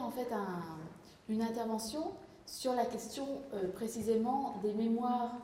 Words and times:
en 0.00 0.10
fait 0.10 0.28
une 1.28 1.42
intervention 1.42 2.12
sur 2.46 2.74
la 2.74 2.84
question 2.84 3.26
précisément 3.74 4.54
des 4.62 4.72
mémoires 4.72 5.36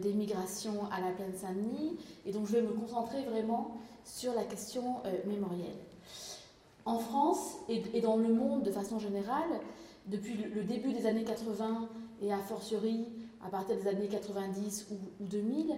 des 0.00 0.12
migrations 0.12 0.86
à 0.92 1.00
la 1.00 1.10
plaine 1.10 1.34
Saint-Denis, 1.34 1.96
et 2.24 2.32
donc 2.32 2.46
je 2.46 2.52
vais 2.52 2.62
me 2.62 2.72
concentrer 2.72 3.22
vraiment 3.22 3.76
sur 4.04 4.32
la 4.32 4.44
question 4.44 5.00
mémorielle. 5.26 5.76
En 6.84 6.98
France 6.98 7.56
et, 7.68 8.00
dans 8.00 8.16
le 8.16 8.32
monde 8.32 8.62
de 8.62 8.70
façon 8.70 8.98
générale, 8.98 9.48
depuis 10.06 10.34
le 10.36 10.62
début 10.62 10.92
des 10.92 11.06
années 11.06 11.24
80 11.24 11.88
et 12.22 12.32
a 12.32 12.38
fortiori 12.38 13.06
à 13.44 13.48
partir 13.48 13.76
des 13.76 13.88
années 13.88 14.08
90 14.08 14.86
ou, 14.92 15.24
2000, 15.24 15.74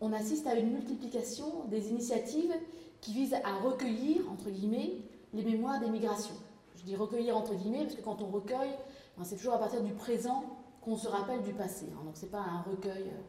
on 0.00 0.12
assiste 0.12 0.46
à 0.46 0.54
une 0.54 0.72
multiplication 0.72 1.64
des 1.68 1.88
initiatives 1.90 2.54
qui 3.00 3.12
visent 3.12 3.34
à 3.34 3.54
recueillir, 3.64 4.20
entre 4.30 4.50
guillemets, 4.50 4.92
les 5.34 5.42
mémoires 5.42 5.80
des 5.80 5.90
migrations. 5.90 6.34
Je 6.80 6.86
dis 6.86 6.96
recueillir 6.96 7.36
entre 7.36 7.54
guillemets 7.54 7.82
parce 7.82 7.94
que 7.94 8.00
quand 8.00 8.22
on 8.22 8.26
recueille, 8.26 8.74
ben, 9.18 9.24
c'est 9.24 9.36
toujours 9.36 9.52
à 9.52 9.58
partir 9.58 9.82
du 9.82 9.92
présent 9.92 10.44
qu'on 10.80 10.96
se 10.96 11.08
rappelle 11.08 11.42
du 11.42 11.52
passé. 11.52 11.86
Hein. 11.92 12.04
donc 12.04 12.16
ce 12.16 12.24
n'est 12.24 12.30
pas 12.30 12.38
un 12.40 12.62
recueil. 12.62 13.08
Euh. 13.08 13.20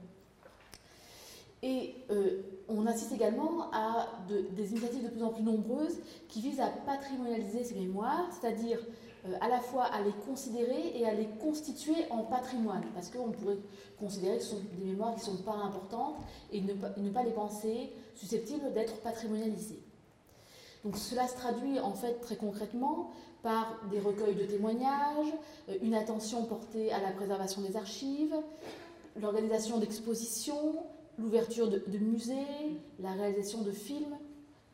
Et 1.63 1.95
euh, 2.09 2.41
on 2.69 2.87
assiste 2.87 3.11
également 3.11 3.69
à 3.71 4.07
des 4.29 4.71
initiatives 4.71 5.03
de 5.03 5.09
plus 5.09 5.23
en 5.23 5.29
plus 5.29 5.43
nombreuses 5.43 5.99
qui 6.29 6.41
visent 6.41 6.61
à 6.61 6.67
patrimonialiser 6.67 7.63
ces 7.63 7.75
mémoires, 7.75 8.29
c'est-à-dire 8.31 8.79
euh, 9.27 9.33
à 9.41 9.49
la 9.49 9.59
fois 9.59 9.83
à 9.83 10.01
les 10.01 10.13
considérer 10.25 10.97
et 10.97 11.05
à 11.05 11.13
les 11.13 11.27
constituer 11.41 12.05
en 12.09 12.23
patrimoine, 12.23 12.85
parce 12.95 13.09
qu'on 13.09 13.31
pourrait 13.31 13.57
considérer 13.99 14.37
que 14.37 14.43
ce 14.43 14.51
sont 14.51 14.61
des 14.79 14.85
mémoires 14.85 15.13
qui 15.13 15.29
ne 15.29 15.35
sont 15.35 15.43
pas 15.43 15.55
importantes 15.55 16.15
et 16.51 16.61
ne, 16.61 16.73
ne 16.73 17.09
pas 17.11 17.23
les 17.23 17.31
penser 17.31 17.91
susceptibles 18.15 18.73
d'être 18.73 18.95
patrimonialisées. 19.01 19.83
Cela 20.95 21.27
se 21.27 21.35
traduit 21.35 21.79
en 21.79 21.93
fait 21.93 22.19
très 22.21 22.35
concrètement 22.35 23.11
par 23.43 23.79
des 23.89 23.99
recueils 23.99 24.35
de 24.35 24.45
témoignages, 24.45 25.33
euh, 25.69 25.77
une 25.81 25.93
attention 25.93 26.45
portée 26.45 26.91
à 26.91 26.99
la 27.01 27.11
préservation 27.11 27.61
des 27.61 27.75
archives, 27.75 28.35
l'organisation 29.19 29.77
d'expositions, 29.77 30.75
l'ouverture 31.19 31.69
de, 31.69 31.97
musées, 31.97 32.35
la 32.99 33.11
réalisation 33.11 33.61
de 33.61 33.71
films, 33.71 34.17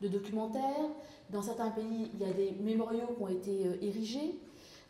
de 0.00 0.08
documentaires. 0.08 0.88
Dans 1.30 1.42
certains 1.42 1.70
pays, 1.70 2.10
il 2.14 2.20
y 2.20 2.24
a 2.24 2.32
des 2.32 2.52
mémoriaux 2.60 3.14
qui 3.16 3.22
ont 3.22 3.28
été 3.28 3.66
euh, 3.66 3.76
érigés. 3.82 4.38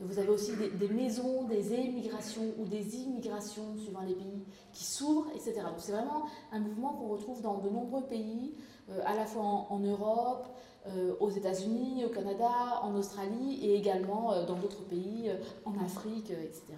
Vous 0.01 0.21
avez 0.21 0.29
aussi 0.29 0.53
des, 0.79 0.89
maisons, 0.89 1.43
des 1.45 1.75
émigrations 1.75 2.55
ou 2.61 2.67
des 2.67 2.99
immigrations 2.99 3.77
suivant 3.79 4.03
les 4.03 4.15
pays 4.15 4.45
qui 4.73 4.85
s'ouvrent, 4.85 5.27
etc. 5.35 5.55
Donc 5.57 5.79
c'est 5.79 5.91
vraiment 5.91 6.23
un 6.53 6.61
mouvement 6.61 6.93
qu'on 6.93 7.09
retrouve 7.09 7.43
dans 7.43 7.59
de 7.59 7.69
nombreux 7.69 8.05
pays, 8.05 8.55
euh, 8.91 9.01
à 9.05 9.17
la 9.17 9.27
fois 9.27 9.43
en, 9.43 9.81
Europe, 9.81 10.47
aux 11.21 11.31
États-Unis, 11.31 12.05
au 12.05 12.09
Canada, 12.09 12.81
en 12.83 12.95
Australie 12.95 13.61
et 13.63 13.75
également 13.75 14.45
dans 14.45 14.57
d'autres 14.57 14.83
pays, 14.85 15.31
en 15.65 15.73
Afrique, 15.85 16.31
etc. 16.31 16.75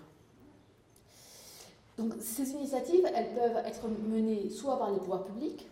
Donc 2.00 2.14
ces 2.18 2.52
initiatives, 2.52 3.06
elles 3.14 3.34
peuvent 3.34 3.62
être 3.66 3.86
menées 3.88 4.48
soit 4.48 4.78
par 4.78 4.90
les 4.90 4.98
pouvoirs 4.98 5.24
publics, 5.24 5.66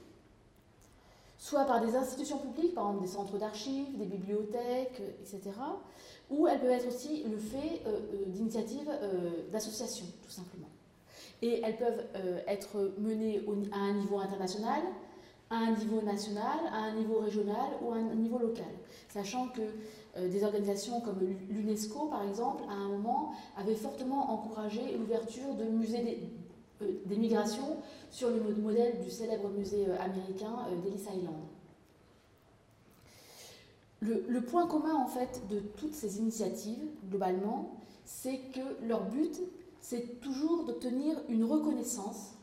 soit 1.38 1.64
par 1.64 1.80
des 1.80 1.96
institutions 1.96 2.36
publiques, 2.36 2.74
par 2.74 2.88
exemple 2.88 3.06
des 3.06 3.10
centres 3.10 3.38
d'archives, 3.38 3.96
des 3.96 4.04
bibliothèques, 4.04 5.00
etc. 5.20 5.40
Ou 6.30 6.46
elles 6.46 6.60
peuvent 6.60 6.70
être 6.70 6.88
aussi 6.88 7.24
le 7.24 7.38
fait 7.38 7.80
euh, 7.86 8.00
euh, 8.12 8.24
d'initiatives 8.26 8.90
euh, 8.90 9.48
d'associations, 9.50 10.04
tout 10.22 10.30
simplement. 10.30 10.68
Et 11.40 11.62
elles 11.64 11.76
peuvent 11.76 12.04
être 12.48 12.92
menées 12.98 13.40
à 13.72 13.78
un 13.78 13.94
niveau 13.94 14.18
international, 14.18 14.82
à 15.50 15.56
un 15.56 15.72
niveau 15.72 16.02
national, 16.02 16.58
à 16.72 16.84
un 16.84 16.94
niveau 16.94 17.20
régional 17.20 17.70
ou 17.82 17.92
à 17.92 17.96
un 17.96 18.14
niveau 18.14 18.38
local. 18.38 18.66
Sachant 19.08 19.48
que 19.48 19.62
euh, 20.16 20.28
des 20.28 20.44
organisations 20.44 21.00
comme 21.00 21.18
l'UNESCO, 21.48 22.06
par 22.06 22.22
exemple, 22.28 22.64
à 22.68 22.72
un 22.74 22.88
moment, 22.88 23.32
avaient 23.56 23.74
fortement 23.74 24.30
encouragé 24.32 24.96
l'ouverture 24.96 25.54
de 25.54 25.64
musées 25.64 26.20
euh, 26.82 26.92
des, 27.06 27.16
migrations 27.16 27.78
sur 28.10 28.30
le 28.30 28.54
modèle 28.56 29.00
du 29.02 29.10
célèbre 29.10 29.48
musée 29.50 29.86
euh, 29.88 29.98
américain 30.00 30.66
d'Ellis 30.82 31.02
Island. 31.02 31.36
Le, 34.00 34.24
le, 34.28 34.40
point 34.42 34.66
commun, 34.66 34.94
en 34.94 35.08
fait, 35.08 35.42
de 35.50 35.60
toutes 35.60 35.94
ces 35.94 36.18
initiatives, 36.18 36.84
globalement, 37.08 37.80
c'est 38.04 38.38
que 38.54 38.86
leur 38.86 39.04
but, 39.04 39.40
c'est 39.80 40.20
toujours 40.20 40.64
d'obtenir 40.64 41.16
une 41.28 41.44
reconnaissance 41.44 42.37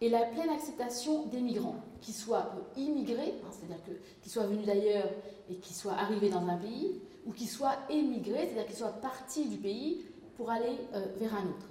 et 0.00 0.08
la 0.08 0.26
pleine 0.26 0.50
acceptation 0.50 1.26
des 1.26 1.40
migrants, 1.40 1.76
qu'ils 2.00 2.14
soient 2.14 2.52
immigrés, 2.76 3.34
hein, 3.44 3.50
c'est-à-dire 3.50 3.82
qu'ils 4.22 4.30
soient 4.30 4.46
venus 4.46 4.66
d'ailleurs 4.66 5.10
et 5.50 5.56
qu'ils 5.56 5.74
soient 5.74 5.94
arrivés 5.94 6.30
dans 6.30 6.46
un 6.46 6.56
pays, 6.56 7.00
ou 7.26 7.32
qu'ils 7.32 7.48
soient 7.48 7.76
émigrés, 7.90 8.46
c'est-à-dire 8.46 8.66
qu'ils 8.66 8.76
soient 8.76 8.88
partis 8.88 9.46
du 9.46 9.56
pays 9.56 10.04
pour 10.36 10.50
aller 10.50 10.78
euh, 10.94 11.06
vers 11.18 11.34
un 11.34 11.46
autre. 11.48 11.66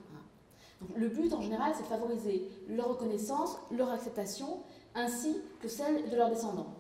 Donc, 0.82 0.90
le 0.96 1.08
but 1.08 1.34
en 1.34 1.42
général, 1.42 1.72
c'est 1.76 1.84
de 1.84 1.88
favoriser 1.88 2.48
leur 2.68 2.90
reconnaissance, 2.90 3.58
leur 3.72 3.92
acceptation, 3.92 4.60
ainsi 4.94 5.38
que 5.62 5.68
celle 5.68 6.10
de 6.10 6.16
leurs 6.16 6.30
descendants. 6.30 6.74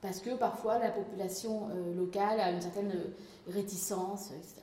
Parce 0.00 0.20
que 0.20 0.30
parfois 0.30 0.78
la 0.78 0.90
population 0.90 1.68
euh, 1.70 1.94
locale 1.94 2.40
a 2.40 2.50
une 2.50 2.60
certaine 2.60 2.92
euh, 2.92 3.52
réticence, 3.52 4.30
etc. 4.30 4.62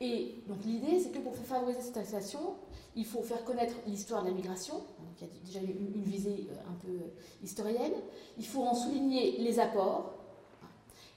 Et 0.00 0.36
donc 0.46 0.58
l'idée, 0.64 1.00
c'est 1.00 1.10
que 1.10 1.18
pour 1.18 1.34
favoriser 1.34 1.80
cette 1.80 1.96
acceptation, 1.96 2.54
il 2.94 3.04
faut 3.04 3.22
faire 3.22 3.44
connaître 3.44 3.74
l'histoire 3.86 4.22
de 4.22 4.28
la 4.28 4.34
migration, 4.34 4.74
donc 4.74 5.16
il 5.20 5.26
y 5.26 5.30
a 5.30 5.44
déjà 5.44 5.60
une, 5.60 5.94
une 5.94 6.02
visée 6.02 6.46
un 6.68 6.74
peu 6.74 6.92
historienne, 7.42 7.94
il 8.38 8.46
faut 8.46 8.62
en 8.62 8.74
souligner 8.74 9.38
les 9.38 9.58
apports, 9.58 10.14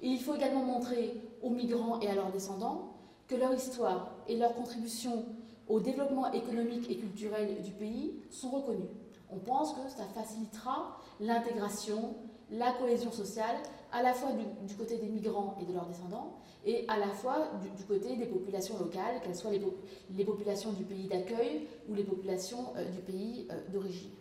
et 0.02 0.08
il 0.08 0.20
faut 0.20 0.36
également 0.36 0.64
montrer 0.64 1.14
aux 1.44 1.50
migrants 1.50 2.00
et 2.00 2.08
à 2.08 2.16
leurs 2.16 2.32
descendants 2.32 2.94
que 3.28 3.36
leur 3.36 3.54
histoire 3.54 4.12
et 4.28 4.36
leur 4.36 4.54
contribution 4.56 5.26
au 5.68 5.80
développement 5.80 6.32
économique 6.34 6.90
et 6.90 6.98
culturel 6.98 7.62
du 7.62 7.72
pays 7.72 8.14
sont 8.30 8.50
reconnues. 8.50 8.90
On 9.32 9.38
pense 9.38 9.74
que 9.74 9.90
ça 9.90 10.04
facilitera 10.14 10.98
l'intégration, 11.20 12.16
la 12.52 12.74
cohésion 12.74 13.12
sociale, 13.12 13.56
à 13.94 14.04
la 14.04 14.14
fois 14.14 14.32
du, 14.68 14.76
côté 14.76 14.98
des 14.98 15.08
migrants 15.08 15.56
et 15.62 15.66
de 15.66 15.74
leurs 15.74 15.86
descendants, 15.86 16.34
et 16.66 16.86
à 16.88 16.98
la 16.98 17.08
fois 17.08 17.50
du, 17.78 17.84
côté 17.86 18.16
des 18.16 18.26
populations 18.26 18.78
locales, 18.78 19.20
qu'elles 19.24 19.36
soient 19.36 19.52
les, 19.52 20.24
populations 20.24 20.72
du 20.74 20.84
pays 20.84 21.08
d'accueil 21.08 21.68
ou 21.90 21.96
les 21.96 22.04
populations 22.04 22.74
euh, 22.76 22.86
du 22.86 23.00
pays 23.00 23.48
euh, 23.52 23.56
d'origine. 23.70 24.12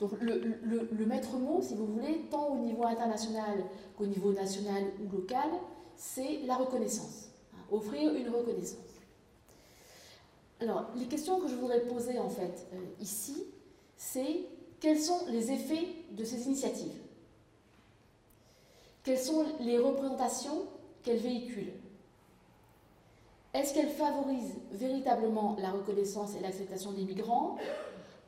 Donc 0.00 0.12
le, 0.20 1.06
maître 1.06 1.36
mot, 1.36 1.60
si 1.60 1.74
vous 1.74 1.86
voulez, 1.86 2.22
tant 2.30 2.48
au 2.48 2.58
niveau 2.58 2.84
international 2.84 3.64
qu'au 3.96 4.06
niveau 4.06 4.32
national 4.32 4.84
ou 5.04 5.16
local, 5.16 5.48
c'est 5.96 6.40
la 6.46 6.56
reconnaissance. 6.56 7.30
Hein, 7.52 7.58
offrir 7.70 8.14
une 8.14 8.28
reconnaissance. 8.28 8.78
Alors, 10.60 10.86
les 10.96 11.06
questions 11.06 11.40
que 11.40 11.48
je 11.48 11.54
voudrais 11.54 11.80
poser 11.80 12.18
en 12.18 12.28
fait 12.28 12.66
euh, 12.72 12.76
ici, 13.00 13.44
c'est 13.96 14.46
quels 14.80 15.00
sont 15.00 15.26
les 15.30 15.52
effets 15.52 15.88
de 16.12 16.24
ces 16.24 16.46
initiatives? 16.46 16.94
Quelles 19.08 19.18
sont 19.18 19.42
les 19.60 19.78
représentations 19.78 20.66
qu'elles 21.02 21.16
véhiculent 21.16 21.72
Est-ce 23.54 23.72
qu'elles 23.72 23.88
favorisent 23.88 24.58
véritablement 24.70 25.56
la 25.58 25.70
reconnaissance 25.70 26.36
et 26.36 26.40
l'acceptation 26.40 26.92
des 26.92 27.04
migrants 27.04 27.56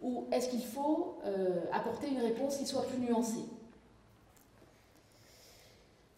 ou 0.00 0.24
est-ce 0.32 0.48
qu'il 0.48 0.64
faut 0.64 1.18
euh, 1.26 1.66
apporter 1.70 2.08
une 2.08 2.22
réponse 2.22 2.56
qui 2.56 2.64
soit 2.64 2.86
plus 2.86 2.98
nuancée 2.98 3.44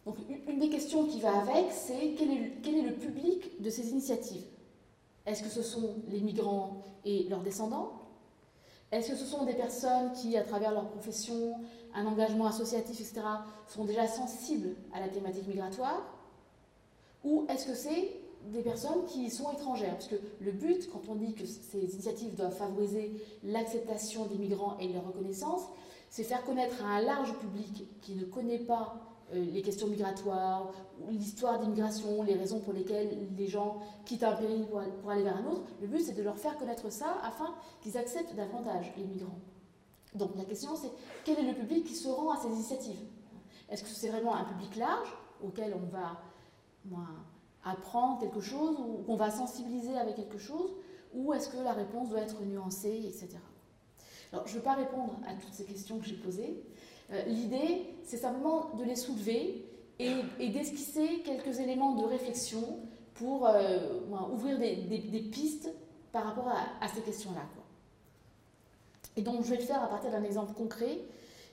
Donc, 0.06 0.15
une 0.47 0.61
des 0.61 0.69
questions 0.69 1.06
qui 1.06 1.19
va 1.19 1.41
avec, 1.41 1.73
c'est 1.73 2.14
quel, 2.17 2.31
est 2.31 2.82
le 2.82 2.94
public 2.94 3.61
de 3.61 3.69
ces 3.69 3.91
initiatives? 3.91 4.44
Est-ce 5.26 5.43
que 5.43 5.49
ce 5.49 5.64
sont 5.64 5.97
les 6.06 6.20
migrants 6.20 6.85
et 7.05 7.25
leurs 7.25 7.43
descendants? 7.43 8.01
Est-ce 8.93 9.12
que 9.12 9.17
ce 9.17 9.25
sont 9.25 9.44
des 9.44 9.55
personnes 9.55 10.12
qui, 10.12 10.37
à 10.37 10.43
travers 10.43 10.71
leur 10.71 10.87
profession, 10.91 11.55
un 11.94 12.05
engagement 12.05 12.47
associatif, 12.47 13.00
etc., 13.00 13.23
sont 13.67 13.87
déjà 13.87 14.06
sensibles 14.06 14.77
à 14.93 15.00
la 15.00 15.09
thématique 15.09 15.49
migratoire? 15.49 16.03
Ou 17.25 17.47
est-ce 17.49 17.67
que 17.67 17.75
c'est 17.75 18.21
des 18.53 18.61
personnes 18.61 19.06
qui 19.06 19.31
sont 19.31 19.50
étrangères? 19.50 19.94
Parce 19.94 20.09
que 20.09 20.17
le 20.41 20.53
but, 20.53 20.91
quand 20.93 21.03
on 21.09 21.15
dit 21.15 21.33
que 21.33 21.47
ces 21.47 21.79
initiatives 21.79 22.35
doivent 22.35 22.55
favoriser 22.55 23.12
l'acceptation 23.44 24.27
des 24.27 24.37
migrants 24.37 24.77
et 24.79 24.89
leur 24.89 25.06
reconnaissance, 25.06 25.62
c'est 26.11 26.25
faire 26.25 26.45
connaître 26.45 26.85
à 26.85 26.88
un 26.88 27.00
large 27.00 27.33
public 27.38 27.87
qui 28.03 28.15
ne 28.15 28.25
connaît 28.25 28.59
pas 28.59 29.12
les 29.32 29.62
questions 29.62 29.87
migratoires, 29.87 30.73
l'histoire 31.11 31.58
d'immigration, 31.58 32.23
les 32.23 32.34
raisons 32.34 32.61
pour 32.61 32.73
lesquelles 32.73 33.17
les 33.37 33.46
gens 33.46 33.79
quittent 34.05 34.25
un 34.25 34.37
pays 34.37 34.64
pour, 34.64 35.11
aller 35.11 35.23
vers 35.23 35.37
un 35.37 35.46
autre. 35.46 35.62
Le 35.81 35.87
but, 35.87 36.00
c'est 36.00 36.14
de 36.14 36.23
leur 36.23 36.38
faire 36.38 36.56
connaître 36.58 36.90
ça 36.90 37.17
afin 37.25 37.55
qu'ils 37.81 37.96
acceptent 37.96 38.34
davantage 38.34 38.93
les 38.96 39.05
migrants. 39.05 39.38
Donc 40.14 40.37
la 40.37 40.44
question, 40.44 40.76
c'est 40.76 40.90
quel 41.25 41.38
est 41.38 41.50
le 41.50 41.55
public 41.55 41.84
qui 41.84 41.94
se 41.94 42.08
rend 42.08 42.32
à 42.32 42.37
ces 42.37 42.49
initiatives? 42.49 43.00
Est-ce 43.70 43.82
que 43.82 43.88
c'est 43.88 44.08
vraiment 44.08 44.34
un 44.34 44.44
public 44.44 44.76
large 44.76 45.08
auquel 45.43 45.75
on 45.75 45.87
va 45.87 46.20
apprendre 47.64 48.20
quelque 48.20 48.40
chose 48.40 48.76
ou 48.78 49.02
qu'on 49.05 49.17
va 49.17 49.31
sensibiliser 49.31 49.96
avec 49.96 50.17
quelque 50.17 50.38
chose 50.38 50.70
ou 51.14 51.32
est-ce 51.32 51.49
que 51.49 51.58
la 51.58 51.73
réponse 51.73 52.08
doit 52.08 52.20
être 52.20 52.43
nuancée, 52.43 53.02
etc. 53.05 53.37
Alors, 54.32 54.46
je 54.46 54.55
ne 54.55 54.58
vais 54.58 54.64
pas 54.64 54.75
répondre 54.75 55.19
à 55.26 55.35
toutes 55.35 55.52
ces 55.52 55.64
questions 55.64 55.99
que 55.99 56.06
j'ai 56.06 56.17
posées. 56.17 56.64
Euh, 57.12 57.23
l'idée, 57.26 57.87
c'est 58.05 58.17
simplement 58.17 58.70
de 58.79 58.85
les 58.85 58.97
soulever 58.97 59.67
et, 59.99 60.49
d'esquisser 60.49 61.20
quelques 61.25 61.61
éléments 61.61 61.94
de 61.94 62.05
réflexion 62.05 62.81
pour 63.14 63.49
ouvrir 64.32 64.59
des, 64.59 65.29
pistes 65.31 65.70
par 66.11 66.25
rapport 66.25 66.49
à, 66.49 66.88
ces 66.88 67.03
questions-là. 67.03 67.43
Et 69.17 69.23
donc 69.23 69.44
je 69.44 69.50
vais 69.50 69.56
le 69.56 69.62
faire 69.62 69.82
à 69.82 69.88
partir 69.88 70.11
d'un 70.11 70.25
exemple 70.25 70.55
concret 70.55 70.99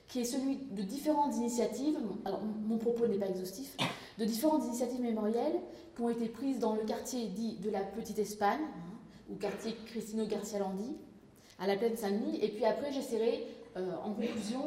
qui 0.08 0.20
est 0.20 0.24
celui 0.24 0.56
de 0.56 0.82
différentes 0.82 1.36
initiatives, 1.36 1.96
alors 2.24 2.40
mon 2.42 2.78
propos 2.78 3.06
n'est 3.06 3.18
pas 3.18 3.28
exhaustif, 3.28 3.76
de 4.18 4.24
différentes 4.24 4.64
initiatives 4.64 5.00
mémorielles 5.00 5.60
qui 5.94 6.02
ont 6.02 6.10
été 6.10 6.28
prises 6.28 6.58
dans 6.58 6.74
le 6.74 6.82
quartier 6.82 7.28
dit 7.28 7.56
de 7.56 7.70
la 7.70 7.80
Petite 7.80 8.18
Espagne, 8.18 8.60
hein, 8.60 8.98
ou 9.30 9.36
quartier 9.36 9.76
Cristino 9.86 10.26
Garcia 10.26 10.58
Landi, 10.58 10.96
à 11.60 11.66
la 11.68 11.76
plaine 11.76 11.96
Saint-Denis, 11.96 12.38
et 12.42 12.48
puis 12.48 12.64
après 12.64 12.90
j'essaierai 12.90 13.46
euh, 13.76 13.94
en 14.02 14.12
conclusion 14.14 14.62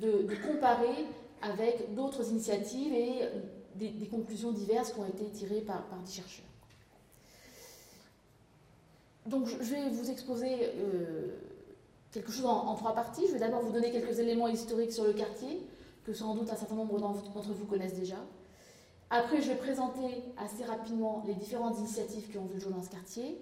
de, 0.00 0.26
comparer 0.46 1.06
avec 1.42 1.94
d'autres 1.94 2.28
initiatives 2.30 2.92
et 2.92 3.22
euh, 3.22 3.28
des, 3.74 4.06
conclusions 4.06 4.52
diverses 4.52 4.92
qui 4.92 5.00
ont 5.00 5.06
été 5.06 5.24
tirées 5.26 5.60
par, 5.60 5.82
des 6.04 6.10
chercheurs. 6.10 6.44
Donc 9.26 9.46
je 9.48 9.56
vais 9.56 9.88
vous 9.90 10.10
exposer 10.10 10.54
euh, 10.76 11.36
quelque 12.12 12.30
chose 12.30 12.46
en, 12.46 12.74
trois 12.74 12.94
parties. 12.94 13.26
Je 13.26 13.32
vais 13.32 13.40
d'abord 13.40 13.62
vous 13.62 13.72
donner 13.72 13.90
quelques 13.90 14.18
éléments 14.18 14.48
historiques 14.48 14.92
sur 14.92 15.04
le 15.04 15.12
quartier, 15.12 15.60
que 16.04 16.14
sans 16.14 16.34
doute 16.34 16.50
un 16.50 16.56
certain 16.56 16.76
nombre 16.76 16.98
d'entre 16.98 17.52
vous 17.52 17.66
connaissent 17.66 17.98
déjà. 17.98 18.16
Après, 19.10 19.40
je 19.40 19.48
vais 19.48 19.56
présenter 19.56 20.22
assez 20.36 20.64
rapidement 20.64 21.22
les 21.26 21.34
différentes 21.34 21.78
initiatives 21.78 22.28
qui 22.30 22.38
ont 22.38 22.46
vu 22.46 22.54
le 22.54 22.60
jour 22.60 22.72
dans 22.72 22.82
ce 22.82 22.90
quartier. 22.90 23.38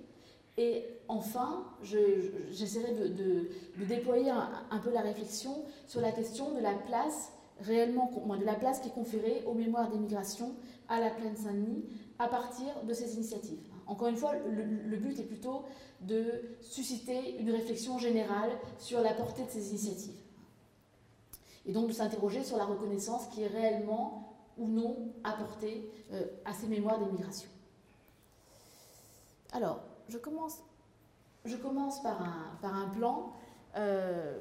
Et 0.56 0.84
enfin, 1.08 1.64
j'essaierai 1.82 2.92
de, 2.94 3.48
déployer 3.86 4.30
un, 4.30 4.78
peu 4.78 4.90
la 4.90 5.00
réflexion 5.00 5.64
sur 5.86 6.00
la 6.00 6.12
question 6.12 6.54
de 6.54 6.60
la 6.60 6.74
place 6.74 7.32
réellement, 7.60 8.10
de 8.38 8.44
la 8.44 8.54
place 8.54 8.80
qui 8.80 8.88
est 8.88 8.92
conférée 8.92 9.42
aux 9.46 9.54
mémoires 9.54 9.90
des 9.90 9.98
migrations 9.98 10.54
à 10.88 11.00
la 11.00 11.10
plaine 11.10 11.36
Saint-Denis 11.36 11.84
à 12.18 12.28
partir 12.28 12.66
de 12.86 12.92
ces 12.92 13.14
initiatives. 13.14 13.58
Encore 13.86 14.08
une 14.08 14.16
fois, 14.16 14.32
le, 14.36 14.96
but 14.96 15.18
est 15.18 15.24
plutôt 15.24 15.64
de 16.00 16.42
susciter 16.60 17.36
une 17.38 17.50
réflexion 17.50 17.98
générale 17.98 18.50
sur 18.78 19.00
la 19.00 19.12
portée 19.12 19.44
de 19.44 19.50
ces 19.50 19.70
initiatives. 19.70 20.14
Et 21.66 21.72
donc 21.72 21.88
de 21.88 21.92
s'interroger 21.92 22.44
sur 22.44 22.56
la 22.56 22.64
reconnaissance 22.64 23.26
qui 23.28 23.42
est 23.42 23.46
réellement 23.48 24.36
ou 24.58 24.68
non 24.68 25.12
apportée 25.24 25.90
euh, 26.12 26.24
à 26.44 26.52
ces 26.52 26.66
mémoires 26.66 26.98
des 26.98 27.10
migrations. 27.10 27.48
Alors, 29.52 29.80
je 30.08 30.18
commence, 30.18 30.62
je 31.44 31.56
commence 31.56 32.02
par, 32.02 32.22
un, 32.62 32.88
plan. 32.88 33.32
Euh, 33.76 34.38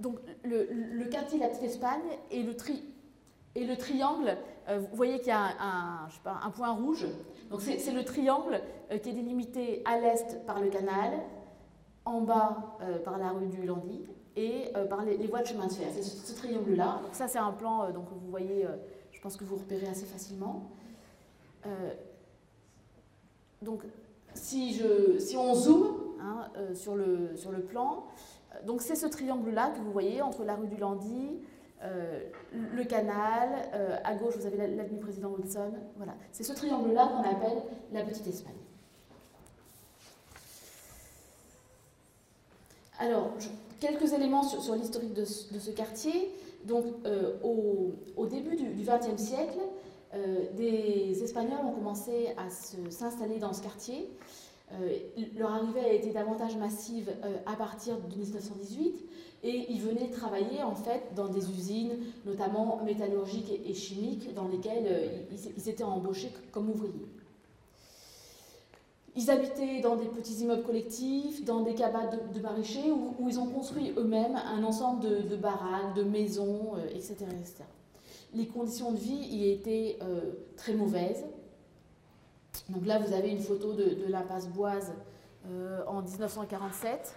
donc, 0.00 0.18
le, 0.44 1.04
quartier 1.04 1.38
de 1.38 1.44
la 1.44 1.50
Petite 1.50 1.64
Espagne 1.64 2.02
et 2.30 2.42
le, 2.42 3.76
triangle, 3.76 4.36
euh, 4.68 4.80
vous 4.80 4.96
voyez 4.96 5.18
qu'il 5.18 5.28
y 5.28 5.32
a 5.32 5.50
un, 5.60 6.50
point 6.50 6.72
rouge. 6.72 7.06
Donc, 7.50 7.60
c'est 7.60 7.92
le 7.92 8.04
triangle 8.04 8.60
euh, 8.90 8.98
qui 8.98 9.10
est 9.10 9.12
délimité 9.12 9.82
à 9.84 9.98
l'est 9.98 10.44
par 10.46 10.60
le 10.60 10.68
canal, 10.68 11.12
en 12.04 12.20
bas 12.20 12.76
par 13.04 13.16
la 13.16 13.30
rue 13.30 13.46
du 13.46 13.64
Landy 13.64 14.04
et 14.36 14.72
par 14.90 15.04
les, 15.06 15.16
voies 15.26 15.40
de 15.40 15.46
chemin 15.46 15.68
de 15.68 15.72
fer. 15.72 15.88
C'est 15.90 16.02
ce, 16.02 16.34
triangle-là. 16.34 17.00
Ça, 17.12 17.28
c'est 17.28 17.38
un 17.38 17.52
plan, 17.52 17.90
donc 17.92 18.08
vous 18.10 18.30
voyez, 18.30 18.66
je 19.10 19.20
pense 19.22 19.36
que 19.36 19.44
vous 19.44 19.56
repérez 19.56 19.86
assez 19.86 20.04
facilement. 20.04 20.70
donc, 23.62 23.84
si, 24.34 24.74
je, 24.74 25.36
on 25.36 25.54
zoome 25.54 26.16
hein, 26.20 26.48
euh, 26.56 26.74
sur, 26.74 26.94
le, 26.94 27.30
sur 27.36 27.50
plan, 27.68 28.04
euh, 28.54 28.66
donc 28.66 28.82
c'est 28.82 28.96
ce 28.96 29.06
triangle-là 29.06 29.70
que 29.70 29.80
vous 29.80 29.92
voyez 29.92 30.22
entre 30.22 30.44
la 30.44 30.56
rue 30.56 30.66
du 30.66 30.76
Landy, 30.76 31.38
euh, 31.82 32.20
le 32.52 32.84
canal, 32.84 33.48
à 34.04 34.14
gauche 34.14 34.36
vous 34.36 34.46
avez 34.46 34.56
l'avenue 34.56 34.98
Président 34.98 35.30
Wilson, 35.30 35.72
voilà. 35.96 36.14
C'est 36.32 36.44
ce 36.44 36.52
triangle-là 36.52 37.08
qu'on 37.08 37.28
appelle 37.28 37.62
la 37.92 38.02
Petite 38.04 38.26
Espagne. 38.26 38.54
Alors, 42.98 43.32
quelques 43.80 44.12
éléments 44.12 44.44
sur, 44.44 44.74
l'historique 44.76 45.12
de, 45.12 45.24
ce 45.24 45.70
quartier. 45.72 46.30
Donc, 46.64 46.86
au, 47.42 47.92
au, 48.16 48.26
début 48.26 48.56
du 48.56 48.82
XXe 48.82 49.20
siècle, 49.20 49.58
euh, 50.14 50.44
des 50.56 51.22
Espagnols 51.22 51.64
ont 51.64 51.72
commencé 51.72 52.28
à 52.36 52.48
s'installer 52.50 53.38
dans 53.38 53.52
ce 53.52 53.62
quartier. 53.62 54.10
Euh, 54.72 54.96
leur 55.36 55.52
arrivée 55.52 55.80
a 55.80 55.92
été 55.92 56.10
davantage 56.10 56.56
massive 56.56 57.10
euh, 57.24 57.36
à 57.46 57.54
partir 57.54 57.98
de 57.98 58.06
1918 58.08 59.04
et 59.42 59.66
ils 59.70 59.80
venaient 59.80 60.08
travailler 60.10 60.62
en 60.62 60.74
fait 60.74 61.02
dans 61.14 61.28
des 61.28 61.50
usines, 61.50 61.96
notamment 62.24 62.80
métallurgiques 62.84 63.52
et, 63.64 63.74
chimiques, 63.74 64.32
dans 64.34 64.48
lesquelles 64.48 65.26
ils, 65.30 65.68
étaient 65.68 65.84
embauchés 65.84 66.32
comme 66.50 66.70
ouvriers. 66.70 67.06
Ils 69.16 69.30
habitaient 69.30 69.80
dans 69.80 69.96
des 69.96 70.06
petits 70.06 70.42
immeubles 70.42 70.62
collectifs, 70.62 71.44
dans 71.44 71.60
des 71.60 71.74
cabanes 71.74 72.18
de, 72.32 72.40
maraîchers, 72.40 72.90
où, 72.90 73.28
ils 73.28 73.38
ont 73.38 73.46
construit 73.46 73.92
eux-mêmes 73.98 74.34
un 74.34 74.64
ensemble 74.64 75.28
de, 75.28 75.36
baraques, 75.36 75.94
de 75.94 76.04
maisons, 76.04 76.78
etc 76.94 77.26
les 78.34 78.46
conditions 78.46 78.92
de 78.92 78.98
vie 78.98 79.14
y 79.14 79.50
étaient 79.50 79.98
euh, 80.02 80.32
très 80.56 80.74
mauvaises. 80.74 81.24
Donc 82.68 82.86
là, 82.86 82.98
vous 82.98 83.12
avez 83.12 83.30
une 83.30 83.40
photo 83.40 83.72
de, 83.72 84.06
l'impasse 84.08 84.48
Boise 84.48 84.92
euh, 85.46 85.82
en 85.86 86.02
1947. 86.02 87.14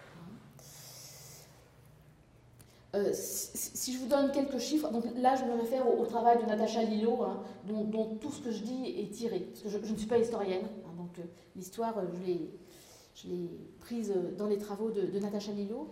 Euh, 2.96 3.12
si, 3.14 3.94
je 3.94 4.00
vous 4.00 4.08
donne 4.08 4.32
quelques 4.32 4.60
chiffres, 4.60 4.90
donc 4.90 5.04
là 5.18 5.36
je 5.36 5.44
me 5.44 5.60
réfère 5.60 5.86
au, 5.88 6.06
travail 6.06 6.42
de 6.42 6.46
Natacha 6.46 6.84
Lillo, 6.84 7.22
hein, 7.22 7.44
dont, 7.68 8.16
tout 8.16 8.32
ce 8.32 8.42
que 8.42 8.50
je 8.50 8.64
dis 8.64 8.96
est 8.98 9.12
tiré, 9.12 9.40
parce 9.40 9.62
que 9.62 9.70
je, 9.70 9.92
ne 9.92 9.98
suis 9.98 10.08
pas 10.08 10.18
historienne, 10.18 10.64
hein, 10.64 10.92
donc 10.98 11.10
l'histoire 11.56 11.96
je 13.14 13.28
l'ai 13.28 13.50
prise 13.82 14.14
dans 14.38 14.48
les 14.48 14.58
travaux 14.58 14.90
de, 14.90 15.02
de 15.02 15.20
Natacha 15.20 15.52
Lillo. 15.52 15.90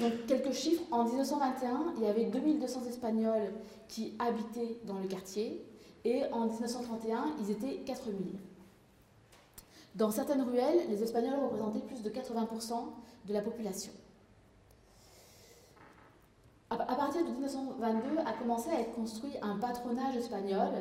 Donc 0.00 0.26
quelques 0.26 0.52
chiffres, 0.52 0.82
en 0.90 1.04
1921, 1.04 1.94
il 1.96 2.02
y 2.02 2.06
avait 2.06 2.24
2200 2.24 2.82
Espagnols 2.88 3.52
qui 3.88 4.14
habitaient 4.18 4.80
dans 4.84 4.98
le 4.98 5.06
quartier 5.06 5.64
et 6.04 6.22
en 6.32 6.46
1931, 6.46 7.36
ils 7.40 7.50
étaient 7.50 7.76
4000. 7.86 8.16
Dans 9.94 10.10
certaines 10.10 10.42
ruelles, 10.42 10.88
les 10.88 11.02
Espagnols 11.02 11.38
représentaient 11.40 11.86
plus 11.86 12.02
de 12.02 12.10
80% 12.10 12.72
de 13.28 13.32
la 13.32 13.40
population. 13.40 13.92
À 16.70 16.96
partir 16.96 17.24
de 17.24 17.30
1922 17.30 18.18
a 18.18 18.32
commencé 18.32 18.70
à 18.70 18.80
être 18.80 18.92
construit 18.92 19.32
un 19.42 19.56
patronage 19.58 20.16
espagnol 20.16 20.72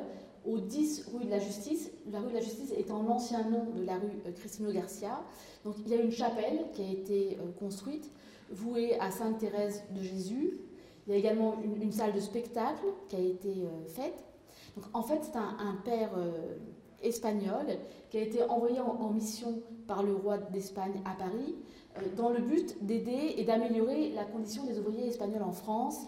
au 0.46 0.60
10 0.60 1.10
rue 1.13 1.25
de 1.25 1.29
la 1.29 1.39
Justice, 1.39 1.91
la 2.12 2.20
rue 2.20 2.29
de 2.29 2.34
la 2.34 2.41
Justice 2.41 2.74
étant 2.75 3.03
l'ancien 3.03 3.43
nom 3.43 3.65
de 3.75 3.84
la 3.84 3.96
rue 3.96 4.10
euh, 4.25 4.32
Cristino 4.32 4.72
Garcia. 4.72 5.22
Donc 5.63 5.75
il 5.86 5.89
y 5.89 5.93
a 5.93 6.01
une 6.01 6.12
chapelle 6.12 6.65
qui 6.74 6.82
a 6.82 6.89
été 6.89 7.38
euh, 7.39 7.51
construite 7.60 8.10
vouée 8.53 8.98
à 9.00 9.12
Sainte 9.12 9.39
Thérèse 9.39 9.83
de 9.91 10.01
Jésus. 10.01 10.57
Il 11.05 11.13
y 11.13 11.15
a 11.15 11.19
également 11.19 11.55
une, 11.62 11.91
salle 11.91 12.13
de 12.13 12.19
spectacle 12.19 12.86
qui 13.10 13.15
a 13.15 13.19
été 13.19 13.50
euh, 13.50 13.86
faite. 13.88 14.24
Donc, 14.77 14.86
en 14.93 15.03
fait, 15.03 15.19
c'est 15.22 15.36
un, 15.36 15.75
père 15.83 16.12
euh, 16.17 16.55
espagnol 17.01 17.65
qui 18.10 18.17
a 18.17 18.22
été 18.22 18.43
envoyé 18.43 18.79
en, 18.79 19.10
mission 19.10 19.62
par 19.88 20.03
le 20.03 20.15
roi 20.15 20.38
d'Espagne 20.38 21.01
à 21.03 21.15
Paris 21.15 21.55
euh, 21.98 22.01
dans 22.15 22.29
le 22.29 22.39
but 22.39 22.83
d'aider 22.86 23.36
et 23.38 23.43
d'améliorer 23.43 24.12
la 24.12 24.24
condition 24.24 24.63
des 24.63 24.79
ouvriers 24.79 25.07
espagnols 25.07 25.43
en 25.43 25.51
France 25.51 26.07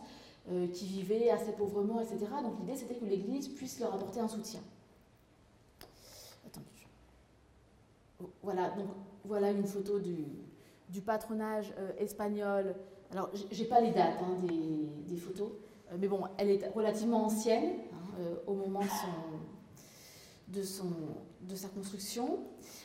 qui 0.73 0.85
vivaient 0.85 1.31
assez 1.31 1.53
pauvrement, 1.53 1.99
etc. 1.99 2.19
Donc 2.43 2.59
l'idée, 2.59 2.75
c'était 2.75 2.93
que 2.93 3.05
l'Église 3.05 3.47
puisse 3.47 3.79
leur 3.79 3.95
apporter 3.95 4.19
un 4.19 4.27
soutien. 4.27 4.59
Attendez. 6.45 6.67
Voilà, 8.43 8.69
donc 8.69 8.85
voilà 9.23 9.49
une 9.49 9.65
photo 9.65 9.97
du, 9.97 10.27
du 10.95 11.01
patronage 11.01 11.73
euh, 11.77 11.91
espagnol. 11.97 12.73
Alors, 13.11 13.29
j'ai 13.51 13.65
pas 13.65 13.81
les 13.81 13.91
dates 13.91 14.15
hein, 14.21 14.37
des, 15.07 15.17
photos, 15.17 15.51
euh, 15.91 15.97
mais 15.99 16.07
bon, 16.07 16.21
elle 16.37 16.49
est 16.49 16.67
relativement 16.73 17.25
ancienne 17.25 17.73
hein, 17.91 17.97
euh, 18.19 18.35
au 18.47 18.53
moment 18.53 18.79
de, 20.47 20.63
son, 20.63 20.87
de, 21.41 21.55
sa 21.55 21.67
construction. 21.67 22.39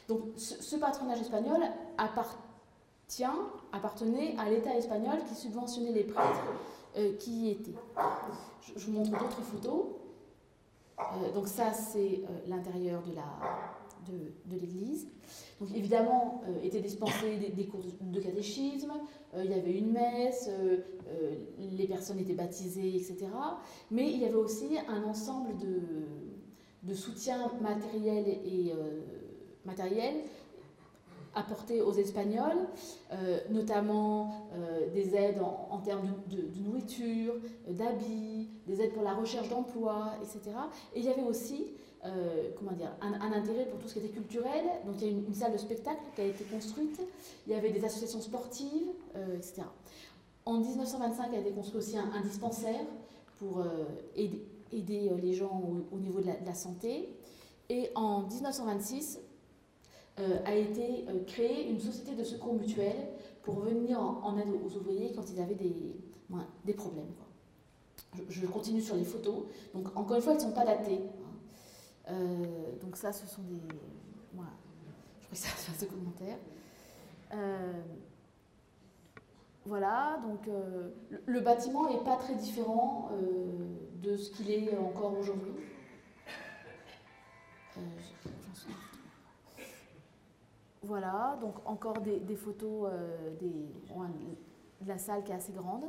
Donc, 0.08 0.22
ce, 0.36 0.74
patronage 0.74 1.20
espagnol 1.20 1.62
appartient, 1.98 3.24
appartenait 3.72 4.34
à 4.38 4.50
l'État 4.50 4.74
espagnol 4.74 5.18
qui 5.28 5.36
subventionnait 5.36 5.92
les 5.92 6.04
prêtres 6.04 6.44
qui 7.20 7.30
y 7.30 7.50
étaient. 7.50 7.76
Je, 8.76 8.86
vous 8.86 8.92
montre 8.92 9.12
d'autres 9.12 9.42
photos. 9.42 9.86
donc, 11.32 11.46
ça, 11.46 11.72
c'est 11.72 12.22
l'intérieur 12.48 13.02
de 13.02 13.14
la, 13.14 13.22
de, 14.08 14.56
l'église. 14.56 15.08
Donc 15.60 15.70
évidemment, 15.74 16.42
euh, 16.48 16.64
étaient 16.64 16.80
dispensés 16.80 17.52
des, 17.54 17.66
cours 17.66 17.84
de 18.00 18.20
catéchisme, 18.20 18.92
euh, 19.34 19.44
il 19.44 19.50
y 19.50 19.54
avait 19.54 19.72
une 19.72 19.92
messe, 19.92 20.48
euh, 20.48 20.78
les 21.58 21.86
personnes 21.86 22.18
étaient 22.18 22.34
baptisées, 22.34 22.96
etc. 22.96 23.26
Mais 23.90 24.10
il 24.10 24.20
y 24.20 24.24
avait 24.24 24.34
aussi 24.34 24.78
un 24.88 25.02
ensemble 25.04 25.56
de, 25.58 25.82
de 26.82 26.94
soutien 26.94 27.50
matériel 27.60 28.26
et 28.26 28.72
matériel 29.64 30.14
apportées 31.34 31.82
aux 31.82 31.92
Espagnols, 31.92 32.68
notamment 33.50 34.48
des 34.94 35.14
aides 35.14 35.40
en, 35.42 35.78
termes 35.78 36.14
de, 36.28 36.60
nourriture, 36.62 37.34
d'habits, 37.68 38.48
des 38.66 38.80
aides 38.80 38.92
pour 38.92 39.02
la 39.02 39.14
recherche 39.14 39.48
d'emploi, 39.48 40.14
etc. 40.22 40.56
Et 40.94 41.00
il 41.00 41.04
y 41.04 41.10
avait 41.10 41.22
aussi 41.22 41.66
comment 42.56 42.72
dire, 42.72 42.92
un, 43.00 43.32
intérêt 43.32 43.66
pour 43.66 43.78
tout 43.78 43.88
ce 43.88 43.94
qui 43.94 43.98
était 44.00 44.08
culturel. 44.08 44.64
Donc 44.86 44.96
il 45.00 45.06
y 45.06 45.08
a 45.08 45.12
une, 45.12 45.34
salle 45.34 45.52
de 45.52 45.58
spectacle 45.58 46.00
qui 46.14 46.22
a 46.22 46.26
été 46.26 46.44
construite, 46.44 47.00
il 47.46 47.52
y 47.52 47.56
avait 47.56 47.70
des 47.70 47.84
associations 47.84 48.20
sportives, 48.20 48.88
etc. 49.34 49.62
En 50.46 50.58
1925 50.58 51.34
a 51.34 51.38
été 51.38 51.50
construit 51.50 51.78
aussi 51.78 51.98
un, 51.98 52.20
dispensaire 52.22 52.86
pour 53.38 53.64
aider, 54.16 54.42
aider, 54.72 55.10
les 55.22 55.34
gens 55.34 55.62
au, 55.92 55.98
niveau 55.98 56.20
de 56.20 56.26
la 56.26 56.54
santé. 56.54 57.14
Et 57.68 57.90
en 57.94 58.22
1926, 58.22 59.20
euh, 60.20 60.38
a 60.44 60.54
été 60.54 61.06
euh, 61.08 61.24
créée 61.26 61.70
une 61.70 61.80
société 61.80 62.14
de 62.14 62.24
secours 62.24 62.54
mutuel 62.54 62.96
pour 63.42 63.60
venir 63.60 63.98
en, 64.00 64.36
aide 64.36 64.48
aux 64.66 64.76
ouvriers 64.76 65.12
quand 65.14 65.22
ils 65.32 65.40
avaient 65.40 65.54
des 65.54 66.74
problèmes. 66.74 67.06
Je, 68.28 68.44
continue 68.46 68.82
sur 68.82 68.96
les 68.96 69.04
photos. 69.04 69.44
Donc, 69.72 69.96
encore 69.96 70.16
une 70.16 70.22
fois, 70.22 70.32
elles 70.32 70.38
ne 70.38 70.42
sont 70.42 70.52
pas 70.52 70.66
datées. 70.66 71.00
Euh, 72.10 72.76
donc, 72.82 72.96
ça, 72.96 73.12
ce 73.12 73.26
sont 73.26 73.42
des. 73.42 73.60
Voilà. 74.34 74.50
Je 75.20 75.26
crois 75.26 75.32
que 75.32 75.36
ça 75.36 75.48
faire 75.48 75.74
ce 75.74 75.84
commentaire. 75.86 76.38
voilà, 79.66 80.20
donc 80.22 80.46
le, 80.46 81.22
le, 81.26 81.40
bâtiment 81.40 81.88
n'est 81.88 82.02
pas 82.02 82.16
très 82.16 82.34
différent 82.34 83.10
de 84.02 84.16
ce 84.16 84.30
qu'il 84.30 84.50
est 84.50 84.76
encore 84.76 85.16
aujourd'hui. 85.16 85.52
Voilà, 90.82 91.38
donc 91.40 91.54
encore 91.66 92.00
des, 92.00 92.36
photos 92.36 92.90
euh, 92.90 93.30
de 93.40 94.88
la 94.88 94.98
salle 94.98 95.22
qui 95.22 95.30
est 95.30 95.34
assez 95.34 95.52
grande. 95.52 95.84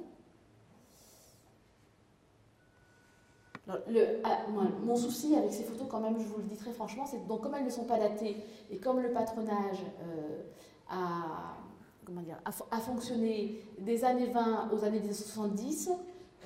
Ah, 3.70 4.46
mon 4.84 4.96
souci 4.96 5.36
avec 5.36 5.54
ces 5.54 5.64
photos, 5.64 5.88
quand 5.90 6.00
même, 6.00 6.20
je 6.20 6.26
vous 6.26 6.38
le 6.38 6.44
dis 6.44 6.58
très 6.58 6.72
franchement, 6.72 7.06
c'est 7.06 7.18
que 7.18 7.28
comme 7.28 7.54
elles 7.54 7.66
ne 7.66 7.70
sont 7.70 7.84
pas 7.84 8.00
datées 8.00 8.38
et 8.72 8.78
comme 8.78 9.00
le 9.00 9.12
patronage 9.12 9.78
euh, 10.02 10.42
a, 10.90 11.58
fonctionné 12.80 13.64
des 13.78 14.04
années 14.04 14.28
20 14.28 14.72
aux 14.74 14.84
années 14.84 15.00
1970, 15.00 15.92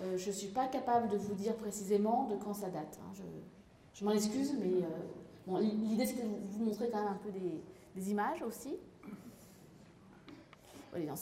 euh, 0.01 0.17
je 0.17 0.27
ne 0.27 0.34
suis 0.34 0.50
pas 0.50 0.67
capable 0.67 1.07
de 1.07 1.17
vous 1.17 1.34
dire 1.34 1.55
précisément 1.55 2.27
de 2.27 2.36
quand 2.36 2.53
ça 2.53 2.69
date. 2.69 3.00
Hein. 3.01 3.24
Je, 3.93 4.03
m'en 4.03 4.12
excuse, 4.12 4.53
mais 4.60 4.84
l'idée 5.62 6.05
c'était 6.05 6.24
de 6.24 6.27
vous 6.51 6.65
montrer 6.65 6.89
quand 6.89 7.01
même 7.01 7.13
un 7.13 7.19
peu 7.24 7.31
des, 7.31 8.12
images 8.12 8.41
aussi. 8.41 8.75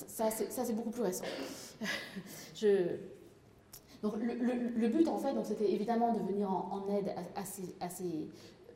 ça, 0.09 0.31
c'est 0.31 0.73
beaucoup 0.73 0.89
plus 0.89 1.03
récent. 1.03 1.25
Je... 2.55 2.97
Donc, 4.03 4.15
le, 4.17 4.87
but, 4.89 5.07
en 5.07 5.17
fait, 5.17 5.33
c'était 5.43 5.71
évidemment 5.71 6.13
de 6.13 6.19
venir 6.19 6.51
en, 6.51 6.85
aide 6.89 7.15
à, 7.35 7.89
ces, 7.89 8.29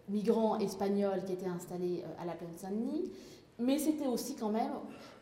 migrants 0.09 0.57
espagnols 0.57 1.25
qui 1.25 1.33
étaient 1.33 1.47
installés 1.47 2.01
euh, 2.05 2.23
à 2.23 2.25
la 2.25 2.31
plaine 2.31 2.55
Saint-Denis, 2.55 3.11
mais 3.59 3.77
c'était 3.77 4.07
aussi 4.07 4.35
quand 4.35 4.51
même 4.51 4.71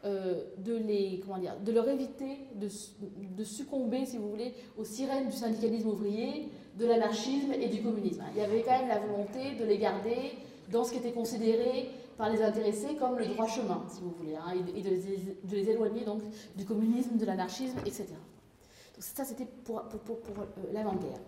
euh, 0.05 0.43
de, 0.59 0.75
les, 0.75 1.19
comment 1.25 1.39
dire, 1.39 1.55
de 1.59 1.71
leur 1.71 1.89
éviter 1.89 2.38
de, 2.53 2.67
de, 3.35 3.43
succomber, 3.43 4.05
si 4.05 4.19
vous 4.19 4.29
voulez, 4.29 4.53
aux 4.77 4.83
sirènes 4.83 5.25
du 5.25 5.35
syndicalisme 5.35 5.88
ouvrier, 5.88 6.50
de 6.77 6.85
l'anarchisme 6.85 7.53
et 7.53 7.67
du 7.67 7.81
communisme. 7.81 8.24
Il 8.35 8.41
y 8.41 8.45
avait 8.45 8.62
quand 8.62 8.77
même 8.77 8.89
la 8.89 9.00
volonté 9.00 9.55
de 9.59 9.65
les 9.65 9.79
garder 9.79 10.33
dans 10.71 10.83
ce 10.83 10.91
qui 10.91 11.00
était 11.00 11.13
considéré 11.13 11.89
par 12.15 12.29
les 12.29 12.43
intéressés 12.43 12.95
comme 13.00 13.17
le 13.17 13.25
droit 13.25 13.47
chemin, 13.47 13.83
si 13.89 14.01
vous 14.01 14.12
voulez, 14.19 14.35
hein, 14.35 14.53
et, 14.75 14.81
de, 14.81 15.55
les, 15.55 15.69
éloigner 15.71 16.05
donc 16.05 16.21
du 16.55 16.63
communisme, 16.63 17.17
de 17.17 17.25
l'anarchisme, 17.25 17.79
etc. 17.88 18.05
Ça, 18.99 19.25
c'était 19.25 19.45
pour, 19.45 19.81
pour, 19.83 20.17
euh, 20.17 20.73
l'avant-guerre. 20.73 21.19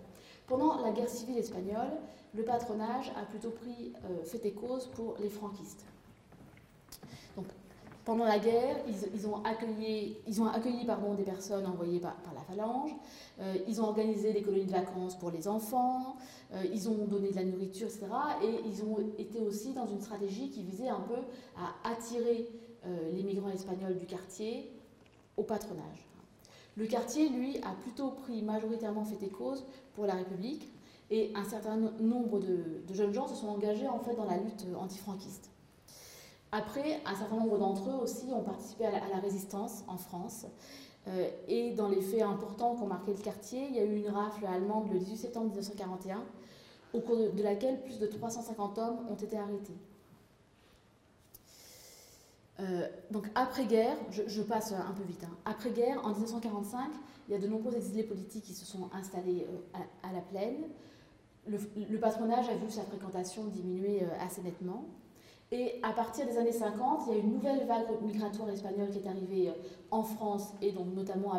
Pendant 0.46 0.80
la 0.80 0.92
guerre 0.92 1.10
civile 1.10 1.36
espagnole, 1.36 1.92
le 2.34 2.42
patronage 2.42 3.12
a 3.16 3.24
plutôt 3.24 3.50
pris 3.50 3.92
euh, 4.04 4.24
fait 4.24 4.44
et 4.46 4.52
cause 4.52 4.86
pour 4.86 5.16
les 5.20 5.28
franquistes. 5.28 5.84
Donc, 7.36 7.46
pendant 8.04 8.24
la 8.24 8.38
guerre, 8.38 8.76
ils, 8.88 9.26
ont 9.26 9.42
accueilli, 9.44 10.86
pardon, 10.86 11.12
des 11.14 11.24
personnes 11.24 11.66
envoyées 11.66 12.00
par, 12.00 12.16
la 12.34 12.40
phalange, 12.40 12.92
euh, 13.40 13.56
ils 13.66 13.82
ont 13.82 13.84
organisé 13.84 14.32
des 14.32 14.40
colonies 14.40 14.64
de 14.64 14.72
vacances 14.72 15.18
pour 15.18 15.30
les 15.30 15.46
enfants, 15.46 16.16
euh, 16.54 16.64
ils 16.72 16.88
ont 16.88 17.04
donné 17.04 17.30
de 17.30 17.36
la 17.36 17.44
nourriture, 17.44 17.86
etc. 17.86 18.06
Et 18.42 18.66
ils 18.66 18.82
ont 18.82 18.96
été 19.18 19.40
aussi 19.40 19.74
dans 19.74 19.86
une 19.86 20.00
stratégie 20.00 20.48
qui 20.48 20.62
visait 20.62 20.88
un 20.88 21.00
peu 21.00 21.18
à 21.56 21.90
attirer 21.90 22.48
les 23.12 23.22
migrants 23.22 23.50
espagnols 23.50 23.98
du 23.98 24.06
quartier 24.06 24.72
au 25.36 25.42
patronage. 25.42 26.07
Le 26.78 26.86
quartier, 26.86 27.28
lui, 27.28 27.58
a 27.58 27.72
plutôt 27.82 28.10
pris 28.10 28.40
majoritairement 28.40 29.04
fait 29.04 29.26
et 29.26 29.30
cause 29.30 29.64
pour 29.94 30.06
la 30.06 30.14
République, 30.14 30.72
et 31.10 31.32
un 31.34 31.42
certain 31.42 31.76
nombre 31.76 32.38
de, 32.38 32.82
jeunes 32.92 33.12
gens 33.12 33.26
se 33.26 33.34
sont 33.34 33.48
engagés 33.48 33.88
en 33.88 33.98
fait 33.98 34.14
dans 34.14 34.26
la 34.26 34.36
lutte 34.36 34.64
antifranquiste. 34.78 35.50
Après, 36.52 37.00
un 37.04 37.16
certain 37.16 37.34
nombre 37.34 37.58
d'entre 37.58 37.90
eux 37.90 38.00
aussi 38.00 38.26
ont 38.32 38.44
participé 38.44 38.86
à 38.86 38.92
la, 38.92 39.18
résistance 39.20 39.82
en 39.88 39.96
France. 39.96 40.46
Euh, 41.08 41.28
et 41.48 41.72
dans 41.72 41.88
les 41.88 42.00
faits 42.00 42.22
importants 42.22 42.76
qui 42.76 42.82
ont 42.82 42.86
marqué 42.86 43.12
le 43.12 43.22
quartier, 43.22 43.66
il 43.68 43.74
y 43.74 43.80
a 43.80 43.84
eu 43.84 43.96
une 43.96 44.10
rafle 44.10 44.46
allemande 44.46 44.92
le 44.92 45.00
18 45.00 45.16
septembre 45.16 45.46
1941, 45.46 46.22
au 46.94 47.00
cours 47.00 47.16
de, 47.32 47.42
laquelle 47.42 47.82
plus 47.82 47.98
de 47.98 48.06
350 48.06 48.78
hommes 48.78 48.98
ont 49.10 49.16
été 49.16 49.36
arrêtés. 49.36 49.76
Euh, 52.60 52.88
donc 53.10 53.26
après-guerre, 53.34 53.96
je, 54.10 54.42
passe 54.42 54.72
un 54.72 54.92
peu 54.92 55.04
vite, 55.04 55.22
hein. 55.24 55.36
après-guerre, 55.44 56.04
en 56.04 56.10
1945, 56.10 56.90
il 57.28 57.32
y 57.32 57.34
a 57.36 57.38
de 57.38 57.46
nombreux 57.46 57.76
exilés 57.76 58.02
politiques 58.02 58.44
qui 58.44 58.54
se 58.54 58.66
sont 58.66 58.90
installés 58.92 59.46
euh, 59.48 59.78
à, 60.02 60.12
la 60.12 60.20
plaine. 60.20 60.64
Le, 61.46 61.98
patronage 61.98 62.48
a 62.48 62.56
vu 62.56 62.68
sa 62.68 62.82
fréquentation 62.82 63.44
diminuer 63.44 64.02
assez 64.20 64.42
nettement. 64.42 64.86
Et 65.50 65.80
à 65.82 65.92
partir 65.92 66.26
des 66.26 66.36
années 66.36 66.52
50, 66.52 67.04
il 67.06 67.14
y 67.14 67.16
a 67.16 67.20
une 67.20 67.32
nouvelle 67.32 67.66
vague 67.66 67.86
migratoire 68.02 68.50
espagnole 68.50 68.90
qui 68.90 68.98
est 68.98 69.08
arrivée 69.08 69.48
euh, 69.48 69.52
en 69.90 70.02
France 70.02 70.52
et 70.60 70.72
donc 70.72 70.88
notamment 70.94 71.32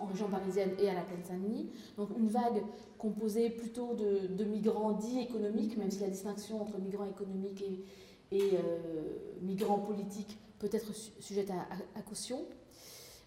en 0.00 0.06
région 0.06 0.28
parisienne 0.28 0.70
et 0.78 0.88
à 0.88 0.94
la 0.94 1.02
plaine 1.02 1.22
Saint-Denis. 1.22 1.68
Donc 1.98 2.08
une 2.16 2.28
vague 2.28 2.62
composée 2.96 3.50
plutôt 3.50 3.94
de, 3.94 4.44
migrants 4.44 4.92
dits 4.92 5.20
économiques, 5.20 5.76
même 5.76 5.90
si 5.90 6.00
la 6.00 6.08
distinction 6.08 6.62
entre 6.62 6.78
migrants 6.78 7.04
économiques 7.04 7.62
et, 8.30 8.54
euh, 8.54 8.78
migrants 9.42 9.80
politiques 9.80 10.38
peut 10.62 10.76
être 10.76 10.94
sujette 10.94 11.50
à, 11.50 12.02
caution. 12.02 12.44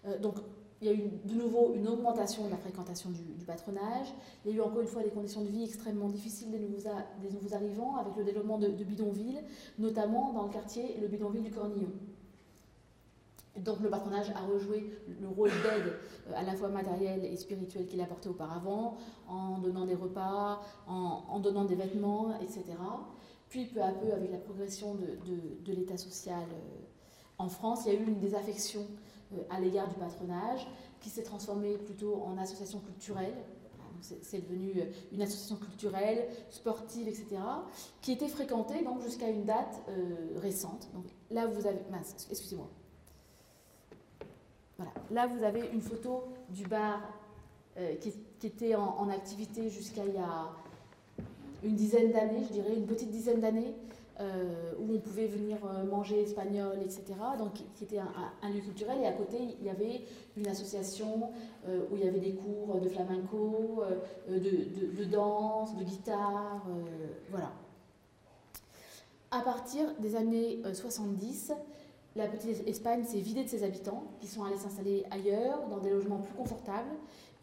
Euh, 0.06 0.18
donc 0.18 0.36
il 0.80 0.88
y 0.88 0.90
a 0.90 0.94
eu 0.94 1.10
de 1.24 1.34
nouveau 1.34 1.72
une 1.74 1.88
augmentation 1.88 2.44
de 2.44 2.50
la 2.50 2.56
fréquentation 2.56 3.10
du, 3.10 3.44
patronage. 3.44 4.08
Il 4.44 4.50
y 4.50 4.54
a 4.54 4.56
eu 4.56 4.60
encore 4.60 4.80
une 4.80 4.88
fois 4.88 5.02
des 5.02 5.10
conditions 5.10 5.42
de 5.42 5.48
vie 5.48 5.64
extrêmement 5.64 6.08
difficiles 6.08 6.50
des 6.50 6.58
nouveaux, 6.58 7.54
arrivants, 7.54 7.96
avec 7.96 8.16
le 8.16 8.24
développement 8.24 8.58
de, 8.58 8.68
bidonvilles, 8.68 9.40
notamment 9.78 10.32
dans 10.32 10.44
le 10.44 10.50
quartier, 10.50 10.96
le 11.00 11.08
bidonville 11.08 11.44
du 11.44 11.50
Cornillon. 11.50 11.90
Donc 13.58 13.80
le 13.80 13.88
patronage 13.88 14.30
a 14.30 14.40
rejoué 14.40 14.90
le 15.18 15.28
rôle 15.28 15.48
d'aide 15.48 15.94
euh, 16.28 16.32
à 16.34 16.42
la 16.42 16.54
fois 16.54 16.68
matériel 16.68 17.24
et 17.24 17.36
spirituel 17.36 17.86
qu'il 17.86 18.00
apportait 18.02 18.28
auparavant, 18.28 18.98
en 19.28 19.58
donnant 19.58 19.86
des 19.86 19.94
repas, 19.94 20.60
en, 20.86 21.40
donnant 21.40 21.64
des 21.64 21.74
vêtements, 21.74 22.38
etc. 22.40 22.64
Puis 23.48 23.64
peu 23.66 23.80
à 23.80 23.92
peu, 23.92 24.12
avec 24.12 24.30
la 24.30 24.38
progression 24.38 24.94
de, 24.94 25.16
de 25.64 25.72
l'état 25.72 25.96
social 25.96 26.44
euh, 26.52 26.95
en 27.38 27.48
France, 27.48 27.82
il 27.86 27.92
y 27.92 27.96
a 27.96 28.00
eu 28.00 28.06
une 28.06 28.18
désaffection 28.18 28.86
euh, 29.34 29.42
à 29.50 29.60
l'égard 29.60 29.88
du 29.88 29.96
patronage, 29.96 30.66
qui 31.00 31.10
s'est 31.10 31.22
transformée 31.22 31.76
plutôt 31.78 32.22
en 32.24 32.38
association 32.38 32.80
culturelle. 32.80 33.34
C'est 34.00 34.40
devenu 34.40 34.72
euh, 34.76 34.84
une 35.12 35.22
association 35.22 35.56
culturelle, 35.56 36.28
sportive, 36.50 37.08
etc., 37.08 37.36
qui 38.02 38.12
était 38.12 38.28
fréquentée 38.28 38.84
donc 38.84 39.02
jusqu'à 39.02 39.28
une 39.28 39.44
date 39.44 39.82
euh, 39.88 40.38
récente. 40.40 40.88
Donc 40.94 41.04
là, 41.30 41.46
vous 41.46 41.66
avez, 41.66 41.80
excusez-moi. 42.30 42.68
Voilà, 44.76 44.92
là 45.10 45.26
vous 45.26 45.42
avez 45.42 45.70
une 45.72 45.80
photo 45.80 46.24
du 46.50 46.66
bar 46.66 47.00
qui, 48.00 48.12
était 48.42 48.74
en, 48.74 48.96
en 48.98 49.08
activité 49.08 49.70
jusqu'à 49.70 50.04
il 50.04 50.14
y 50.14 50.18
a 50.18 50.50
une 51.62 51.74
dizaine 51.74 52.12
d'années, 52.12 52.44
je 52.46 52.52
dirais, 52.52 52.74
une 52.74 52.86
petite 52.86 53.10
dizaine 53.10 53.40
d'années, 53.40 53.74
euh, 54.18 54.72
où 54.78 54.94
on 54.94 54.98
pouvait 54.98 55.26
venir 55.26 55.58
euh, 55.66 55.84
manger 55.84 56.22
espagnol, 56.22 56.78
etc. 56.82 57.02
Donc, 57.38 57.52
qui 57.74 57.84
était 57.84 57.98
un, 57.98 58.48
lieu 58.50 58.60
culturel. 58.60 58.98
Et 59.02 59.06
à 59.06 59.12
côté, 59.12 59.36
il 59.60 59.66
y 59.66 59.68
avait 59.68 60.00
une 60.38 60.48
association 60.48 61.28
euh, 61.68 61.82
où 61.90 61.96
il 61.96 62.04
y 62.04 62.08
avait 62.08 62.20
des 62.20 62.32
cours 62.32 62.80
de 62.80 62.88
flamenco, 62.88 63.82
de, 64.26 65.04
danse, 65.04 65.76
de 65.76 65.84
guitare, 65.84 66.66
voilà. 67.30 67.52
À 69.30 69.40
partir 69.40 69.84
des 69.98 70.16
années 70.16 70.62
70, 70.72 71.52
la 72.14 72.26
petite 72.26 72.66
Espagne 72.66 73.04
s'est 73.04 73.20
vidée 73.20 73.44
de 73.44 73.50
ses 73.50 73.64
habitants, 73.64 74.04
qui 74.18 74.28
sont 74.28 74.44
allés 74.44 74.56
s'installer 74.56 75.04
ailleurs, 75.10 75.68
dans 75.68 75.78
des 75.78 75.90
logements 75.90 76.20
plus 76.20 76.32
confortables. 76.32 76.88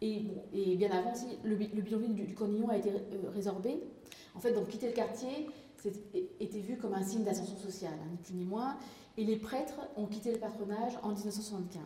Et, 0.01 0.23
et 0.55 0.75
bien 0.75 0.89
avant, 0.89 1.13
le, 1.43 1.51
le 1.55 1.81
bidonville 1.81 2.15
du, 2.15 2.23
du 2.23 2.33
Cornillon 2.33 2.69
a 2.69 2.77
été 2.77 2.91
résorbé. 3.31 3.83
En 4.35 4.39
fait, 4.39 4.53
donc 4.53 4.67
quitter 4.69 4.87
le 4.87 4.93
quartier, 4.93 5.47
était 6.39 6.59
vu 6.59 6.77
comme 6.77 6.93
un 6.93 7.03
signe 7.03 7.23
d'ascension 7.23 7.57
sociale, 7.57 7.93
hein, 7.93 8.07
ni 8.11 8.17
plus 8.17 8.33
ni 8.33 8.45
moins, 8.45 8.77
et 9.17 9.23
les 9.23 9.37
prêtres 9.37 9.79
ont 9.95 10.05
quitté 10.05 10.31
le 10.31 10.39
patronage 10.39 10.97
en 11.03 11.09
1975. 11.09 11.81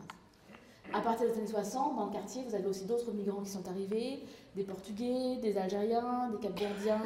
À 0.94 1.02
partir 1.02 1.28
des 1.28 1.34
années 1.34 1.48
60, 1.48 1.98
dans 1.98 2.06
le 2.06 2.12
quartier, 2.12 2.44
vous 2.48 2.56
avez 2.56 2.66
aussi 2.66 2.86
d'autres 2.86 3.12
migrants 3.12 3.42
qui 3.42 3.50
sont 3.50 3.68
arrivés, 3.68 4.24
des 4.56 4.64
Portugais, 4.64 5.38
des 5.42 5.58
Algériens, 5.58 6.30
des 6.30 6.38
Capverdiens, 6.40 7.04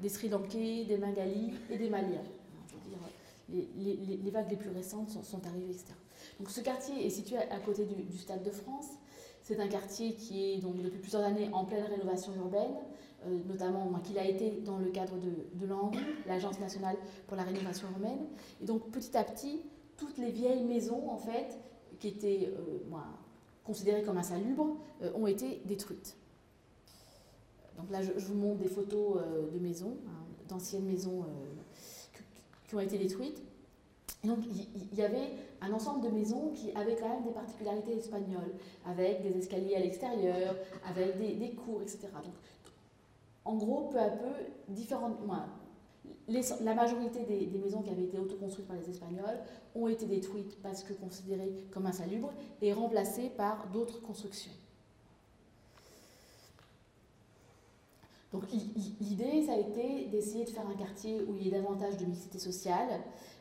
des 0.00 0.08
Sri 0.08 0.28
Lankais, 0.28 0.84
des 0.84 0.96
Bengalis 0.96 1.52
et 1.70 1.76
des 1.76 1.90
Maliens. 1.90 2.22
les, 3.48 3.68
les, 4.22 4.30
vagues 4.30 4.50
les 4.50 4.56
plus 4.56 4.70
récentes 4.70 5.10
sont, 5.10 5.46
arrivées, 5.46 5.72
etc. 5.72 5.94
Donc 6.38 6.50
ce 6.50 6.60
quartier 6.60 7.06
est 7.06 7.10
situé 7.10 7.36
à, 7.36 7.58
côté 7.58 7.84
du, 7.84 8.18
Stade 8.18 8.42
de 8.42 8.50
France. 8.50 8.86
C'est 9.42 9.60
un 9.60 9.68
quartier 9.68 10.14
qui 10.14 10.52
est 10.52 10.58
donc 10.58 10.80
depuis 10.80 10.98
plusieurs 10.98 11.22
années 11.22 11.50
en 11.52 11.64
pleine 11.64 11.84
rénovation 11.84 12.32
urbaine, 12.36 12.76
euh, 13.26 13.38
notamment 13.46 13.90
qu'il 14.02 14.18
a 14.18 14.26
été 14.26 14.50
dans 14.64 14.78
le 14.78 14.90
cadre 14.90 15.16
de, 15.16 15.30
de 15.54 15.66
l'ANRU, 15.66 15.98
l'Agence 16.26 16.60
nationale 16.60 16.96
pour 17.26 17.36
la 17.36 17.42
rénovation 17.42 17.88
urbaine. 17.92 18.26
Et 18.62 18.64
donc 18.64 18.90
petit 18.90 19.16
à 19.16 19.24
petit, 19.24 19.62
toutes 19.96 20.18
les 20.18 20.30
vieilles 20.30 20.64
maisons 20.64 21.08
en 21.10 21.18
fait 21.18 21.58
qui 21.98 22.08
étaient 22.08 22.52
euh, 22.56 22.98
considérées 23.64 24.02
comme 24.02 24.18
insalubres 24.18 24.76
euh, 25.02 25.12
ont 25.14 25.26
été 25.26 25.62
détruites. 25.64 26.16
Donc 27.78 27.90
là, 27.90 28.02
je, 28.02 28.12
vous 28.12 28.34
montre 28.34 28.60
des 28.60 28.68
photos 28.68 29.18
de 29.52 29.58
maisons, 29.58 29.96
hein, 30.06 30.24
d'anciennes 30.48 30.84
maisons 30.84 31.24
qui 32.68 32.76
ont 32.76 32.80
été 32.80 32.98
détruites. 32.98 33.42
donc 34.22 34.38
il 34.46 34.96
y, 34.96 35.02
avait 35.02 35.32
un 35.60 35.72
ensemble 35.72 36.06
de 36.06 36.14
maisons 36.14 36.52
qui 36.54 36.70
avaient 36.76 36.94
quand 36.94 37.08
même 37.08 37.24
des 37.24 37.32
particularités 37.32 37.96
espagnoles, 37.96 38.54
avec 38.86 39.22
des 39.22 39.38
escaliers 39.38 39.74
à 39.74 39.80
l'extérieur, 39.80 40.54
avec 40.88 41.18
des, 41.18 41.50
cours, 41.52 41.82
etc. 41.82 42.08
Donc, 42.22 42.34
en 43.44 43.56
gros, 43.56 43.88
peu 43.90 43.98
à 43.98 44.08
peu, 44.08 44.32
différentes, 44.68 45.18
la 46.28 46.74
majorité 46.74 47.20
des, 47.24 47.58
maisons 47.58 47.82
qui 47.82 47.90
avaient 47.90 48.04
été 48.04 48.18
autoconstruites 48.18 48.66
par 48.66 48.76
les 48.76 48.88
Espagnols 48.88 49.38
ont 49.74 49.88
été 49.88 50.06
détruites 50.06 50.60
parce 50.62 50.82
que 50.82 50.92
considérées 50.94 51.52
comme 51.70 51.86
insalubres 51.86 52.32
et 52.62 52.72
remplacées 52.72 53.30
par 53.36 53.68
d'autres 53.68 54.00
constructions. 54.00 54.52
Donc 58.32 58.44
l'idée, 59.00 59.44
ça 59.46 59.52
a 59.52 59.58
été 59.58 60.06
d'essayer 60.06 60.44
de 60.44 60.50
faire 60.50 60.66
un 60.66 60.74
quartier 60.74 61.22
où 61.22 61.36
il 61.36 61.44
y 61.44 61.48
ait 61.48 61.52
davantage 61.52 61.98
de 61.98 62.04
mixité 62.04 62.40
sociale, 62.40 63.00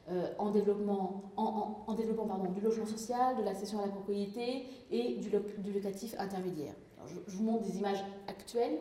euh, 0.09 0.27
en, 0.37 0.51
développement, 0.51 1.31
en, 1.37 1.93
développant 1.95 2.27
pardon, 2.27 2.51
du 2.51 2.61
logement 2.61 2.85
social, 2.85 3.37
de 3.37 3.41
l'accession 3.41 3.79
à 3.79 3.85
la 3.85 3.91
propriété 3.91 4.65
et 4.91 5.15
du, 5.15 5.31
locatif 5.71 6.13
intermédiaire. 6.19 6.75
je, 7.07 7.15
je, 7.25 7.37
vous 7.37 7.43
montre 7.43 7.63
des 7.63 7.77
images 7.77 8.03
actuelles, 8.27 8.79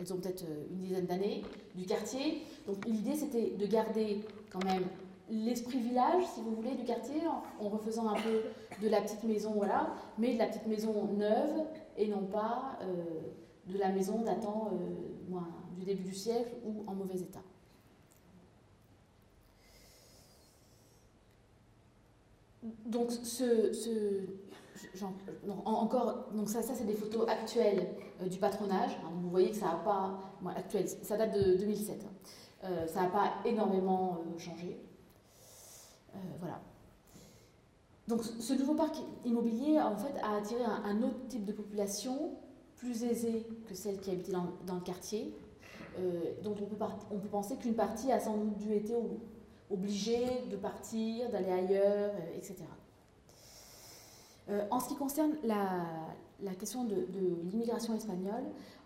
elles 0.00 0.12
ont 0.12 0.16
peut-être 0.16 0.44
euh, 0.44 0.66
une 0.70 0.78
dizaine 0.78 1.06
d'années, 1.06 1.42
du 1.74 1.84
quartier. 1.84 2.42
Donc 2.66 2.84
l'idée 2.86 3.14
c'était 3.14 3.50
de 3.50 3.66
garder 3.66 4.20
quand 4.50 4.64
même 4.64 4.84
l'esprit 5.30 5.78
village, 5.78 6.24
si 6.34 6.40
vous 6.40 6.54
voulez, 6.54 6.74
du 6.74 6.84
quartier, 6.84 7.20
en 7.60 7.68
refaisant 7.68 8.08
un 8.08 8.14
peu 8.14 8.42
de 8.82 8.88
la 8.88 9.00
petite 9.00 9.24
maison, 9.24 9.52
voilà, 9.52 9.94
mais 10.16 10.34
de 10.34 10.38
la 10.38 10.46
petite 10.46 10.66
maison 10.66 11.12
neuve 11.16 11.66
et 11.96 12.06
non 12.06 12.24
pas 12.24 12.78
euh, 12.82 12.94
de 13.66 13.78
la 13.78 13.90
maison 13.90 14.22
datant 14.22 14.70
euh, 14.72 15.38
du 15.78 15.84
début 15.84 16.04
du 16.04 16.14
siècle 16.14 16.52
ou 16.64 16.84
en 16.86 16.94
mauvais 16.94 17.18
état. 17.18 17.42
Donc 22.86 23.10
ce, 23.10 23.72
encore, 25.64 26.28
donc 26.32 26.48
ça, 26.48 26.62
ça 26.62 26.74
c'est 26.74 26.84
des 26.84 26.94
photos 26.94 27.28
actuelles 27.28 27.88
euh, 28.22 28.28
du 28.28 28.38
patronage. 28.38 28.90
Hein, 29.04 29.10
vous 29.22 29.30
voyez 29.30 29.50
que 29.50 29.56
ça 29.56 29.66
n'a 29.66 29.74
pas, 29.84 30.18
ça 31.02 31.16
date 31.16 31.34
de 31.34 31.56
2007. 31.56 32.04
Hein. 32.04 32.12
Euh, 32.64 32.86
ça 32.86 33.02
n'a 33.02 33.08
pas 33.08 33.34
énormément 33.44 34.18
euh, 34.18 34.38
changé. 34.38 34.80
voilà. 36.40 36.60
Donc 38.08 38.22
ce 38.24 38.54
nouveau 38.54 38.74
parc 38.74 38.96
immobilier 39.26 39.78
en 39.80 39.96
fait 39.96 40.18
a 40.22 40.36
attiré 40.36 40.64
un, 40.64 41.02
autre 41.02 41.28
type 41.28 41.44
de 41.44 41.52
population 41.52 42.32
plus 42.76 43.04
aisée 43.04 43.46
que 43.66 43.74
celle 43.74 44.00
qui 44.00 44.10
habitait 44.10 44.32
dans, 44.32 44.74
le 44.74 44.80
quartier. 44.80 45.34
peut, 45.94 46.76
on 47.10 47.18
peut 47.18 47.28
penser 47.28 47.56
qu'une 47.56 47.74
partie 47.74 48.10
a 48.10 48.18
sans 48.18 48.38
doute 48.38 48.56
dû 48.56 48.72
être 48.72 48.94
obligée 49.70 50.46
de 50.50 50.56
partir, 50.56 51.28
d'aller 51.30 51.52
ailleurs, 51.52 52.12
etc. 52.34 52.64
Euh, 54.50 54.64
en 54.70 54.80
ce 54.80 54.88
qui 54.88 54.96
concerne 54.96 55.32
la, 55.44 56.54
question 56.58 56.84
de, 56.84 57.06
l'immigration 57.50 57.94
espagnole, 57.94 58.44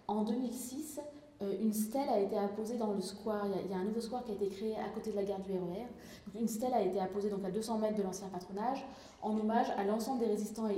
en 0.08 0.24
2006, 0.24 1.00
euh, 1.42 1.54
une 1.60 1.72
stèle 1.72 2.08
a 2.08 2.18
été 2.18 2.36
apposée 2.36 2.76
dans 2.76 2.92
le 2.92 3.00
square. 3.00 3.46
Il 3.64 3.70
y, 3.70 3.74
a, 3.74 3.78
un 3.78 3.84
nouveau 3.84 4.00
square 4.00 4.24
qui 4.24 4.32
a 4.32 4.34
été 4.34 4.48
créé 4.48 4.76
à 4.76 4.88
côté 4.88 5.10
de 5.10 5.16
la 5.16 5.24
gare 5.24 5.40
du 5.40 5.52
RER. 5.52 5.86
E 6.34 6.40
une 6.40 6.48
stèle 6.48 6.74
a 6.74 6.82
été 6.82 6.98
apposée 6.98 7.30
donc 7.30 7.44
à 7.44 7.50
200 7.50 7.78
mètres 7.78 7.96
de 7.96 8.02
l'ancien 8.02 8.28
patronage 8.28 8.84
en 9.22 9.38
hommage 9.38 9.70
à 9.76 9.84
l'ensemble 9.84 10.20
des 10.20 10.26
résistants 10.26 10.68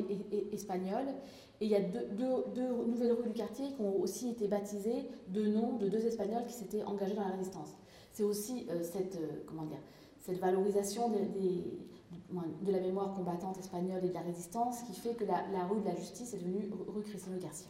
espagnols. 0.53 1.09
Et 1.61 1.67
il 1.67 1.71
y 1.71 1.77
a 1.77 1.81
deux, 1.81 2.85
nouvelles 2.87 3.13
rues 3.13 3.29
du 3.29 3.33
quartier 3.33 3.73
qui 3.73 3.81
ont 3.81 4.01
aussi 4.01 4.31
été 4.31 4.49
baptisées 4.49 5.09
de 5.29 5.47
noms 5.47 5.77
de 5.77 5.89
deux 5.89 6.05
Espagnols 6.05 6.45
qui 6.47 6.53
s'étaient 6.53 6.83
engagés 6.83 7.15
dans 7.15 7.23
la 7.23 7.31
résistance. 7.31 7.71
C'est 8.13 8.25
aussi 8.25 8.67
euh, 8.71 8.83
cette, 8.83 9.19
comment 9.47 9.65
dire, 9.65 9.79
cette 10.25 10.39
valorisation 10.39 11.11
de 11.11 12.73
la 12.73 12.81
mémoire 12.81 13.13
combattante 13.15 13.59
espagnole 13.59 14.03
et 14.05 14.09
de 14.09 14.15
la 14.15 14.23
résistance, 14.23 14.83
qui 14.85 14.99
fait 14.99 15.15
que 15.15 15.25
la, 15.25 15.67
rue 15.67 15.81
de 15.81 15.85
la 15.85 15.95
justice 15.95 16.33
est 16.33 16.39
devenue 16.39 16.71
rue 16.89 17.03
Cristiano 17.03 17.39
Garcia. 17.39 17.69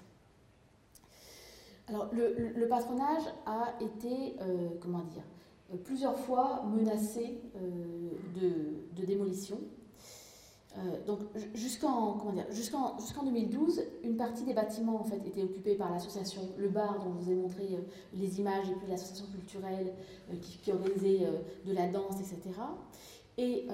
Alors, 1.89 2.11
le, 2.13 2.67
patronage 2.69 3.25
a 3.45 3.75
été, 3.81 4.37
euh, 4.41 4.69
comment 4.81 5.03
dire, 5.03 5.25
plusieurs 5.83 6.17
fois 6.17 6.63
menacé 6.65 7.41
euh, 7.57 8.11
de, 8.37 9.05
démolition. 9.05 9.59
Donc, 11.07 11.21
jusqu'en 11.55 12.21
jusqu'en 12.51 12.99
jusqu'en 12.99 13.23
2012, 13.25 13.81
une 14.03 14.17
partie 14.17 14.45
des 14.45 14.55
bâtiments 14.55 15.01
en 15.01 15.05
fait 15.05 15.21
était 15.27 15.43
occupée 15.43 15.75
par 15.75 15.93
l'association 15.93 16.43
Le 16.59 16.69
Bar, 16.69 16.99
dont 17.05 17.13
je 17.13 17.25
vous 17.25 17.31
ai 17.31 17.35
montré 17.35 17.79
les 18.13 18.41
images, 18.41 18.69
et 18.69 18.75
puis 18.75 18.89
l'association 18.89 19.27
culturelle 19.27 19.95
qui, 20.43 20.59
qui, 20.59 20.73
organisait 20.73 21.21
de 21.65 21.73
la 21.73 21.87
danse, 21.87 22.17
etc. 22.21 22.51
Et 23.39 23.69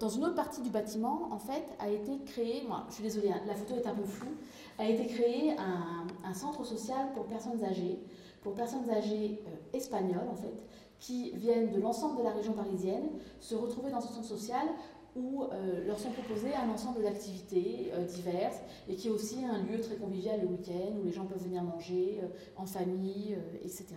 dans 0.00 0.08
une 0.08 0.24
autre 0.24 0.34
partie 0.34 0.60
du 0.60 0.70
bâtiment, 0.70 1.28
en 1.30 1.38
fait, 1.38 1.64
a 1.78 1.88
été 1.88 2.18
créé, 2.26 2.62
je 2.88 2.94
suis 2.94 3.02
désolée, 3.02 3.30
hein, 3.30 3.40
la 3.46 3.54
photo 3.54 3.74
est 3.76 3.86
un 3.86 3.94
peu 3.94 4.04
floue, 4.04 4.36
a 4.78 4.86
été 4.86 5.06
créé 5.06 5.56
un, 5.58 6.34
centre 6.34 6.64
social 6.64 7.12
pour 7.14 7.24
personnes 7.24 7.62
âgées, 7.64 7.98
pour 8.42 8.54
personnes 8.54 8.88
âgées 8.90 9.40
euh, 9.46 9.76
espagnoles, 9.76 10.28
en 10.30 10.34
fait, 10.34 10.54
qui 10.98 11.30
viennent 11.32 11.70
de 11.70 11.80
l'ensemble 11.80 12.18
de 12.18 12.22
la 12.22 12.30
région 12.30 12.52
parisienne, 12.52 13.10
se 13.40 13.54
retrouver 13.54 13.90
dans 13.90 14.00
ce 14.00 14.12
centre 14.12 14.26
social 14.26 14.66
où 15.14 15.42
euh, 15.44 15.86
leur 15.86 15.98
sont 15.98 16.10
proposées 16.10 16.54
un 16.54 16.70
ensemble 16.70 17.02
d'activités 17.02 17.90
euh, 17.92 18.04
diverses 18.04 18.60
et 18.88 18.94
qui 18.94 19.08
est 19.08 19.10
aussi 19.10 19.44
un 19.44 19.62
lieu 19.62 19.80
très 19.80 19.96
convivial 19.96 20.40
le 20.40 20.46
week-end 20.46 20.96
où 21.00 21.04
les 21.04 21.12
gens 21.12 21.26
peuvent 21.26 21.42
venir 21.42 21.62
manger 21.62 22.20
en 22.56 22.66
famille, 22.66 23.36
etc. 23.62 23.96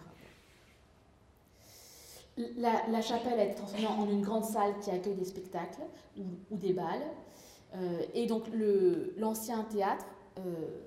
La, 2.58 3.01
chapelle 3.01 3.39
a 3.39 3.45
été 3.45 3.56
transformée 3.56 3.88
en 3.88 4.10
une 4.10 4.21
grande 4.21 4.43
salle 4.43 4.78
qui 4.82 4.91
accueille 4.91 5.15
des 5.15 5.25
spectacles 5.25 5.82
ou, 6.17 6.58
des 6.58 6.73
balles. 6.73 7.04
Euh, 7.75 8.01
et 8.13 8.28
donc 8.28 8.43
l'ancien 9.17 9.63
théâtre 9.63 10.06
euh, 10.39 10.82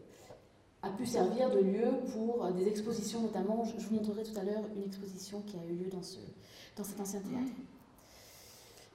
a 0.83 0.91
pu 0.91 1.07
servir 1.07 1.51
de 1.51 1.61
lieu 1.61 1.89
pour 2.13 2.51
des 2.53 2.69
expositions, 2.69 3.23
notamment, 3.23 3.65
je, 3.65 3.87
vous 3.87 3.95
montrerai 3.95 4.25
tout 4.25 4.39
à 4.39 4.45
l'heure 4.45 4.63
une 4.77 4.85
exposition 4.85 5.43
qui 5.47 5.57
a 5.57 5.65
eu 5.65 5.75
lieu 5.75 5.91
dans 5.91 6.03
cet 6.03 7.01
ancien 7.01 7.21
théâtre. 7.21 7.53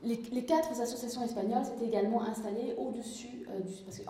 Les, 0.04 0.46
quatre 0.46 0.80
associations 0.82 1.24
espagnoles 1.24 1.63
s'étaient 1.63 1.86
également 1.86 2.22
installées 2.24 2.76
au-dessus 2.78 3.48
euh, 3.50 3.62
du... 3.62 3.74
Parce 3.86 4.00
que, 4.00 4.04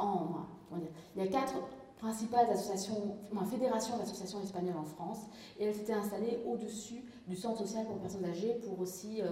il 1.16 1.24
y 1.24 1.28
a 1.28 1.30
quatre 1.30 1.54
principales 1.98 2.50
associations, 2.50 3.16
fédérations 3.50 3.98
d'associations 3.98 4.42
espagnoles 4.42 4.78
en 4.78 4.84
France, 4.84 5.20
et 5.60 5.66
elles 5.66 5.76
s'étaient 5.76 5.94
installées 5.94 6.40
au-dessus 6.48 7.04
du 7.28 7.36
centre 7.36 7.60
social 7.60 7.86
pour 7.86 8.00
personnes 8.00 8.26
âgées 8.26 8.56
pour 8.66 8.80
aussi 8.80 9.22
euh, 9.22 9.30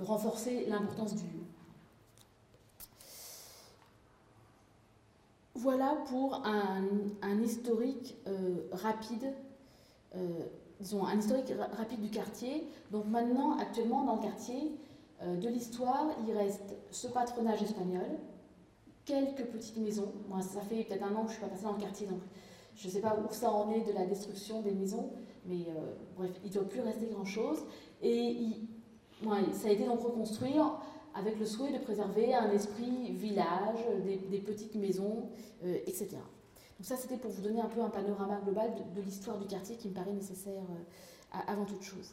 renforcer 0.00 0.64
l'importance 0.66 1.14
du 1.14 1.24
lieu. 1.24 1.44
Voilà 5.54 5.98
pour 6.08 6.42
un, 6.46 7.42
historique 7.42 8.16
euh, 8.28 8.68
rapide, 8.72 9.34
disons 10.80 11.04
un 11.04 11.18
historique 11.18 11.52
rapide 11.76 12.00
du 12.00 12.10
quartier. 12.10 12.66
Donc 12.92 13.06
maintenant, 13.06 13.58
actuellement, 13.58 14.04
dans 14.04 14.16
le 14.16 14.22
quartier 14.22 14.78
de 15.22 15.48
l'histoire, 15.48 16.06
il 16.26 16.32
reste 16.36 16.76
ce 16.90 17.08
patronage 17.08 17.62
espagnol, 17.62 18.06
quelques 19.04 19.46
petites 19.46 19.78
maisons. 19.78 20.12
Moi, 20.28 20.42
ça 20.42 20.60
fait 20.60 20.84
peut-être 20.84 21.02
un 21.02 21.14
an 21.14 21.24
que 21.24 21.32
je 21.32 21.36
ne 21.36 21.38
suis 21.38 21.40
pas 21.40 21.48
passée 21.48 21.64
dans 21.64 21.72
le 21.72 21.80
quartier, 21.80 22.06
donc 22.06 22.20
je 22.76 22.86
ne 22.86 22.92
sais 22.92 23.00
pas 23.00 23.16
où 23.18 23.32
ça 23.32 23.50
en 23.50 23.70
est 23.70 23.80
de 23.80 23.92
la 23.92 24.06
destruction 24.06 24.62
des 24.62 24.72
maisons, 24.72 25.10
mais 25.46 25.66
euh, 25.68 25.94
bref, 26.16 26.30
il 26.44 26.50
ne 26.50 26.54
doit 26.54 26.68
plus 26.68 26.80
rester 26.80 27.06
grand-chose. 27.06 27.58
Et 28.02 28.36
ça 29.52 29.68
a 29.68 29.70
été 29.72 29.84
donc 29.84 30.00
reconstruit 30.00 30.54
avec 31.14 31.38
le 31.40 31.46
souhait 31.46 31.72
de 31.72 31.78
préserver 31.78 32.34
un 32.34 32.50
esprit 32.52 33.12
village, 33.12 33.78
des, 34.04 34.38
petites 34.38 34.76
maisons, 34.76 35.28
euh, 35.64 35.78
etc. 35.86 36.10
Donc 36.12 36.86
ça, 36.86 36.96
c'était 36.96 37.16
pour 37.16 37.32
vous 37.32 37.42
donner 37.42 37.60
un 37.60 37.68
peu 37.68 37.80
un 37.80 37.90
panorama 37.90 38.40
global 38.44 38.70
de, 38.94 39.00
l'histoire 39.00 39.38
du 39.38 39.46
quartier 39.46 39.74
qui 39.76 39.88
me 39.88 39.94
paraît 39.94 40.12
nécessaire 40.12 40.62
euh, 40.70 41.38
avant 41.48 41.64
toute 41.64 41.82
chose. 41.82 42.12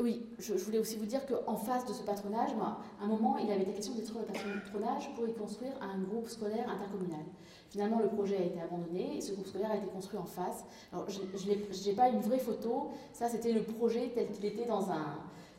Oui, 0.00 0.26
je, 0.38 0.54
voulais 0.54 0.78
aussi 0.78 0.96
vous 0.96 1.06
dire 1.06 1.20
qu'en 1.26 1.56
face 1.56 1.86
de 1.86 1.92
ce 1.92 2.02
patronage, 2.02 2.50
à 2.60 3.04
un 3.04 3.06
moment, 3.06 3.36
il 3.38 3.50
avait 3.50 3.62
été 3.62 3.72
question 3.72 3.92
de 3.92 3.98
détruire 3.98 4.24
le 4.24 4.26
patronage 4.26 5.14
pour 5.14 5.28
y 5.28 5.34
construire 5.34 5.72
un 5.80 5.98
groupe 5.98 6.28
scolaire 6.28 6.68
intercommunal. 6.68 7.24
Finalement, 7.68 8.00
le 8.00 8.08
projet 8.08 8.36
a 8.36 8.42
été 8.42 8.60
abandonné 8.60 9.18
et 9.18 9.20
ce 9.20 9.32
groupe 9.32 9.46
scolaire 9.46 9.70
a 9.70 9.76
été 9.76 9.86
construit 9.86 10.18
en 10.18 10.24
face. 10.24 10.64
Alors, 10.92 11.06
je 11.08 11.88
n'ai 11.88 11.94
pas 11.94 12.08
une 12.08 12.20
vraie 12.20 12.38
photo, 12.38 12.90
ça 13.12 13.28
c'était 13.28 13.52
le 13.52 13.62
projet 13.62 14.10
tel 14.14 14.30
qu'il 14.30 14.44
était 14.46 14.66
dans 14.66 14.90
un, 14.90 15.18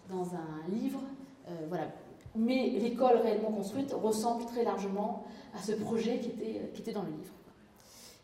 dans 0.10 0.34
un 0.36 0.68
livre. 0.70 1.02
Euh, 1.48 1.66
voilà. 1.70 1.88
Mais 2.36 2.72
l'école 2.72 3.18
réellement 3.18 3.52
construite 3.52 3.94
ressemble 3.94 4.46
très 4.46 4.64
largement 4.64 5.26
à 5.54 5.62
ce 5.62 5.74
projet 5.74 6.20
qui 6.20 6.30
était, 6.30 6.72
qui 6.74 6.82
était 6.82 6.94
dans 6.94 7.04
le 7.04 7.12
livre. 7.12 7.34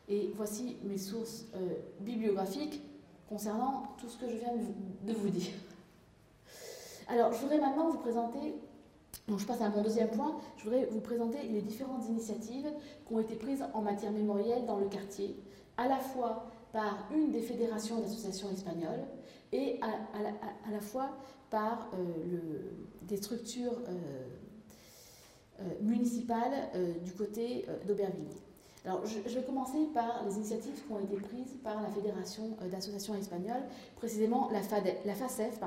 Et 0.08 0.32
voici 0.36 0.78
mes 0.84 0.98
sources 0.98 1.46
euh, 1.56 1.76
bibliographiques 2.00 2.82
concernant 3.28 3.84
tout 4.00 4.10
ce 4.10 4.18
que 4.18 4.28
je 4.28 4.38
viens 4.38 4.54
de 5.04 5.14
vous 5.14 5.30
dire. 5.30 5.54
Alors, 7.10 7.34
je 7.34 7.40
voudrais 7.40 7.60
maintenant 7.60 7.90
vous 7.90 7.98
présenter, 7.98 8.54
donc 9.28 9.40
je 9.40 9.46
passe 9.48 9.62
à 9.62 9.70
mon 9.70 9.82
deuxième 9.82 10.10
point, 10.10 10.38
je 10.58 10.66
voudrais 10.66 10.86
vous 10.86 11.02
présenter 11.02 11.42
les 11.42 11.62
différentes 11.62 12.08
initiatives 12.08 12.70
qui 13.08 13.14
ont 13.14 13.20
été 13.20 13.34
prises 13.34 13.66
en 13.74 13.82
matière 13.82 14.12
mémorielle 14.12 14.68
dans 14.68 14.78
le 14.78 14.88
quartier, 14.88 15.36
à 15.76 15.88
la 15.88 15.98
fois 15.98 16.46
par 16.72 17.08
une 17.12 17.32
des 17.32 17.42
fédérations 17.42 18.00
d'associations 18.00 18.52
espagnoles 18.52 19.08
et 19.52 19.80
à, 19.82 20.70
la, 20.72 20.80
fois 20.80 21.10
par 21.50 21.90
euh, 21.96 21.98
des 23.02 23.18
structures 23.18 23.80
euh, 23.88 24.28
euh, 25.62 25.64
municipales 25.82 26.70
du 27.04 27.14
côté 27.14 27.66
d'Aubervilliers. 27.88 28.49
Je, 28.86 29.36
vais 29.36 29.44
commencer 29.44 29.88
par 29.94 30.24
les 30.26 30.36
initiatives 30.36 30.74
qui 30.74 30.92
ont 30.92 31.00
été 31.00 31.18
prises 31.18 31.58
par 31.64 31.82
la 31.82 31.90
Fédération 31.90 32.58
euh, 32.62 32.70
d'associations 32.70 33.14
espagnoles, 33.14 33.64
précisément 33.98 34.50
la, 34.52 34.62
FACEF, 34.62 35.60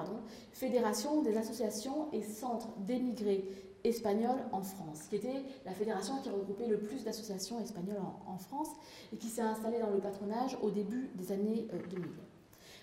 Fédération 0.53 1.23
des 1.23 1.37
associations 1.37 2.09
et 2.13 2.23
centres 2.23 2.69
d'émigrés 2.79 3.45
espagnols 3.85 4.41
en 4.53 4.63
France, 4.63 5.09
qui 5.11 5.17
était 5.17 5.43
la 5.67 5.73
fédération 5.73 6.15
qui 6.23 6.31
regroupait 6.31 6.69
le 6.69 6.79
plus 6.79 7.05
d'associations 7.05 7.61
espagnoles 7.61 8.01
en, 8.27 8.39
France 8.39 8.69
et 9.13 9.17
qui 9.17 9.27
s'est 9.29 9.43
installée 9.43 9.81
dans 9.81 9.91
le 9.91 9.99
patronage 9.99 10.57
au 10.63 10.71
début 10.71 11.11
des 11.15 11.33
années 11.33 11.67
2000. 11.91 12.09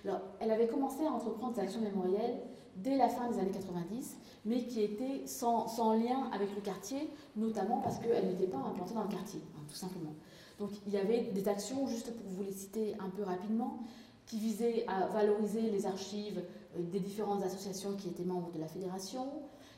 Euh, 0.05 0.17
elle 0.39 0.51
avait 0.51 0.67
commencé 0.67 1.05
à 1.05 1.11
entreprendre 1.11 1.53
des 1.55 1.61
actions 1.61 1.81
mémorielles 1.81 2.39
dès 2.75 2.97
la 2.97 3.09
fin 3.09 3.29
des 3.29 3.39
années 3.39 3.51
90, 3.51 4.17
mais 4.45 4.65
qui 4.65 4.81
étaient 4.81 5.25
sans, 5.25 5.65
lien 5.93 6.29
avec 6.33 6.53
le 6.55 6.61
quartier, 6.61 7.09
notamment 7.35 7.79
parce 7.81 7.99
qu'elle 7.99 8.27
n'était 8.27 8.47
pas 8.47 8.57
implantée 8.57 8.93
dans 8.93 9.03
le 9.03 9.09
quartier, 9.09 9.41
hein, 9.57 9.58
tout 9.69 9.75
simplement. 9.75 10.13
Donc 10.59 10.71
il 10.85 10.93
y 10.93 10.97
avait 10.97 11.21
des 11.33 11.47
actions, 11.47 11.87
juste 11.87 12.11
pour 12.11 12.29
vous 12.29 12.43
les 12.43 12.51
citer 12.51 12.95
un 12.99 13.09
peu 13.09 13.23
rapidement, 13.23 13.79
qui 14.25 14.37
visaient 14.37 14.85
à 14.87 15.07
valoriser 15.07 15.61
les 15.61 15.85
archives 15.85 16.43
euh, 16.77 16.83
des 16.91 16.99
différentes 16.99 17.43
associations 17.43 17.93
qui 17.93 18.09
étaient 18.09 18.23
membres 18.23 18.51
de 18.51 18.59
la 18.59 18.67
fédération. 18.67 19.25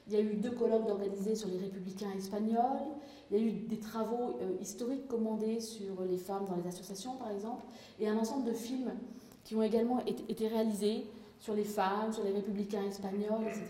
Il 0.08 0.13
y 0.13 0.17
a 0.17 0.19
eu 0.19 0.36
deux 0.36 0.51
colloques 0.51 0.89
organisés 0.89 1.36
sur 1.36 1.47
les 1.47 1.58
républicains 1.58 2.12
espagnols. 2.17 2.82
Il 3.30 3.38
y 3.38 3.39
a 3.39 3.43
eu 3.43 3.51
des 3.51 3.80
travaux 3.80 4.38
euh, 4.41 4.58
historiques 4.60 5.08
commandés 5.08 5.62
sur 5.62 6.01
les 6.04 6.17
femmes 6.17 6.45
dans 6.45 6.56
les 6.56 6.67
associations, 6.67 7.15
par 7.15 7.32
exemple, 7.32 7.63
et 7.99 8.08
un 8.10 8.17
ensemble 8.17 8.45
de 8.45 8.54
films 8.54 8.91
qui 9.43 9.56
ont 9.56 9.63
également 9.63 10.04
été 10.06 10.47
réalisés 10.47 11.06
sur 11.39 11.54
les 11.54 11.63
femmes, 11.63 12.13
sur 12.13 12.23
les 12.23 12.32
républicains 12.32 12.84
espagnols, 12.84 13.43
etc. 13.43 13.63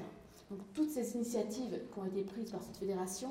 Donc 0.49 0.59
toutes 0.73 0.89
ces 0.89 1.15
initiatives 1.15 1.79
qui 1.93 1.99
ont 1.99 2.05
été 2.05 2.23
prises 2.23 2.51
par 2.51 2.61
cette 2.61 2.75
fédération 2.75 3.29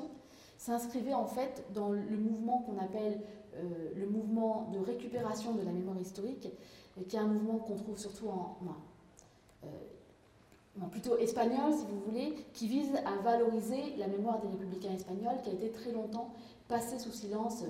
s'inscrivaient 0.61 1.15
en 1.15 1.25
fait 1.25 1.65
dans 1.73 1.89
le 1.89 2.17
mouvement 2.17 2.59
qu'on 2.59 2.77
appelle 2.77 3.19
euh, 3.55 3.89
le 3.95 4.05
mouvement 4.07 4.69
de 4.71 4.77
récupération 4.77 5.55
de 5.55 5.63
la 5.63 5.71
mémoire 5.71 5.97
historique, 5.99 6.49
qui 7.07 7.15
est 7.15 7.19
un 7.19 7.25
mouvement 7.25 7.57
qu'on 7.57 7.75
trouve 7.75 7.97
surtout 7.97 8.27
en, 8.27 8.59
euh, 9.63 9.67
plutôt 10.91 11.17
espagnol, 11.17 11.73
si 11.73 11.85
vous 11.85 11.99
voulez, 12.01 12.35
qui 12.53 12.67
vise 12.67 12.95
à 13.05 13.23
valoriser 13.23 13.95
la 13.97 14.05
mémoire 14.05 14.39
des 14.39 14.49
républicains 14.49 14.93
espagnols, 14.93 15.41
qui 15.43 15.49
a 15.49 15.53
été 15.53 15.71
très 15.71 15.91
longtemps 15.93 16.29
passée 16.67 16.99
sous 16.99 17.11
silence 17.11 17.63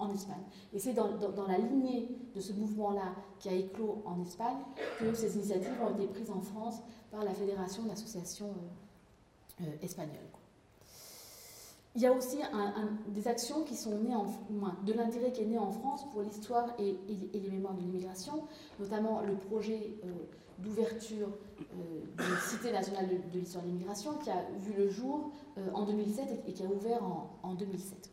en, 0.00 0.12
Espagne. 0.12 0.42
Et 0.74 0.80
c'est 0.80 0.94
dans, 0.94 1.08
la 1.46 1.58
lignée 1.58 2.08
de 2.34 2.40
ce 2.40 2.52
mouvement-là 2.54 3.14
qui 3.38 3.50
a 3.50 3.52
éclos 3.52 4.02
en 4.04 4.20
Espagne 4.20 4.58
que 4.98 5.14
ces 5.14 5.36
initiatives 5.36 5.80
ont 5.80 5.94
été 5.94 6.08
prises 6.08 6.30
en 6.32 6.40
France 6.40 6.82
par 7.12 7.24
la 7.24 7.32
Fédération 7.32 7.84
d'associations 7.84 8.52
euh, 9.60 9.64
espagnoles. 9.80 10.41
Il 11.94 12.00
y 12.00 12.06
a 12.06 12.12
aussi 12.12 12.38
des 13.08 13.28
actions 13.28 13.64
qui 13.64 13.76
sont 13.76 13.98
nées 13.98 14.14
en, 14.14 14.24
de 14.84 14.92
l'intérêt 14.94 15.30
qui 15.30 15.42
est 15.42 15.46
né 15.46 15.58
en 15.58 15.70
France 15.70 16.08
pour 16.10 16.22
l'histoire 16.22 16.70
et, 16.78 16.96
les 17.06 17.50
mémoires 17.50 17.74
de 17.74 17.80
l'immigration, 17.80 18.44
notamment 18.80 19.20
le 19.20 19.34
projet 19.34 19.98
euh, 20.04 20.08
d'ouverture 20.58 21.28
euh, 21.60 22.00
de 22.16 22.48
Cité 22.48 22.72
nationale 22.72 23.08
de, 23.08 23.38
l'histoire 23.38 23.62
de 23.62 23.68
l'immigration 23.68 24.14
qui 24.14 24.30
a 24.30 24.42
vu 24.58 24.72
le 24.72 24.88
jour 24.88 25.32
euh, 25.58 25.68
en 25.74 25.84
2007 25.84 26.44
et, 26.46 26.52
qui 26.54 26.62
a 26.62 26.66
ouvert 26.66 27.02
en, 27.42 27.54
2007. 27.54 28.10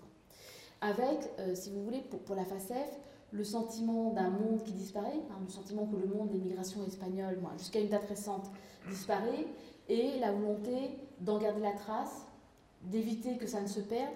Avec, 0.81 1.29
si 1.55 1.71
vous 1.71 1.83
voulez, 1.83 2.01
pour, 2.01 2.35
la 2.35 2.45
FACEF, 2.45 2.99
le 3.31 3.43
sentiment 3.43 4.11
d'un 4.11 4.29
monde 4.29 4.63
qui 4.63 4.71
disparaît, 4.71 5.21
hein, 5.29 5.39
le 5.41 5.51
sentiment 5.51 5.85
que 5.85 5.95
le 5.95 6.07
monde 6.07 6.29
des 6.29 6.37
migrations 6.37 6.85
espagnoles, 6.85 7.39
jusqu'à 7.57 7.79
une 7.79 7.89
date 7.89 8.05
récente, 8.05 8.49
disparaît, 8.89 9.45
et 9.89 10.19
la 10.19 10.31
volonté 10.31 10.97
d'en 11.19 11.37
garder 11.37 11.61
la 11.61 11.73
trace 11.73 12.28
d'éviter 12.83 13.37
que 13.37 13.47
ça 13.47 13.61
ne 13.61 13.67
se 13.67 13.79
perde, 13.79 14.13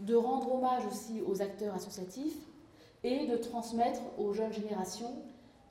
de 0.00 0.14
rendre 0.14 0.54
hommage 0.54 0.86
aussi 0.86 1.20
aux 1.26 1.42
acteurs 1.42 1.74
associatifs 1.74 2.38
et 3.02 3.26
de 3.26 3.36
transmettre 3.36 4.00
aux 4.18 4.32
jeunes 4.32 4.52
générations 4.52 5.22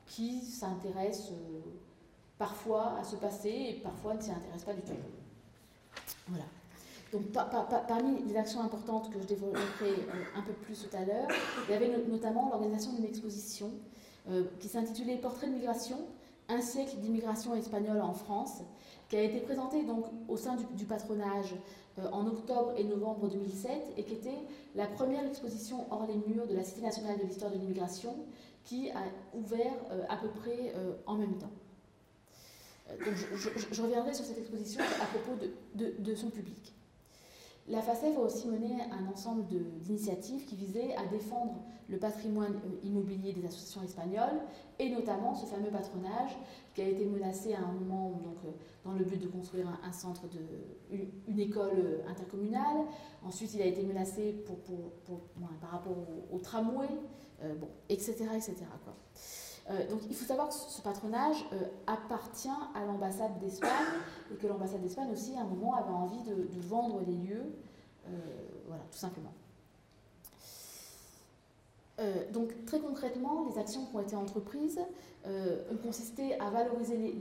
qui 0.05 0.41
s'intéressent 0.41 1.31
euh, 1.31 1.59
parfois 2.37 2.97
à 2.99 3.03
ce 3.03 3.15
passé 3.15 3.49
et 3.49 3.73
parfois 3.83 4.15
ne 4.15 4.21
s'y 4.21 4.31
intéressent 4.31 4.65
pas 4.65 4.73
du 4.73 4.81
tout. 4.81 4.93
Voilà. 6.27 6.45
Donc, 7.11 7.31
parmi 7.87 8.21
les 8.23 8.35
actions 8.35 8.61
importantes 8.61 9.09
que 9.11 9.19
je 9.21 9.27
développerai 9.27 9.91
euh, 9.91 10.23
un 10.35 10.41
peu 10.41 10.51
plus 10.51 10.87
tout 10.87 10.95
à 10.95 11.05
l'heure, 11.05 11.27
il 11.67 11.71
y 11.71 11.75
avait 11.75 11.89
notamment 12.05 12.49
l'organisation 12.49 12.93
d'une 12.93 13.05
exposition 13.05 13.71
euh, 14.29 14.43
qui 14.59 14.67
s'intitulait 14.67 15.15
Portrait 15.17 15.47
de 15.47 15.53
migration, 15.53 15.99
un 16.49 16.61
siècle 16.61 16.97
d'immigration 16.97 17.55
espagnole 17.55 18.01
en 18.01 18.13
France, 18.13 18.61
qui 19.09 19.15
a 19.15 19.23
été 19.23 19.39
présentée 19.39 19.85
au 20.27 20.37
sein 20.37 20.57
du 20.75 20.85
patronage 20.85 21.55
euh, 21.99 22.09
en 22.11 22.27
octobre 22.27 22.73
et 22.77 22.83
novembre 22.83 23.29
2007 23.29 23.71
et 23.97 24.03
qui 24.03 24.13
était 24.13 24.37
la 24.75 24.85
première 24.85 25.25
exposition 25.25 25.85
hors 25.91 26.07
les 26.07 26.15
murs 26.15 26.47
de 26.47 26.55
la 26.55 26.63
Cité 26.63 26.81
nationale 26.81 27.17
de 27.17 27.23
l'histoire 27.23 27.51
de 27.51 27.57
l'immigration 27.57 28.15
qui 28.65 28.91
a 28.91 29.03
ouvert 29.33 29.73
euh, 29.91 30.03
à 30.09 30.17
peu 30.17 30.27
près 30.27 30.73
euh, 30.75 30.93
en 31.05 31.15
même 31.15 31.37
temps. 31.37 31.51
Je, 32.99 33.81
reviendrai 33.81 34.13
sur 34.13 34.23
cette 34.23 34.37
exposition 34.37 34.81
à 35.01 35.05
propos 35.05 35.33
de 35.75 36.15
son 36.15 36.29
public. 36.29 36.73
La 37.69 37.81
FACEF 37.81 38.17
a 38.17 38.21
aussi 38.21 38.47
mené 38.47 38.77
un 38.91 39.11
ensemble 39.11 39.45
d'initiatives 39.81 40.45
qui 40.45 40.55
visaient 40.55 40.95
à 40.95 41.05
défendre 41.07 41.55
le 41.89 41.97
patrimoine 41.97 42.53
euh, 42.53 42.87
immobilier 42.87 43.33
des 43.33 43.45
associations 43.45 43.83
espagnoles 43.83 44.39
et 44.79 44.89
notamment 44.89 45.35
ce 45.35 45.45
fameux 45.45 45.69
patronage 45.69 46.31
qui 46.73 46.81
a 46.81 46.87
été 46.87 47.05
menacé 47.05 47.53
à 47.53 47.59
un 47.59 47.71
moment 47.73 48.11
donc, 48.11 48.37
euh, 48.45 48.51
dans 48.85 48.93
le 48.93 49.03
but 49.03 49.21
de 49.21 49.27
construire 49.27 49.67
un, 49.83 49.91
centre, 49.91 50.23
de, 50.29 50.97
une, 51.27 51.39
école 51.39 51.77
euh, 51.77 52.09
intercommunale. 52.09 52.85
Ensuite, 53.25 53.53
il 53.53 53.61
a 53.61 53.65
été 53.65 53.83
menacé 53.83 54.45
par 55.59 55.71
rapport 55.71 55.95
au, 56.31 56.39
tramway, 56.39 56.87
bon, 57.41 57.67
etc. 57.89 58.15
etc. 58.33 58.55
donc 59.89 59.99
il 60.09 60.15
faut 60.15 60.25
savoir 60.25 60.47
que 60.47 60.53
ce 60.53 60.81
patronage 60.81 61.45
appartient 61.87 62.47
à 62.73 62.85
l'ambassade 62.85 63.37
d'Espagne 63.39 63.69
et 64.31 64.35
que 64.35 64.47
l'ambassade 64.47 64.81
d'Espagne 64.81 65.09
aussi 65.11 65.35
à 65.35 65.41
un 65.41 65.45
moment 65.45 65.75
avait 65.75 65.91
envie 65.91 66.21
de, 66.21 66.47
vendre 66.61 67.01
les 67.05 67.15
lieux, 67.15 67.53
voilà, 68.67 68.83
tout 68.91 68.97
simplement. 68.97 69.33
Euh, 71.99 72.31
donc 72.31 72.65
très 72.65 72.79
concrètement, 72.79 73.47
les 73.49 73.57
actions 73.59 73.85
qui 73.85 73.95
ont 73.95 74.01
été 74.01 74.15
entreprises 74.15 74.79
euh, 75.25 75.63
ont 75.71 75.77
consisté 75.77 76.39
à 76.39 76.49
valoriser 76.51 77.15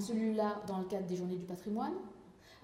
celui-là 0.00 0.62
dans 0.66 0.78
le 0.78 0.84
cadre 0.86 1.06
des 1.06 1.16
journées 1.16 1.36
du 1.36 1.44
patrimoine, 1.44 1.92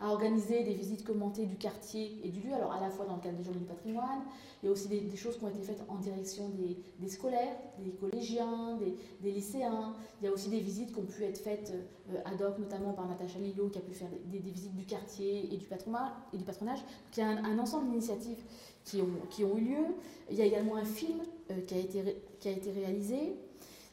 à 0.00 0.08
organiser 0.08 0.64
des 0.64 0.72
visites 0.72 1.04
commentées 1.04 1.44
du 1.44 1.56
quartier 1.56 2.18
et 2.24 2.28
du 2.30 2.40
lieu, 2.40 2.54
alors 2.54 2.72
à 2.72 2.80
la 2.80 2.90
fois 2.90 3.04
dans 3.04 3.16
le 3.16 3.20
cadre 3.20 3.36
des 3.36 3.44
journées 3.44 3.60
du 3.60 3.66
patrimoine, 3.66 4.22
il 4.62 4.66
y 4.66 4.68
a 4.68 4.72
aussi 4.72 4.88
des, 4.88 5.16
choses 5.16 5.38
qui 5.38 5.44
ont 5.44 5.48
été 5.48 5.62
faites 5.62 5.82
en 5.88 5.96
direction 5.96 6.50
des, 6.50 7.08
scolaires, 7.08 7.56
des 7.78 7.92
collégiens, 7.92 8.78
des, 9.22 9.30
lycéens, 9.30 9.94
il 10.20 10.26
y 10.26 10.28
a 10.28 10.32
aussi 10.32 10.48
des 10.48 10.60
visites 10.60 10.92
qui 10.92 10.98
ont 10.98 11.04
pu 11.04 11.22
être 11.24 11.38
faites 11.38 11.72
euh, 12.12 12.20
ad 12.24 12.40
hoc, 12.40 12.58
notamment 12.58 12.92
par 12.92 13.06
Natacha 13.06 13.38
Lillo 13.38 13.68
qui 13.68 13.78
a 13.78 13.82
pu 13.82 13.92
faire 13.92 14.08
des, 14.26 14.38
visites 14.38 14.74
du 14.74 14.84
quartier 14.84 15.52
et 15.52 15.56
du, 15.56 15.66
patrimoine, 15.66 16.10
et 16.32 16.38
du 16.38 16.44
patronage. 16.44 16.80
Donc 16.80 17.16
il 17.16 17.20
y 17.20 17.22
a 17.22 17.28
un, 17.28 17.58
ensemble 17.58 17.88
d'initiatives 17.90 18.42
qui 18.84 19.00
ont, 19.02 19.56
eu 19.56 19.60
lieu. 19.60 19.84
Il 20.30 20.36
y 20.36 20.42
a 20.42 20.46
également 20.46 20.76
un 20.76 20.84
film 20.84 21.20
euh, 21.50 21.60
qui 21.66 21.74
a 21.74 22.50
été 22.50 22.70
réalisé. 22.72 23.34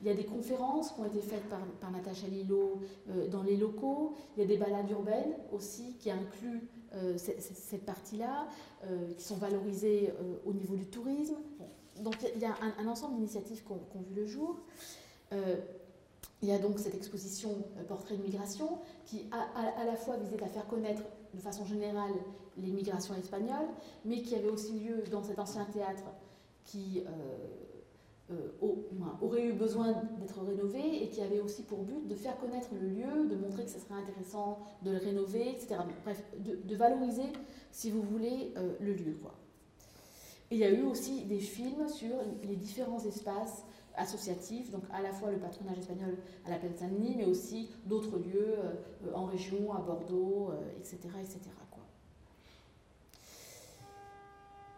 Il 0.01 0.07
y 0.07 0.09
a 0.09 0.13
des 0.13 0.25
conférences 0.25 0.91
qui 0.91 0.99
ont 0.99 1.05
été 1.05 1.21
faites 1.21 1.47
par, 1.49 1.59
par 1.81 1.91
Natacha 1.91 2.27
Lillo 2.27 2.79
euh, 3.09 3.27
dans 3.27 3.43
les 3.43 3.57
locaux. 3.57 4.13
Il 4.35 4.41
y 4.41 4.45
a 4.45 4.47
des 4.47 4.57
balades 4.57 4.89
urbaines 4.91 5.33
aussi 5.51 5.95
qui 5.99 6.11
incluent 6.11 6.67
euh, 6.93 7.17
cette, 7.17 7.85
partie-là, 7.85 8.47
qui 9.17 9.23
sont 9.23 9.35
valorisées 9.35 10.13
au 10.45 10.53
niveau 10.53 10.75
du 10.75 10.85
tourisme. 10.85 11.35
Donc 12.01 12.15
il 12.35 12.41
y 12.41 12.45
a 12.45 12.55
un, 12.79 12.87
ensemble 12.87 13.15
d'initiatives 13.15 13.63
qui 13.63 13.71
ont, 13.71 14.01
vu 14.07 14.15
le 14.15 14.25
jour. 14.25 14.55
il 15.31 16.47
y 16.47 16.51
a 16.51 16.59
donc 16.59 16.79
cette 16.79 16.95
exposition 16.95 17.49
Portrait 17.87 18.15
de 18.17 18.23
migration 18.23 18.77
qui 19.05 19.25
a 19.31 19.81
à 19.81 19.85
la 19.85 19.95
fois 19.95 20.15
visé 20.17 20.41
à 20.43 20.47
faire 20.47 20.67
connaître 20.67 21.01
de 21.33 21.41
façon 21.41 21.65
générale 21.65 22.13
les 22.57 22.71
migrations 22.71 23.15
espagnoles, 23.15 23.67
mais 24.05 24.21
qui 24.21 24.35
avait 24.35 24.49
aussi 24.49 24.79
lieu 24.79 25.03
dans 25.11 25.23
cet 25.23 25.39
ancien 25.39 25.65
théâtre 25.65 26.03
qui 26.63 27.03
euh, 27.05 27.09
euh, 27.09 27.76
aurait 29.21 29.45
eu 29.45 29.53
besoin 29.53 29.93
d'être 30.19 30.41
rénové 30.41 31.03
et 31.03 31.09
qui 31.09 31.21
avait 31.21 31.39
aussi 31.39 31.63
pour 31.63 31.83
but 31.83 32.07
de 32.07 32.15
faire 32.15 32.37
connaître 32.37 32.69
le 32.73 32.87
lieu, 32.87 33.27
de 33.29 33.35
montrer 33.35 33.63
que 33.63 33.69
ce 33.69 33.79
serait 33.79 33.95
intéressant 33.95 34.59
de 34.83 34.91
le 34.91 34.97
rénover, 34.97 35.49
etc. 35.49 35.77
Bref, 36.03 36.23
de, 36.39 36.75
valoriser, 36.75 37.31
si 37.71 37.89
vous 37.91 38.01
voulez, 38.01 38.53
euh, 38.57 38.73
le 38.79 38.93
lieu. 38.93 39.17
Il 40.51 40.57
y 40.57 40.63
a 40.63 40.69
eu 40.69 40.83
aussi 40.83 41.25
des 41.25 41.39
films 41.39 41.87
sur 41.89 42.15
les 42.43 42.55
différents 42.55 43.03
espaces 43.03 43.65
associatifs, 43.95 44.71
donc 44.71 44.83
à 44.91 45.01
la 45.01 45.11
fois 45.11 45.31
le 45.31 45.39
patronage 45.39 45.79
espagnol 45.79 46.17
à 46.45 46.51
la 46.51 46.57
plaine 46.57 46.75
Saint-Denis, 46.75 47.15
mais 47.17 47.25
aussi 47.25 47.69
d'autres 47.85 48.17
lieux 48.19 48.55
en 49.13 49.25
région, 49.25 49.73
à 49.73 49.79
Bordeaux, 49.79 50.51
etc. 50.79 50.99
etc. 51.21 51.39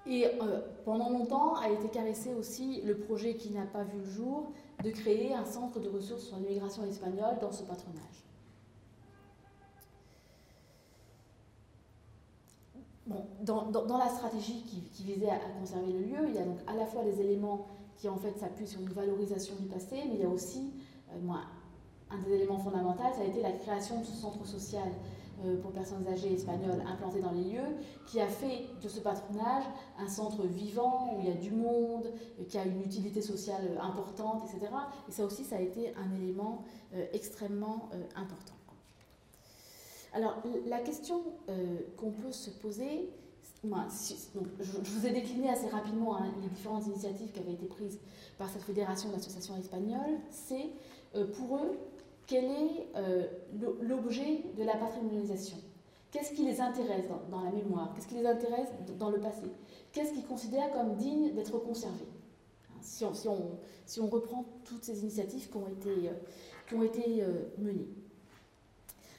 Et 0.05 0.25
euh, 0.25 0.61
pendant 0.85 1.09
longtemps 1.09 1.55
a 1.55 1.69
été 1.69 1.87
caressé 1.89 2.33
aussi 2.33 2.81
le 2.81 2.97
projet 2.97 3.35
qui 3.35 3.51
n'a 3.51 3.65
pas 3.65 3.83
vu 3.83 3.99
le 3.99 4.09
jour 4.09 4.51
de 4.83 4.89
créer 4.91 5.33
un 5.33 5.45
centre 5.45 5.79
de 5.79 5.89
ressources 5.89 6.23
sur 6.23 6.37
l'immigration 6.37 6.83
espagnole 6.85 7.37
dans 7.41 7.51
ce 7.51 7.63
patronage. 7.63 8.25
Bon, 13.05 13.25
dans, 13.41 13.97
la 13.97 14.07
stratégie 14.07 14.63
qui, 14.93 15.03
visait 15.03 15.29
à, 15.29 15.39
conserver 15.59 15.91
le 15.91 15.99
lieu, 15.99 16.27
il 16.27 16.35
y 16.35 16.37
a 16.37 16.45
donc 16.45 16.59
à 16.67 16.75
la 16.75 16.85
fois 16.85 17.03
les 17.03 17.19
éléments 17.19 17.65
qui 17.97 18.07
en 18.07 18.17
fait 18.17 18.37
s'appuient 18.37 18.67
sur 18.67 18.81
une 18.81 18.89
valorisation 18.89 19.55
du 19.55 19.65
passé, 19.65 20.03
mais 20.07 20.13
il 20.13 20.21
y 20.21 20.25
a 20.25 20.29
aussi, 20.29 20.73
euh, 21.11 21.19
moi, 21.23 21.39
un 22.11 22.19
des 22.19 22.33
éléments 22.33 22.59
fondamentaux, 22.59 23.01
ça 23.15 23.21
a 23.21 23.25
été 23.25 23.41
la 23.41 23.51
création 23.51 23.99
de 23.99 24.05
ce 24.05 24.13
centre 24.13 24.45
social 24.45 24.89
pour 25.61 25.71
personnes 25.71 26.05
âgées 26.07 26.33
espagnoles 26.33 26.81
implantées 26.87 27.21
dans 27.21 27.31
les 27.31 27.43
lieux, 27.43 27.75
qui 28.05 28.19
a 28.19 28.27
fait 28.27 28.65
de 28.81 28.87
ce 28.87 28.99
patronage 28.99 29.63
un 29.97 30.07
centre 30.07 30.43
vivant 30.43 31.13
où 31.13 31.19
il 31.21 31.27
y 31.27 31.31
a 31.31 31.35
du 31.35 31.51
monde, 31.51 32.11
euh, 32.39 32.43
qui 32.47 32.57
a 32.57 32.65
une 32.65 32.81
utilité 32.81 33.21
sociale 33.21 33.79
importante, 33.81 34.43
etc. 34.49 34.71
Et 35.07 35.11
ça 35.11 35.25
aussi, 35.25 35.43
ça 35.43 35.57
a 35.57 35.61
été 35.61 35.93
un 35.95 36.15
élément 36.15 36.63
euh, 36.93 37.05
extrêmement 37.13 37.89
important. 38.15 38.53
Alors, 40.13 40.41
la 40.65 40.79
question 40.79 41.21
qu'on 41.97 42.09
peut 42.09 42.31
se 42.31 42.49
poser, 42.49 43.11
moi, 43.63 43.85
je, 44.59 44.91
vous 44.91 45.05
ai 45.05 45.11
décliné 45.11 45.49
assez 45.49 45.67
rapidement 45.67 46.17
hein, 46.17 46.31
les 46.41 46.49
différentes 46.49 46.87
initiatives 46.87 47.31
qui 47.31 47.39
avaient 47.39 47.53
été 47.53 47.67
prises 47.67 47.99
par 48.39 48.49
cette 48.49 48.63
fédération 48.63 49.11
d'associations 49.11 49.55
espagnoles, 49.57 50.17
c'est 50.31 50.71
pour 51.35 51.57
eux 51.57 51.77
quel 52.29 52.45
est 52.45 52.87
euh, 52.95 53.27
l'objet 53.81 54.43
de 54.55 54.63
la 54.63 54.75
patrimonialisation? 54.75 55.57
Qu'est-ce 56.11 56.31
qui 56.33 56.45
les 56.45 56.61
intéresse 56.61 57.05
dans, 57.29 57.41
la 57.41 57.51
mémoire? 57.51 57.91
Qu'est-ce 57.93 58.07
qui 58.07 58.13
les 58.15 58.25
intéresse 58.25 58.69
dans 58.99 59.09
le 59.09 59.19
passé? 59.19 59.47
Qu'est-ce 59.91 60.13
qu'ils 60.13 60.25
considèrent 60.25 60.71
comme 60.71 60.95
digne 60.95 61.33
d'être 61.33 61.57
conservé? 61.57 62.05
Hein, 62.69 62.79
si 62.81 63.03
on, 63.27 64.07
reprend 64.07 64.45
toutes 64.63 64.83
ces 64.83 65.01
initiatives 65.01 65.49
qui 65.49 65.57
ont 65.57 65.67
été, 65.67 66.09
euh, 66.09 67.23
euh, 67.23 67.49
menées. 67.57 67.89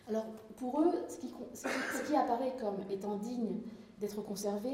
Alors, 0.08 0.26
pour 0.56 0.80
eux, 0.80 0.92
ce 1.08 2.02
qui 2.06 2.16
apparaît 2.16 2.54
comme 2.60 2.78
étant 2.90 3.16
digne 3.16 3.60
d'être 3.98 4.22
conservé, 4.22 4.70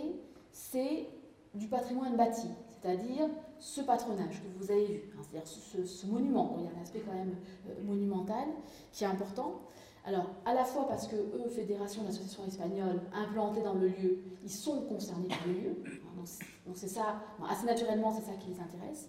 c'est 0.52 1.06
du 1.54 1.68
patrimoine 1.68 2.16
bâti, 2.16 2.48
c'est-à-dire 2.80 3.28
ce 3.58 3.80
patronage 3.80 4.42
que 4.42 4.58
vous 4.58 4.70
avez 4.70 4.86
vu, 4.86 5.12
hein, 5.14 5.22
c'est-à-dire 5.22 5.48
ce, 5.48 6.06
monument. 6.06 6.56
Il 6.58 6.64
y 6.64 6.68
a 6.68 6.78
un 6.78 6.82
aspect 6.82 7.02
quand 7.06 7.14
même 7.14 7.36
euh, 7.68 7.82
monumental 7.84 8.48
qui 8.92 9.04
est 9.04 9.06
important. 9.06 9.60
Alors, 10.04 10.30
à 10.44 10.54
la 10.54 10.64
fois 10.64 10.86
parce 10.86 11.08
que 11.08 11.16
eux, 11.16 11.48
Fédération 11.48 12.02
d'associations 12.04 12.46
espagnoles, 12.46 13.00
implantés 13.12 13.62
dans 13.62 13.74
le 13.74 13.88
lieu, 13.88 14.18
ils 14.44 14.50
sont 14.50 14.82
concernés 14.82 15.28
par 15.28 15.46
le 15.46 15.52
lieu. 15.52 15.76
Hein, 15.84 16.24
donc, 16.66 16.76
c'est 16.76 16.88
ça, 16.88 17.22
assez 17.48 17.66
naturellement, 17.66 18.12
c'est 18.12 18.24
ça 18.24 18.36
qui 18.38 18.50
les 18.50 18.60
intéresse. 18.60 19.08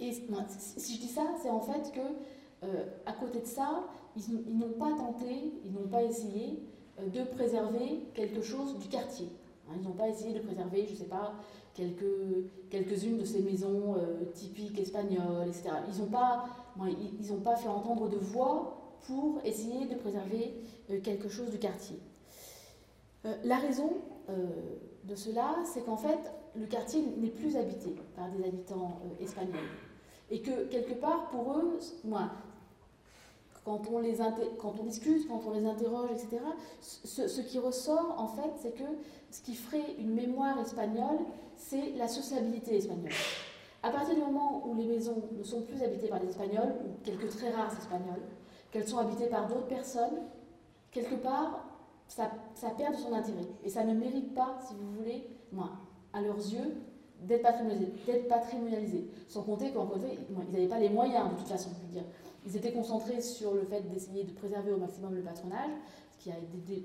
Et 0.00 0.12
si 0.12 0.96
je 0.96 1.00
dis 1.00 1.08
ça, 1.08 1.26
c'est 1.42 1.50
en 1.50 1.60
fait 1.60 1.92
que, 1.92 2.66
euh, 2.66 2.86
à 3.04 3.12
côté 3.12 3.40
de 3.40 3.46
ça, 3.46 3.84
ils, 4.16 4.58
n'ont 4.58 4.72
pas 4.72 4.90
tenté, 4.96 5.52
ils 5.64 5.72
n'ont 5.72 5.88
pas 5.88 6.02
essayé 6.02 6.62
euh, 6.98 7.06
de 7.08 7.22
préserver 7.24 8.04
quelque 8.14 8.40
chose 8.40 8.78
du 8.78 8.88
quartier. 8.88 9.28
Hein, 9.68 9.74
ils 9.76 9.82
n'ont 9.82 9.94
pas 9.94 10.08
essayé 10.08 10.32
de 10.32 10.40
préserver, 10.40 10.86
je 10.86 10.92
ne 10.92 10.96
sais 10.96 11.04
pas, 11.04 11.34
quelques-unes 11.74 13.18
de 13.18 13.24
ces 13.24 13.40
maisons 13.40 13.96
euh, 13.96 14.24
typiques 14.34 14.78
espagnoles, 14.78 15.48
etc. 15.48 15.70
Ils 15.92 16.00
n'ont 16.00 16.10
pas, 16.10 16.46
ils, 16.86 17.34
pas 17.42 17.56
fait 17.56 17.68
entendre 17.68 18.08
de 18.08 18.16
voix 18.16 18.96
pour 19.06 19.40
essayer 19.44 19.86
de 19.86 19.94
préserver 19.94 20.54
euh, 20.90 21.00
quelque 21.00 21.28
chose 21.28 21.50
du 21.50 21.58
quartier. 21.58 21.98
Euh, 23.24 23.34
la 23.44 23.56
raison 23.56 23.92
de 25.02 25.16
cela, 25.16 25.56
c'est 25.64 25.84
qu'en 25.84 25.96
fait, 25.96 26.20
le 26.54 26.66
quartier 26.66 27.02
n'est 27.16 27.30
plus 27.30 27.56
habité 27.56 27.96
par 28.14 28.30
des 28.30 28.44
habitants 28.44 29.00
espagnols. 29.20 29.58
Et 30.30 30.40
que 30.40 30.66
quelque 30.68 30.94
part, 30.94 31.30
pour 31.30 31.56
eux, 31.56 31.80
moi, 32.04 32.30
quand 33.64 33.82
on, 33.92 33.98
les 33.98 34.16
discute, 34.84 35.28
quand 35.28 35.42
on 35.46 35.50
les 35.52 35.66
interroge, 35.66 36.10
etc., 36.12 36.42
ce, 36.80 37.40
qui 37.40 37.58
ressort, 37.58 38.14
en 38.18 38.26
fait, 38.26 38.50
c'est 38.56 38.74
que 38.74 38.84
ce 39.30 39.42
qui 39.42 39.54
ferait 39.54 39.94
une 39.98 40.14
mémoire 40.14 40.58
espagnole, 40.60 41.18
c'est 41.56 41.92
la 41.96 42.08
sociabilité 42.08 42.76
espagnole. 42.76 43.12
À 43.82 43.90
partir 43.90 44.14
du 44.14 44.20
moment 44.20 44.62
où 44.66 44.74
les 44.74 44.86
maisons 44.86 45.22
ne 45.36 45.42
sont 45.42 45.62
plus 45.62 45.82
habitées 45.82 46.08
par 46.08 46.20
les 46.20 46.28
Espagnols, 46.28 46.74
ou 46.84 47.02
quelques 47.02 47.30
très 47.30 47.50
rares 47.50 47.72
Espagnols, 47.72 48.22
qu'elles 48.70 48.86
sont 48.86 48.98
habitées 48.98 49.28
par 49.28 49.46
d'autres 49.46 49.68
personnes, 49.68 50.20
quelque 50.90 51.14
part, 51.14 51.64
ça, 52.06 52.30
perd 52.76 52.94
de 52.94 53.00
son 53.00 53.12
intérêt. 53.12 53.46
Et 53.64 53.70
ça 53.70 53.84
ne 53.84 53.94
mérite 53.94 54.34
pas, 54.34 54.58
si 54.66 54.74
vous 54.74 54.92
voulez, 54.92 55.26
moi, 55.52 55.70
à 56.12 56.20
leurs 56.20 56.36
yeux, 56.36 56.76
d'être 57.22 57.42
patrimonialisé, 57.42 57.92
patrimonialisé. 58.28 59.06
Sans 59.28 59.42
compter 59.42 59.72
qu'en 59.72 59.86
côté, 59.86 60.18
ils 60.28 60.52
n'avaient 60.52 60.68
pas 60.68 60.78
les 60.78 60.88
moyens, 60.88 61.30
de 61.30 61.36
toute 61.36 61.48
façon, 61.48 61.70
veux 61.86 61.92
dire. 61.92 62.04
Ils 62.46 62.56
étaient 62.56 62.72
concentrés 62.72 63.20
sur 63.20 63.54
le 63.54 63.64
fait 63.64 63.82
d'essayer 63.88 64.24
de 64.24 64.32
préserver 64.32 64.72
au 64.72 64.78
maximum 64.78 65.14
le 65.14 65.22
patronage, 65.22 65.70
ce 66.12 66.18
qui 66.18 66.30
a 66.30 66.36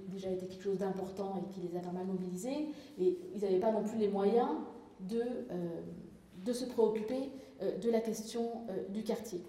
déjà 0.07 0.29
été 0.29 0.47
quelque 0.47 0.63
chose 0.63 0.79
d'important 0.79 1.37
et 1.37 1.53
qui 1.53 1.61
les 1.61 1.77
a 1.77 1.91
mal 1.91 2.05
mobilisés. 2.05 2.69
Et 2.99 3.17
ils 3.33 3.41
n'avaient 3.41 3.59
pas 3.59 3.71
non 3.71 3.83
plus 3.83 3.97
les 3.97 4.09
moyens 4.09 4.49
de, 4.99 5.21
euh, 5.21 5.81
de 6.43 6.53
se 6.53 6.65
préoccuper 6.65 7.31
euh, 7.61 7.77
de 7.77 7.89
la 7.89 8.01
question 8.01 8.63
euh, 8.69 8.87
du 8.89 9.03
quartier. 9.03 9.41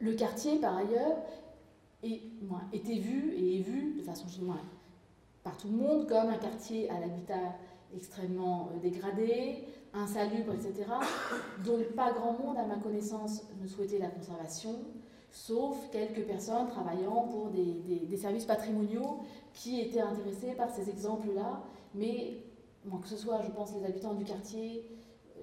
Le 0.00 0.12
quartier, 0.14 0.56
par 0.56 0.76
ailleurs, 0.76 1.18
était 2.72 2.98
vu 2.98 3.32
et 3.32 3.60
est 3.60 3.62
vu 3.62 3.94
de 3.96 4.02
façon 4.02 4.28
générale 4.28 4.58
par 5.42 5.56
tout 5.56 5.68
le 5.68 5.76
monde 5.76 6.08
comme 6.08 6.28
un 6.28 6.36
quartier 6.36 6.90
à 6.90 6.98
l'habitat 7.00 7.56
extrêmement 7.94 8.70
dégradé, 8.82 9.64
insalubre, 9.94 10.52
etc., 10.54 10.90
dont 11.64 11.78
pas 11.94 12.12
grand 12.12 12.32
monde, 12.32 12.56
à 12.58 12.66
ma 12.66 12.76
connaissance, 12.76 13.42
ne 13.60 13.66
souhaitait 13.66 13.98
la 13.98 14.08
conservation, 14.08 14.76
sauf 15.30 15.76
quelques 15.90 16.26
personnes 16.26 16.68
travaillant 16.68 17.28
pour 17.28 17.50
des, 17.50 18.16
services 18.16 18.44
patrimoniaux 18.44 19.20
qui 19.52 19.80
étaient 19.80 20.00
intéressés 20.00 20.52
par 20.56 20.70
ces 20.70 20.88
exemples-là, 20.88 21.62
mais 21.94 22.38
que 23.02 23.08
ce 23.08 23.16
soit, 23.16 23.42
je 23.42 23.50
pense, 23.50 23.74
les 23.74 23.84
habitants 23.84 24.14
du 24.14 24.24
quartier, 24.24 24.88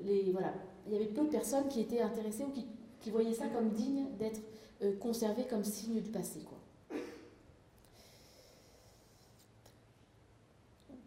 les, 0.03 0.31
voilà, 0.31 0.53
il 0.87 0.93
y 0.93 0.95
avait 0.95 1.05
peu 1.05 1.23
de 1.23 1.29
personnes 1.29 1.67
qui 1.67 1.81
étaient 1.81 2.01
intéressées 2.01 2.43
ou 2.43 2.51
qui, 2.51 3.09
voyaient 3.09 3.33
ça 3.33 3.47
comme 3.47 3.69
digne 3.69 4.05
d'être 4.19 4.41
euh, 4.83 4.95
conservé 4.97 5.45
comme 5.49 5.63
signe 5.63 6.01
du 6.01 6.11
passé. 6.11 6.41
Quoi. 6.41 6.60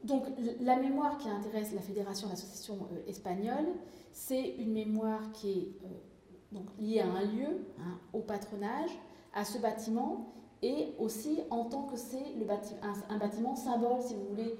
Donc 0.04 0.24
la 0.60 0.76
mémoire 0.76 1.16
qui 1.16 1.28
intéresse 1.30 1.72
la 1.74 1.80
Fédération 1.80 2.28
d'associations 2.28 2.78
euh, 2.92 3.08
espagnoles, 3.08 3.68
c'est 4.12 4.56
une 4.58 4.72
mémoire 4.72 5.32
qui 5.32 5.50
est 5.50 5.72
euh, 5.84 6.58
liée 6.78 7.00
à 7.00 7.06
un 7.06 7.22
lieu, 7.22 7.64
hein, 7.80 7.98
au 8.12 8.20
patronage, 8.20 8.90
à 9.32 9.44
ce 9.44 9.58
bâtiment, 9.58 10.34
et 10.62 10.92
aussi 10.98 11.40
en 11.50 11.64
tant 11.64 11.84
que 11.84 11.96
c'est 11.96 12.22
un, 13.08 13.18
bâtiment 13.18 13.56
symbole, 13.56 14.00
si 14.02 14.14
vous 14.14 14.26
voulez, 14.28 14.54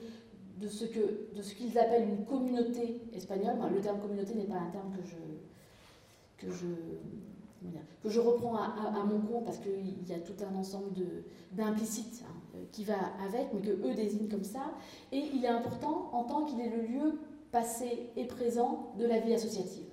de 0.61 0.69
ce 0.69 0.87
que 0.87 1.55
qu'ils 1.57 1.79
appellent 1.79 2.09
une 2.09 2.25
communauté 2.25 3.01
espagnole. 3.13 3.57
le 3.73 3.81
terme 3.81 4.01
communauté 4.01 4.35
n'est 4.35 4.45
pas 4.45 4.57
un 4.57 4.71
terme 4.71 4.93
que 6.39 6.53
je 8.09 8.21
reprends 8.21 8.57
à, 8.57 9.05
mon 9.05 9.21
compte 9.21 9.45
parce 9.45 9.59
qu'il 9.59 10.09
y 10.09 10.13
a 10.13 10.19
tout 10.19 10.35
un 10.45 10.55
ensemble 10.57 10.93
d'implicites 11.53 12.25
hein, 12.29 12.34
qui 12.73 12.85
va 12.85 12.97
avec, 13.27 13.53
mais 13.53 13.61
que 13.61 13.71
eux 13.71 13.95
désignent 13.95 14.29
comme 14.29 14.45
ça. 14.45 14.73
Et 15.13 15.31
il 15.35 15.45
est 15.45 15.49
important 15.49 16.11
en 16.13 16.25
tant 16.25 16.45
qu'il 16.45 16.61
est 16.61 16.71
le 16.71 16.83
lieu 16.83 17.19
passé 17.53 18.11
et 18.17 18.25
présent 18.25 18.93
de 18.99 19.07
la 19.07 19.21
vie 19.21 19.35
associative. 19.35 19.87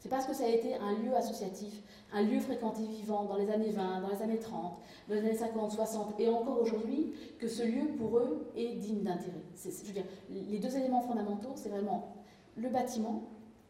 C'est 0.00 0.08
parce 0.08 0.26
que 0.26 0.34
ça 0.34 0.44
a 0.44 0.48
été 0.48 0.74
un 0.76 0.92
lieu 0.98 1.14
associatif, 1.16 1.82
un 2.12 2.22
lieu 2.22 2.38
fréquenté 2.38 2.82
vivant 2.84 3.24
dans 3.24 3.36
les 3.36 3.50
années 3.50 3.70
20, 3.70 4.02
dans 4.02 4.08
les 4.08 4.22
années 4.22 4.38
30, 4.38 4.78
dans 5.08 5.14
les 5.14 5.20
années 5.20 5.36
50, 5.36 5.72
60 5.72 6.20
et 6.20 6.28
encore 6.28 6.60
aujourd'hui 6.60 7.12
que 7.38 7.48
ce 7.48 7.64
lieu 7.64 7.88
pour 7.98 8.18
eux 8.18 8.46
est 8.56 8.74
digne 8.76 9.02
d'intérêt. 9.02 9.42
Je 9.56 9.86
veux 9.86 9.92
dire, 9.92 10.04
les 10.30 10.58
deux 10.58 10.76
éléments 10.76 11.02
fondamentaux, 11.02 11.52
c'est 11.56 11.70
vraiment 11.70 12.14
le 12.56 12.68
bâtiment 12.68 13.24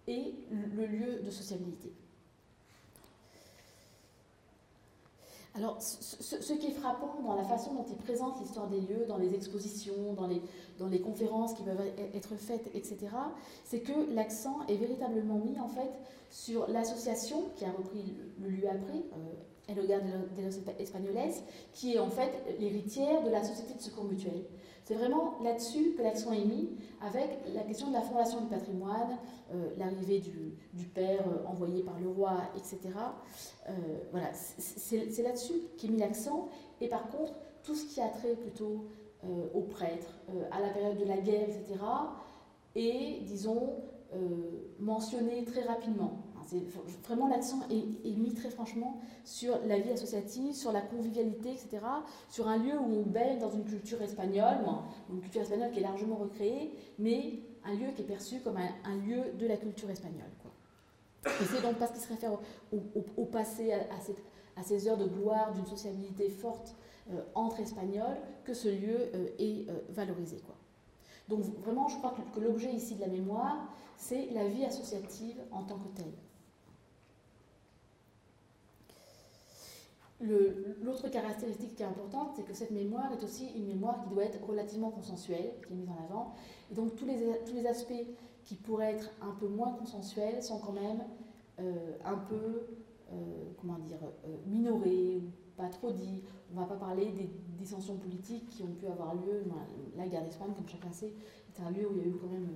et 0.06 0.34
le 0.50 0.86
lieu 0.86 1.22
de 1.24 1.30
sociabilité. 1.30 1.92
Alors, 5.56 5.80
ce, 5.80 6.52
qui 6.52 6.66
est 6.66 6.72
frappant 6.72 7.16
dans 7.24 7.34
la 7.34 7.44
façon 7.44 7.72
dont 7.72 7.86
il 7.88 7.96
présente 7.96 8.38
l'histoire 8.40 8.68
des 8.68 8.80
lieux, 8.80 9.06
dans 9.08 9.16
les 9.16 9.34
expositions, 9.34 10.14
dans 10.14 10.26
les, 10.88 11.00
conférences 11.00 11.54
qui 11.54 11.62
peuvent 11.62 11.80
être 12.14 12.36
faites, 12.36 12.68
etc., 12.74 12.98
c'est 13.64 13.80
que 13.80 14.14
l'accent 14.14 14.58
est 14.68 14.76
véritablement 14.76 15.38
mis 15.38 15.58
en 15.58 15.68
fait 15.68 15.90
sur 16.30 16.68
l'association 16.68 17.44
qui 17.56 17.64
a 17.64 17.70
repris 17.70 18.16
le, 18.38 18.50
lieu 18.50 18.68
après, 18.68 18.98
euh, 18.98 19.72
El 19.72 19.80
Hogar 19.80 20.00
de 20.02 20.42
los 20.42 21.42
qui 21.72 21.94
est 21.94 21.98
en 21.98 22.10
fait 22.10 22.58
l'héritière 22.58 23.22
de 23.22 23.30
la 23.30 23.42
Société 23.42 23.74
de 23.74 23.80
secours 23.80 24.04
mutuel. 24.04 24.44
C'est 24.86 24.94
vraiment 24.94 25.34
là-dessus 25.42 25.94
que 25.98 26.02
l'accent 26.02 26.30
est 26.30 26.44
mis, 26.44 26.68
avec 27.02 27.40
la 27.52 27.62
question 27.62 27.88
de 27.88 27.92
la 27.92 28.02
fondation 28.02 28.40
du 28.42 28.46
patrimoine, 28.46 29.18
euh, 29.52 29.70
l'arrivée 29.78 30.20
du, 30.20 30.84
père 30.86 31.24
euh, 31.26 31.44
envoyé 31.44 31.82
par 31.82 31.98
le 31.98 32.08
roi, 32.08 32.36
etc. 32.56 32.78
Euh, 33.68 33.72
voilà, 34.12 34.32
c'est 34.32 35.22
là-dessus 35.24 35.54
qu'est 35.76 35.88
mis 35.88 35.98
l'accent. 35.98 36.48
Et 36.80 36.88
par 36.88 37.10
contre, 37.10 37.32
tout 37.64 37.74
ce 37.74 37.84
qui 37.84 38.00
a 38.00 38.08
trait 38.08 38.36
plutôt 38.36 38.84
aux 39.54 39.62
prêtres, 39.62 40.20
à 40.52 40.60
la 40.60 40.68
période 40.68 40.98
de 40.98 41.04
la 41.04 41.16
guerre, 41.16 41.48
etc., 41.48 41.80
est, 42.76 43.22
disons, 43.24 43.72
mentionné 44.78 45.44
très 45.44 45.62
rapidement 45.62 46.25
vraiment 47.04 47.28
l'accent 47.28 47.60
est, 47.70 48.16
mis 48.16 48.34
très 48.34 48.50
franchement 48.50 49.00
sur 49.24 49.58
la 49.66 49.78
vie 49.78 49.90
associative, 49.90 50.54
sur 50.54 50.72
la 50.72 50.80
convivialité, 50.80 51.50
etc. 51.50 51.78
Sur 52.28 52.48
un 52.48 52.58
lieu 52.58 52.78
où 52.78 53.00
on 53.00 53.02
baigne 53.02 53.38
dans 53.38 53.50
une 53.50 53.64
culture 53.64 54.00
espagnole, 54.02 54.58
une 55.10 55.20
culture 55.20 55.42
espagnole 55.42 55.70
qui 55.70 55.80
est 55.80 55.82
largement 55.82 56.16
recréée, 56.16 56.72
mais 56.98 57.40
un 57.64 57.74
lieu 57.74 57.88
qui 57.94 58.02
est 58.02 58.06
perçu 58.06 58.40
comme 58.40 58.56
un, 58.56 58.96
lieu 58.96 59.32
de 59.38 59.46
la 59.46 59.56
culture 59.56 59.90
espagnole. 59.90 60.30
Et 61.26 61.44
c'est 61.50 61.60
donc 61.60 61.76
parce 61.76 61.90
qu'il 61.90 62.00
se 62.00 62.08
réfère 62.08 62.38
au, 62.72 63.24
passé, 63.24 63.72
à, 63.72 64.62
ces 64.62 64.88
heures 64.88 64.96
de 64.96 65.06
gloire 65.06 65.52
d'une 65.52 65.66
sociabilité 65.66 66.28
forte 66.28 66.76
euh, 67.10 67.20
entre 67.34 67.60
Espagnols, 67.60 68.16
que 68.44 68.54
ce 68.54 68.68
lieu 68.68 69.10
euh, 69.14 69.28
est 69.38 69.68
euh, 69.68 69.78
valorisé. 69.90 70.40
Donc 71.28 71.40
vraiment, 71.62 71.88
je 71.88 71.96
crois 71.98 72.14
que 72.34 72.40
l'objet 72.40 72.72
ici 72.72 72.94
de 72.94 73.00
la 73.00 73.08
mémoire, 73.08 73.68
c'est 73.96 74.28
la 74.32 74.46
vie 74.46 74.64
associative 74.64 75.36
en 75.50 75.64
tant 75.64 75.78
que 75.78 75.88
telle. 75.96 76.12
L'autre 80.20 81.08
caractéristique 81.08 81.74
qui 81.74 81.82
est 81.82 81.86
importante, 81.86 82.30
c'est 82.36 82.42
que 82.42 82.54
cette 82.54 82.70
mémoire 82.70 83.12
est 83.12 83.22
aussi 83.22 83.48
une 83.54 83.66
mémoire 83.66 84.02
qui 84.02 84.08
doit 84.08 84.24
être 84.24 84.42
relativement 84.46 84.90
consensuelle, 84.90 85.52
qui 85.66 85.74
est 85.74 85.76
mise 85.76 85.90
en 85.90 86.04
avant. 86.04 86.32
Et 86.70 86.74
donc 86.74 86.96
tous 86.96 87.04
les, 87.04 87.66
aspects 87.66 87.92
qui 88.44 88.54
pourraient 88.54 88.94
être 88.94 89.10
un 89.20 89.32
peu 89.32 89.46
moins 89.46 89.72
consensuels 89.72 90.42
sont 90.42 90.58
quand 90.58 90.72
même 90.72 91.04
euh, 91.60 91.96
un 92.04 92.16
peu, 92.16 92.66
euh, 93.12 93.44
comment 93.60 93.78
dire, 93.78 93.98
euh, 94.24 94.36
minorés, 94.46 95.22
pas 95.56 95.68
trop 95.68 95.92
dits. 95.92 96.22
On 96.50 96.54
ne 96.54 96.60
va 96.60 96.66
pas 96.66 96.76
parler 96.76 97.10
des 97.10 97.30
dissensions 97.58 97.96
politiques 97.96 98.48
qui 98.48 98.62
ont 98.62 98.72
pu 98.72 98.86
avoir 98.86 99.14
lieu. 99.14 99.44
La 99.96 100.06
guerre 100.08 100.24
d'Espagne, 100.24 100.52
comme 100.56 100.68
chacun 100.68 100.92
sait, 100.92 101.12
est 101.48 101.62
un 101.62 101.70
lieu 101.70 101.86
où 101.88 101.92
il 101.96 101.98
y 101.98 102.04
a 102.04 102.06
eu 102.06 102.16
quand 102.18 102.28
même 102.28 102.48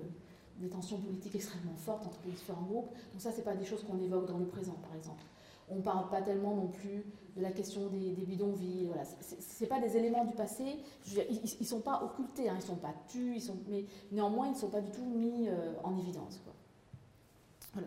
des 0.61 0.69
tensions 0.69 0.99
politiques 0.99 1.35
extrêmement 1.35 1.77
fortes 1.77 2.07
entre 2.07 2.21
les 2.25 2.33
différents 2.33 2.63
groupes. 2.63 2.91
Donc 3.13 3.21
ça, 3.21 3.33
ce 3.33 3.39
n'est 3.39 3.43
pas 3.43 3.55
des 3.55 3.65
choses 3.65 3.85
qu'on 3.85 3.99
évoque 3.99 4.27
dans 4.27 4.39
le 4.39 4.47
présent, 4.47 4.77
par 4.83 4.95
exemple. 4.97 5.25
On 5.71 5.77
ne 5.77 5.83
parle 5.83 6.09
pas 6.09 6.21
tellement 6.21 6.55
non 6.55 6.69
plus 6.69 7.05
de 7.37 7.43
la 7.43 7.53
question 7.53 7.89
des, 7.89 8.11
bidonvilles. 8.11 8.87
Voilà. 8.87 9.05
Ce 9.05 9.65
pas 9.65 9.81
des 9.81 9.97
éléments 9.97 10.25
du 10.25 10.35
passé, 10.35 10.79
ils 11.07 11.41
ne 11.61 11.65
sont 11.65 11.81
pas 11.81 12.03
occultés, 12.03 12.49
hein. 12.49 12.55
ils 12.57 12.63
ne 12.63 12.69
sont 12.69 12.77
pas 12.77 12.95
tus, 13.09 13.37
ils 13.37 13.43
sont, 13.43 13.57
mais 13.69 13.85
néanmoins 14.11 14.47
ils 14.47 14.53
ne 14.53 14.59
sont 14.59 14.71
pas 14.71 14.81
du 14.81 14.91
tout 14.91 15.05
mis 15.05 15.49
euh, 15.49 15.73
en 15.85 15.97
évidence. 15.97 16.41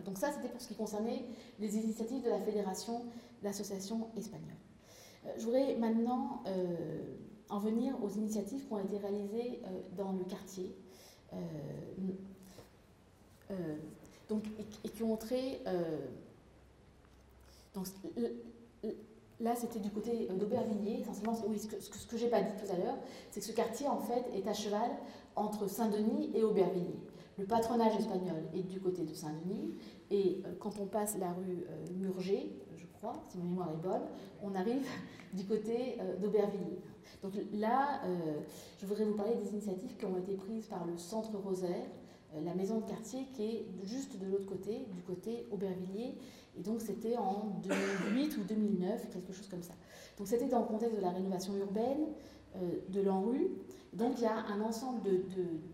Donc 0.06 0.16
ça, 0.16 0.32
c'était 0.32 0.48
pour 0.48 0.62
ce 0.62 0.68
qui 0.68 0.74
concernait 0.74 1.26
les 1.60 1.76
initiatives 1.76 2.22
de 2.24 2.30
la 2.30 2.40
Fédération 2.40 3.04
d'associations 3.42 4.08
espagnoles. 4.16 4.48
Euh, 5.26 5.30
je 5.36 5.44
voudrais 5.44 5.76
maintenant 5.76 6.42
euh, 6.46 7.16
en 7.50 7.58
venir 7.58 8.02
aux 8.02 8.08
initiatives 8.08 8.66
qui 8.66 8.72
ont 8.72 8.78
été 8.78 8.96
réalisées 8.96 9.60
dans 9.96 10.12
le 10.12 10.24
quartier. 10.24 10.74
donc, 14.30 14.44
et, 14.84 14.88
qui 14.88 15.02
ont 15.02 15.16
trait 15.18 15.60
donc, 17.74 17.86
là, 19.40 19.54
c'était 19.56 19.80
du 19.80 19.90
côté 19.90 20.28
euh, 20.30 20.34
d'Aubervilliers, 20.34 21.04
ce 21.04 21.66
que, 21.66 21.80
ce 21.80 22.06
que, 22.06 22.16
j'ai 22.16 22.28
pas 22.28 22.40
dit 22.40 22.52
tout 22.56 22.72
à 22.72 22.76
l'heure, 22.76 22.96
c'est 23.30 23.40
que 23.40 23.46
ce 23.46 23.52
quartier, 23.52 23.88
en 23.88 23.98
fait, 23.98 24.24
est 24.34 24.46
à 24.48 24.54
cheval 24.54 24.90
entre 25.36 25.68
Saint-Denis 25.68 26.30
et 26.34 26.42
Aubervilliers. 26.42 27.00
Le 27.36 27.44
patronage 27.46 27.96
espagnol 27.96 28.44
est 28.54 28.62
du 28.62 28.80
côté 28.80 29.02
de 29.02 29.12
Saint-Denis, 29.12 29.74
et 30.10 30.42
euh, 30.46 30.52
quand 30.60 30.78
on 30.80 30.86
passe 30.86 31.18
la 31.18 31.32
rue 31.32 31.66
euh, 31.68 31.92
Murger, 31.96 32.52
je 32.76 32.86
crois, 32.86 33.20
si 33.28 33.38
ma 33.38 33.44
mémoire 33.44 33.70
est 33.72 33.82
bonne, 33.82 34.02
on 34.42 34.54
arrive 34.54 34.86
du 35.32 35.44
côté 35.44 35.98
d'Aubervilliers. 36.20 36.78
Donc 37.22 37.32
là, 37.52 38.02
je 38.78 38.86
voudrais 38.86 39.04
vous 39.04 39.14
parler 39.14 39.34
des 39.34 39.50
initiatives 39.50 39.96
qui 39.96 40.04
ont 40.04 40.16
été 40.16 40.34
prises 40.34 40.66
par 40.66 40.84
le 40.86 40.96
Centre 40.96 41.36
Rosaire, 41.36 41.86
la 42.44 42.54
maison 42.54 42.78
de 42.80 42.84
quartier 42.84 43.26
qui 43.34 43.42
est 43.42 43.66
juste 43.82 44.18
de 44.18 44.26
l'autre 44.26 44.46
côté, 44.46 44.86
du 44.92 45.02
côté 45.02 45.46
Aubervilliers, 45.50 46.14
et 46.58 46.62
donc 46.62 46.80
c'était 46.80 47.16
en 47.16 47.60
2008 47.62 48.36
ou 48.38 48.44
2009, 48.44 49.08
quelque 49.10 49.32
chose 49.32 49.48
comme 49.48 49.62
ça. 49.62 49.74
Donc 50.18 50.28
c'était 50.28 50.48
dans 50.48 50.60
le 50.60 50.66
contexte 50.66 50.96
de 50.96 51.02
la 51.02 51.10
rénovation 51.10 51.56
urbaine 51.56 52.06
euh, 52.56 52.78
de 52.88 53.00
l'ANRU. 53.00 53.50
Donc 53.92 54.14
il 54.18 54.22
y 54.22 54.26
a 54.26 54.36
un 54.46 54.60
ensemble 54.60 55.02
de, 55.02 55.24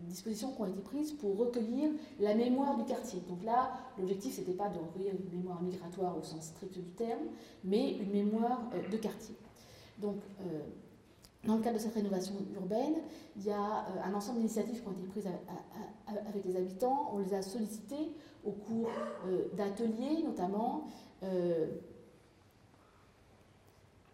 dispositions 0.03 0.53
qui 0.53 0.61
ont 0.61 0.67
été 0.67 0.81
prises 0.81 1.13
pour 1.13 1.37
recueillir 1.37 1.91
la 2.19 2.35
mémoire 2.35 2.77
du 2.77 2.85
quartier. 2.85 3.21
Donc 3.29 3.45
là, 3.45 3.73
l'objectif 3.99 4.39
n'était 4.39 4.53
pas 4.53 4.69
de 4.69 4.79
recueillir 4.79 5.13
une 5.15 5.39
mémoire 5.39 5.63
migratoire 5.63 6.17
au 6.19 6.23
sens 6.23 6.47
strict 6.47 6.79
du 6.79 6.93
terme, 6.93 7.29
mais 7.65 7.97
une 7.97 8.11
mémoire 8.11 8.63
euh, 8.75 8.89
de 8.91 8.97
quartier. 8.97 9.35
Donc 9.99 10.17
euh, 10.41 10.61
dans 11.45 11.57
le 11.57 11.63
cadre 11.63 11.77
de 11.77 11.83
cette 11.83 11.95
rénovation 11.95 12.35
urbaine, 12.55 12.95
il 13.37 13.45
y 13.45 13.51
a 13.51 13.87
un 14.05 14.13
ensemble 14.15 14.39
d'initiatives 14.39 14.83
qui 14.83 14.89
ont 14.89 14.93
été 14.93 15.07
prises 15.07 15.27
avec 16.07 16.45
les 16.45 16.57
habitants. 16.57 17.11
On 17.15 17.19
les 17.19 17.33
a 17.33 17.41
sollicités 17.41 18.13
au 18.45 18.53
cours 18.53 18.91
euh, 19.27 19.45
d'ateliers 19.55 20.23
notamment. 20.25 20.89
Euh, 21.23 21.67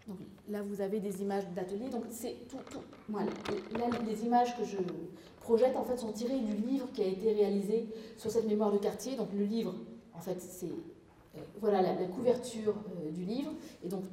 donc 0.07 0.19
là, 0.49 0.63
vous 0.63 0.81
avez 0.81 1.01
des 1.01 1.23
images 1.23 1.45
d'ateliers. 1.55 1.89
Donc 1.89 2.05
c'est 2.11 2.37
tout. 2.49 2.59
Là, 3.13 3.87
les 4.07 4.25
images 4.25 4.57
que 4.57 4.65
je 4.65 4.77
projette 5.41 5.77
en 5.77 5.85
fait 5.85 5.97
sont 5.97 6.13
tirées 6.13 6.41
du 6.41 6.55
livre 6.55 6.91
qui 6.93 7.03
a 7.03 7.07
été 7.07 7.33
réalisé 7.33 7.89
sur 8.17 8.31
cette 8.31 8.47
mémoire 8.47 8.73
de 8.73 8.79
quartier. 8.79 9.17
Donc 9.17 9.29
le 9.33 9.45
livre, 9.45 9.75
en 10.15 10.21
fait, 10.21 10.41
c'est 10.41 10.67
euh, 10.67 11.41
voilà 11.61 11.83
la, 11.83 11.95
couverture 12.07 12.75
du 13.13 13.25
livre. 13.25 13.53
Et 13.85 13.89
donc 13.89 14.05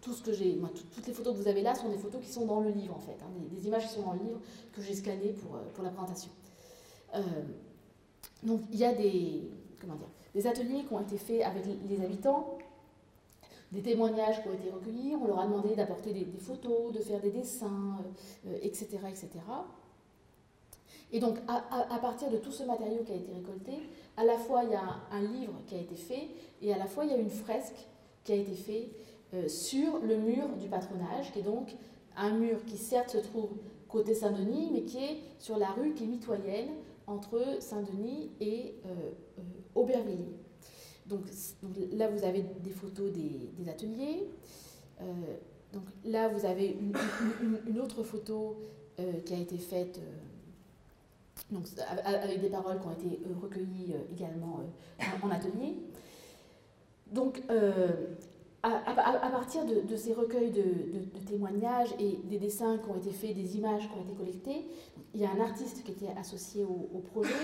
tout 0.00 0.14
ce 0.14 0.22
que 0.22 0.32
j'ai, 0.32 0.58
toutes 0.94 1.06
les 1.06 1.12
photos 1.12 1.34
que 1.34 1.42
vous 1.42 1.48
avez 1.48 1.60
là 1.60 1.74
sont 1.74 1.90
des 1.90 1.98
photos 1.98 2.22
qui 2.22 2.30
sont 2.30 2.46
dans 2.46 2.60
le 2.60 2.70
livre 2.70 2.96
en 2.96 3.00
fait, 3.00 3.18
hein, 3.22 3.30
des, 3.50 3.66
images 3.66 3.86
qui 3.86 3.92
sont 3.92 4.02
dans 4.02 4.14
le 4.14 4.20
livre 4.20 4.40
que 4.72 4.80
j'ai 4.80 4.94
scannées 4.94 5.34
pour, 5.34 5.58
pour 5.74 5.84
la 5.84 5.90
présentation. 5.90 6.30
Donc 8.42 8.60
il 8.72 8.78
y 8.78 8.84
a 8.84 8.92
des, 8.92 9.50
comment 9.80 9.94
dire, 9.94 10.08
des 10.34 10.46
ateliers 10.46 10.84
qui 10.84 10.92
ont 10.92 11.00
été 11.00 11.16
faits 11.16 11.42
avec 11.42 11.64
les 11.88 12.04
habitants, 12.04 12.58
des 13.72 13.82
témoignages 13.82 14.42
qui 14.42 14.48
ont 14.48 14.54
été 14.54 14.70
recueillis, 14.70 15.14
on 15.14 15.26
leur 15.26 15.40
a 15.40 15.46
demandé 15.46 15.74
d'apporter 15.74 16.12
des, 16.12 16.26
photos, 16.38 16.92
de 16.92 16.98
faire 17.00 17.20
des 17.20 17.30
dessins, 17.30 17.98
etc., 18.62 18.98
euh, 19.04 19.08
etc. 19.08 19.28
Et 21.12 21.18
donc 21.18 21.38
à, 21.48 21.98
partir 21.98 22.30
de 22.30 22.36
tout 22.36 22.52
ce 22.52 22.62
matériau 22.62 23.02
qui 23.04 23.12
a 23.12 23.16
été 23.16 23.32
récolté, 23.32 23.72
à 24.16 24.24
la 24.24 24.36
fois 24.38 24.62
il 24.64 24.70
y 24.70 24.74
a 24.74 25.00
un 25.10 25.22
livre 25.22 25.54
qui 25.66 25.74
a 25.74 25.78
été 25.78 25.96
fait 25.96 26.28
et 26.62 26.72
à 26.72 26.78
la 26.78 26.86
fois 26.86 27.04
il 27.04 27.10
y 27.10 27.14
a 27.14 27.16
une 27.16 27.30
fresque 27.30 27.86
qui 28.22 28.32
a 28.32 28.36
été 28.36 28.54
faite 28.54 28.88
euh, 29.34 29.48
sur 29.48 29.98
le 30.00 30.16
mur 30.16 30.48
du 30.60 30.68
patronage, 30.68 31.32
qui 31.32 31.40
est 31.40 31.42
donc 31.42 31.74
un 32.16 32.30
mur 32.30 32.64
qui 32.64 32.76
certes 32.76 33.10
se 33.10 33.18
trouve 33.18 33.50
côté 33.88 34.14
Saint-Denis, 34.14 34.70
mais 34.72 34.82
qui 34.82 34.98
est 34.98 35.18
sur 35.40 35.58
la 35.58 35.68
rue 35.68 35.94
qui 35.94 36.04
est 36.04 36.06
mitoyenne, 36.06 36.70
entre 37.10 37.58
Saint-Denis 37.60 38.30
et 38.40 38.74
euh, 38.86 39.10
euh, 39.38 39.42
Aubervilliers. 39.74 40.36
Donc, 41.06 41.22
là, 41.92 42.08
vous 42.08 42.24
avez 42.24 42.42
des 42.62 42.70
photos 42.70 43.10
des, 43.12 43.68
ateliers. 43.68 44.28
Euh, 45.00 45.04
donc 45.72 45.82
là, 46.04 46.28
vous 46.28 46.46
avez 46.46 46.76
une, 47.66 47.80
autre 47.80 48.02
photo 48.02 48.56
qui 49.24 49.32
a 49.32 49.38
été 49.38 49.56
faite 49.56 49.98
donc, 51.50 51.64
avec 52.04 52.40
des 52.40 52.50
paroles 52.50 52.78
qui 52.80 52.86
ont 52.86 52.92
été 52.92 53.20
recueillies 53.40 53.94
également 54.12 54.60
en, 55.22 55.30
atelier. 55.30 55.78
Donc, 57.10 57.42
à, 58.62 59.30
partir 59.30 59.64
de, 59.64 59.96
ces 59.96 60.12
recueils 60.12 60.50
de, 60.50 61.20
témoignages 61.26 61.94
et 61.98 62.18
des 62.24 62.38
dessins 62.38 62.78
qui 62.78 62.90
ont 62.90 62.96
été 62.96 63.10
faits, 63.10 63.34
des 63.34 63.56
images 63.56 63.88
qui 63.88 63.98
ont 63.98 64.02
été 64.02 64.14
collectées, 64.14 64.66
il 65.14 65.20
y 65.20 65.24
a 65.24 65.30
un 65.30 65.40
artiste 65.40 65.82
qui 65.82 65.92
était 65.92 66.12
associé 66.18 66.64
au, 66.64 66.98
projet 67.12 67.34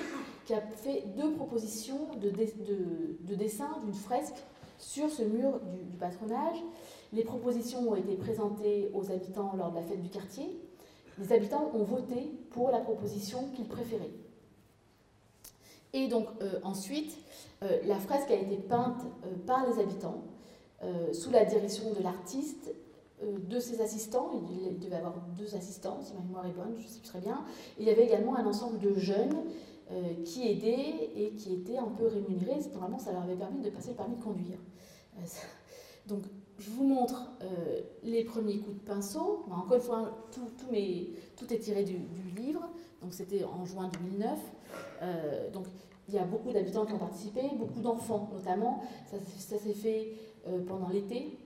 qui 0.45 0.55
a 0.55 0.61
fait 0.61 1.05
deux 1.17 1.33
propositions 1.33 2.09
de, 2.21 2.31
de 2.31 3.35
dessin 3.35 3.79
d'une 3.85 3.95
fresque 3.95 4.37
sur 4.79 5.11
ce 5.11 5.23
mur 5.23 5.61
du, 5.61 5.97
patronage. 5.99 6.59
Les 7.13 7.25
propositions 7.25 7.91
ont 7.91 7.97
été 7.97 8.17
présentées 8.17 8.91
aux 8.95 9.11
habitants 9.11 9.55
lors 9.57 9.71
de 9.71 9.77
la 9.77 9.83
fête 9.83 10.03
du 10.03 10.11
quartier. 10.11 10.61
Les 11.19 11.33
habitants 11.33 11.71
ont 11.75 11.85
voté 11.85 12.31
pour 12.51 12.71
la 12.71 12.81
proposition 12.81 13.49
qu'ils 13.55 13.69
préféraient. 13.69 14.13
Et 15.93 16.09
donc 16.09 16.27
euh, 16.43 16.61
ensuite, 16.63 17.17
euh, 17.63 17.79
la 17.85 17.99
fresque 17.99 18.31
a 18.31 18.35
été 18.35 18.57
peinte 18.57 19.03
euh, 19.25 19.35
par 19.47 19.67
les 19.67 19.81
habitants. 19.81 20.25
Euh, 20.83 21.13
sous 21.13 21.31
la 21.31 21.45
direction 21.45 21.93
de 21.93 22.03
l'artiste 22.03 22.75
de 23.23 23.59
ses 23.59 23.81
assistants, 23.81 24.31
il, 24.51 24.79
devait 24.79 24.97
avoir 24.97 25.15
deux 25.39 25.55
assistants, 25.55 26.01
si 26.03 26.13
ma 26.13 26.21
mémoire 26.21 26.47
est 26.47 26.53
bonne, 26.53 26.75
je 26.79 26.87
sais 26.87 27.01
très 27.01 27.19
bien. 27.19 27.45
il 27.79 27.87
y 27.87 27.91
avait 27.91 28.05
également 28.05 28.37
un 28.37 28.45
ensemble 28.45 28.79
de 28.79 28.95
jeunes 28.95 29.35
qui 30.25 30.47
aidaient 30.47 31.11
et 31.17 31.31
qui 31.31 31.55
étaient 31.55 31.79
un 31.79 31.89
peu 31.89 32.09
rémunérés. 32.09 32.61
Normalement, 32.75 32.99
ça 32.99 33.13
leur 33.13 33.23
avait 33.23 33.37
permis 33.37 33.63
de 33.63 33.71
passer 33.71 33.91
le 33.91 33.95
permis 33.95 34.17
de 34.17 34.23
conduire. 34.23 34.59
donc, 36.07 36.25
je 36.59 36.71
vous 36.71 36.85
montre 36.85 37.31
les 38.03 38.23
premiers 38.25 38.59
coups 38.59 38.77
de 38.77 38.85
pinceau. 38.85 39.47
encore 39.51 39.77
une 39.77 39.83
fois, 39.83 40.29
tout, 40.31 40.75
est 40.75 41.59
tiré 41.59 41.85
du, 41.85 41.97
livre. 42.37 42.69
Donc, 43.01 43.15
c'était 43.15 43.45
en 43.45 43.65
juin 43.65 43.91
2009. 43.95 44.39
donc, 45.55 45.65
il 46.09 46.15
y 46.15 46.19
a 46.19 46.25
beaucoup 46.25 46.53
d'habitants 46.53 46.87
qui 46.87 46.93
ont 46.93 46.99
participé, 46.99 47.43
beaucoup 47.57 47.81
d'enfants 47.81 48.31
notamment. 48.33 48.83
Ça, 49.11 49.59
s'est 49.59 49.75
fait 49.75 50.13
pendant 50.67 50.89
l'été. 50.89 51.39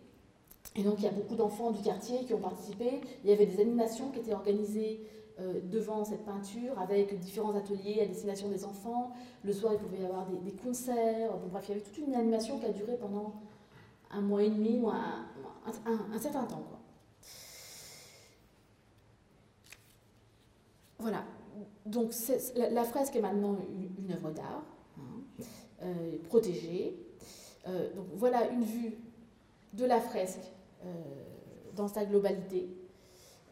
Et 0.77 0.83
donc 0.83 0.97
il 0.99 1.05
y 1.05 1.09
a 1.09 1.13
beaucoup 1.13 1.35
d'enfants 1.35 1.71
du 1.71 1.83
quartier 1.83 2.25
qui 2.25 2.35
ont 2.35 2.41
participé. 2.41 3.01
Il 3.25 3.31
y 3.31 3.33
avait 3.33 3.47
des 3.47 3.61
animations 3.61 4.11
qui 4.11 4.21
étaient 4.21 4.35
organisées 4.35 5.01
euh, 5.41 5.61
devant 5.65 6.05
cette 6.05 6.25
peinture 6.25 6.79
avec 6.79 7.19
différents 7.19 7.57
ateliers 7.57 8.01
à 8.03 8.07
destination 8.07 8.49
des 8.49 8.65
enfants. 8.65 9.13
Le 9.43 9.53
soir, 9.53 9.73
il 9.73 9.79
pouvait 9.79 10.03
y 10.03 10.05
avoir 10.05 10.27
des, 10.27 10.53
concerts. 10.53 11.33
Bon, 11.33 11.49
bref, 11.51 11.65
il 11.69 11.71
y 11.71 11.73
avait 11.75 11.85
toute 11.85 11.99
une 11.99 12.15
animation 12.15 12.59
qui 12.59 12.67
a 12.67 12.73
duré 12.73 12.97
pendant 12.97 13.35
un 14.11 14.21
mois 14.21 14.43
et 14.43 14.51
demi 14.51 14.79
ou 14.81 14.91
un, 14.91 16.19
certain 16.19 16.45
temps. 16.45 16.65
Voilà. 20.99 21.25
Donc 21.87 22.13
la, 22.57 22.85
fresque 22.85 23.17
est 23.17 23.23
maintenant 23.23 23.57
une, 23.99 24.13
œuvre 24.13 24.33
d'art, 24.33 24.65
hein, 24.99 25.45
euh, 25.83 26.19
protégée. 26.29 26.97
Euh, 27.69 27.93
donc 27.95 28.07
voilà 28.15 28.49
une 28.51 28.65
vue 28.65 28.95
de 29.75 29.85
la 29.85 30.01
fresque 30.01 30.51
euh, 30.85 30.89
dans 31.77 31.89
sa 31.89 32.05
globalité. 32.05 32.69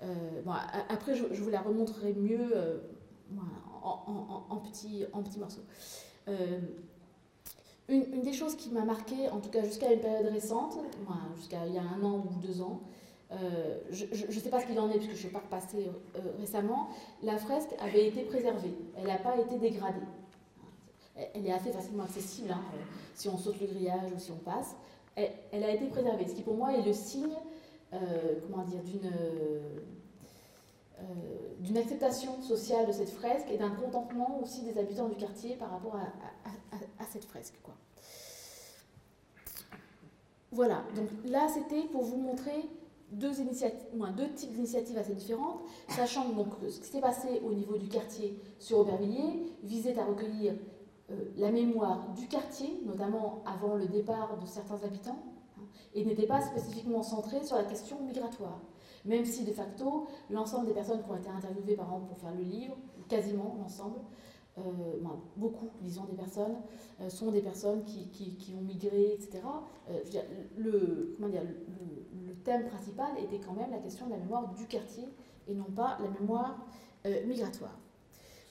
Euh, 0.03 0.43
bon, 0.45 0.53
après, 0.89 1.15
je, 1.15 1.25
vous 1.25 1.51
la 1.51 1.61
remontrerai 1.61 2.15
mieux 2.15 2.81
en, 3.83 4.57
petits, 4.59 5.07
morceaux. 5.39 5.65
Une, 7.89 8.23
des 8.23 8.33
choses 8.33 8.55
qui 8.55 8.71
m'a 8.71 8.85
marqué, 8.85 9.29
en 9.31 9.41
tout 9.41 9.51
cas 9.51 9.65
jusqu'à 9.65 9.93
une 9.93 10.01
période 10.01 10.27
récente, 10.27 10.79
jusqu'à 11.37 11.67
il 11.67 11.75
y 11.75 11.79
a 11.79 11.83
un 11.83 12.03
an 12.03 12.25
ou 12.31 12.39
deux 12.41 12.61
ans, 12.61 12.83
je 13.91 14.05
ne 14.05 14.41
sais 14.41 14.51
pas 14.51 14.61
ce 14.61 14.67
qu'il 14.67 14.79
en 14.79 14.91
est 14.91 14.99
puisque 14.99 15.11
je 15.11 15.17
ne 15.17 15.21
suis 15.23 15.29
pas 15.29 15.41
repassée 15.41 15.91
récemment, 16.39 16.91
la 17.23 17.39
fresque 17.39 17.71
avait 17.81 18.07
été 18.07 18.23
préservée, 18.23 18.75
elle 18.97 19.07
n'a 19.07 19.19
pas 19.19 19.37
été 19.39 19.59
dégradée. 19.59 20.07
Elle 21.35 21.47
est 21.47 21.53
assez 21.53 21.73
facilement 21.73 22.05
accessible 22.05 22.53
hein, 22.53 22.62
si 23.14 23.29
on 23.29 23.37
saute 23.37 23.61
le 23.61 23.66
grillage 23.66 24.12
ou 24.14 24.19
si 24.19 24.31
on 24.31 24.37
passe 24.37 24.77
elle, 25.53 25.64
a 25.64 25.71
été 25.71 25.87
préservée, 25.87 26.27
ce 26.27 26.35
qui 26.35 26.43
pour 26.43 26.57
moi 26.57 26.75
est 26.75 26.83
le 26.83 26.93
signe, 26.93 27.35
euh, 27.93 28.41
comment 28.43 28.64
dire, 28.64 28.81
euh, 31.01 31.05
d'une 31.61 31.79
acceptation 31.79 32.41
sociale 32.43 32.87
de 32.87 32.93
cette 32.93 33.11
fresque 33.11 33.51
et 33.51 33.57
d'un 33.57 33.71
contentement 33.71 34.41
aussi 34.43 34.62
des 34.62 34.79
habitants 34.79 35.09
du 35.09 35.16
quartier 35.16 35.57
par 35.57 35.71
rapport 35.71 35.97
à, 35.97 37.05
cette 37.11 37.25
fresque. 37.25 37.55
Quoi. 37.62 37.75
Voilà, 40.53 40.85
donc 40.95 41.09
là 41.25 41.47
c'était 41.49 41.89
pour 41.89 42.03
vous 42.03 42.19
montrer 42.19 42.69
deux, 43.12 43.33
types 44.35 44.53
d'initiatives 44.53 44.99
assez 44.99 45.14
différentes, 45.14 45.61
sachant 45.89 46.29
donc 46.31 46.49
ce 46.69 46.81
qui 46.81 46.89
s'est 46.89 47.01
passé 47.01 47.41
au 47.43 47.55
niveau 47.55 47.79
du 47.79 47.89
quartier 47.89 48.39
sur 48.59 48.81
Aubervilliers 48.81 49.47
visait 49.62 49.99
à 49.99 50.05
recueillir 50.05 50.53
la 51.37 51.51
mémoire 51.51 52.13
du 52.15 52.29
quartier, 52.29 52.83
notamment 52.85 53.43
avant 53.47 53.75
le 53.77 53.87
départ 53.87 54.39
de 54.39 54.47
certains 54.47 54.83
habitants, 54.85 55.23
hein, 55.59 55.63
et 55.95 56.05
n'était 56.05 56.27
pas 56.27 56.41
spécifiquement 56.41 57.03
centrée 57.03 57.43
sur 57.45 57.57
la 57.57 57.65
question 57.65 58.01
migratoire. 58.05 58.61
Même 59.05 59.25
si, 59.25 59.45
de 59.45 59.53
facto, 59.53 60.07
l'ensemble 60.29 60.67
des 60.67 60.75
personnes 60.75 61.03
qui 61.03 61.11
ont 61.11 61.17
été 61.17 61.31
interviewées 61.31 61.77
par 61.77 61.93
an 61.95 62.01
pour 62.01 62.19
faire 62.19 62.35
le 62.35 62.43
livre, 62.43 62.77
quasiment 63.09 63.57
l'ensemble, 63.61 64.01
euh, 64.59 64.63
beaucoup, 65.37 65.69
disons, 65.81 66.05
des 66.05 66.17
personnes, 66.17 66.57
euh, 67.01 67.09
sont 67.09 67.31
des 67.31 67.41
personnes 67.41 67.85
qui, 67.85 68.55
ont 68.59 68.63
migré, 68.63 69.13
etc. 69.15 69.41
le, 70.57 71.17
thème 72.45 72.67
principal 72.67 73.09
était 73.23 73.41
quand 73.41 73.53
même 73.53 73.71
la 73.71 73.79
question 73.79 74.07
de 74.07 74.13
la 74.13 74.17
mémoire 74.19 74.55
du 74.55 74.67
quartier 74.67 75.05
et 75.49 75.55
non 75.55 75.65
pas 75.65 75.99
la 76.01 76.09
mémoire 76.19 76.67
migratoire. 77.27 77.77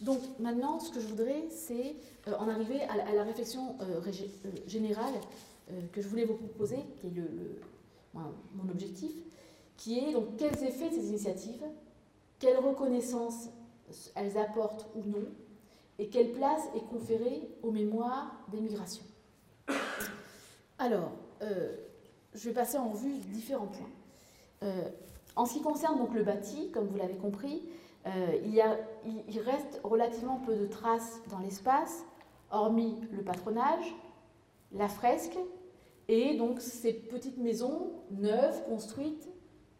Donc 0.02 0.20
maintenant, 0.40 0.80
ce 0.80 0.92
que 0.92 1.00
je 1.00 1.08
voudrais, 1.08 1.46
c'est 1.50 1.96
euh, 2.28 2.36
en 2.38 2.48
arriver 2.48 2.82
à, 2.84 3.14
la 3.14 3.24
réflexion 3.24 3.76
euh, 3.82 4.00
euh, 4.06 4.50
générale 4.68 5.14
que 5.92 6.02
je 6.02 6.08
voulais 6.08 6.24
vous 6.24 6.36
proposer, 6.36 6.78
qui 7.02 7.08
est 7.08 7.12
mon 8.14 8.72
objectif, 8.72 9.12
qui 9.76 10.00
est 10.00 10.14
donc 10.14 10.38
quels 10.38 10.64
effets 10.64 10.90
ces 10.92 11.10
initiatives, 11.10 11.62
quelle 12.40 12.56
reconnaissance 12.56 13.50
elles 14.16 14.38
apportent 14.38 14.88
ou 14.96 15.04
non, 15.04 15.26
et 16.00 16.08
quelle 16.08 16.32
place 16.32 16.62
est 16.74 16.86
conférée 16.90 17.50
aux 17.64 17.72
mémoires 17.72 18.32
des 18.50 18.62
migrations. 18.62 19.04
Alors, 20.80 21.12
je 21.42 22.48
vais 22.48 22.54
passer 22.56 22.78
en 22.78 22.88
revue 22.88 23.18
différents 23.34 23.68
points. 23.68 24.72
en 25.36 25.46
ce 25.46 25.52
qui 25.56 25.62
concerne 25.62 25.98
donc 25.98 26.14
le 26.14 26.24
bâti, 26.24 26.72
comme 26.72 26.88
vous 26.88 26.98
l'avez 26.98 27.18
compris, 27.18 27.62
a, 28.06 28.78
il, 29.06 29.40
reste 29.40 29.82
relativement 29.84 30.38
peu 30.38 30.56
de 30.56 30.66
traces 30.66 31.22
dans 31.30 31.40
l'espace, 31.40 32.06
hormis 32.52 32.96
le 33.12 33.22
patronage, 33.22 33.96
la 34.72 34.88
fresque 34.88 35.38
et 36.08 36.38
donc 36.38 36.62
ces 36.62 36.94
petites 36.94 37.38
maisons 37.38 37.92
neuves, 38.12 38.64
construites, 38.66 39.28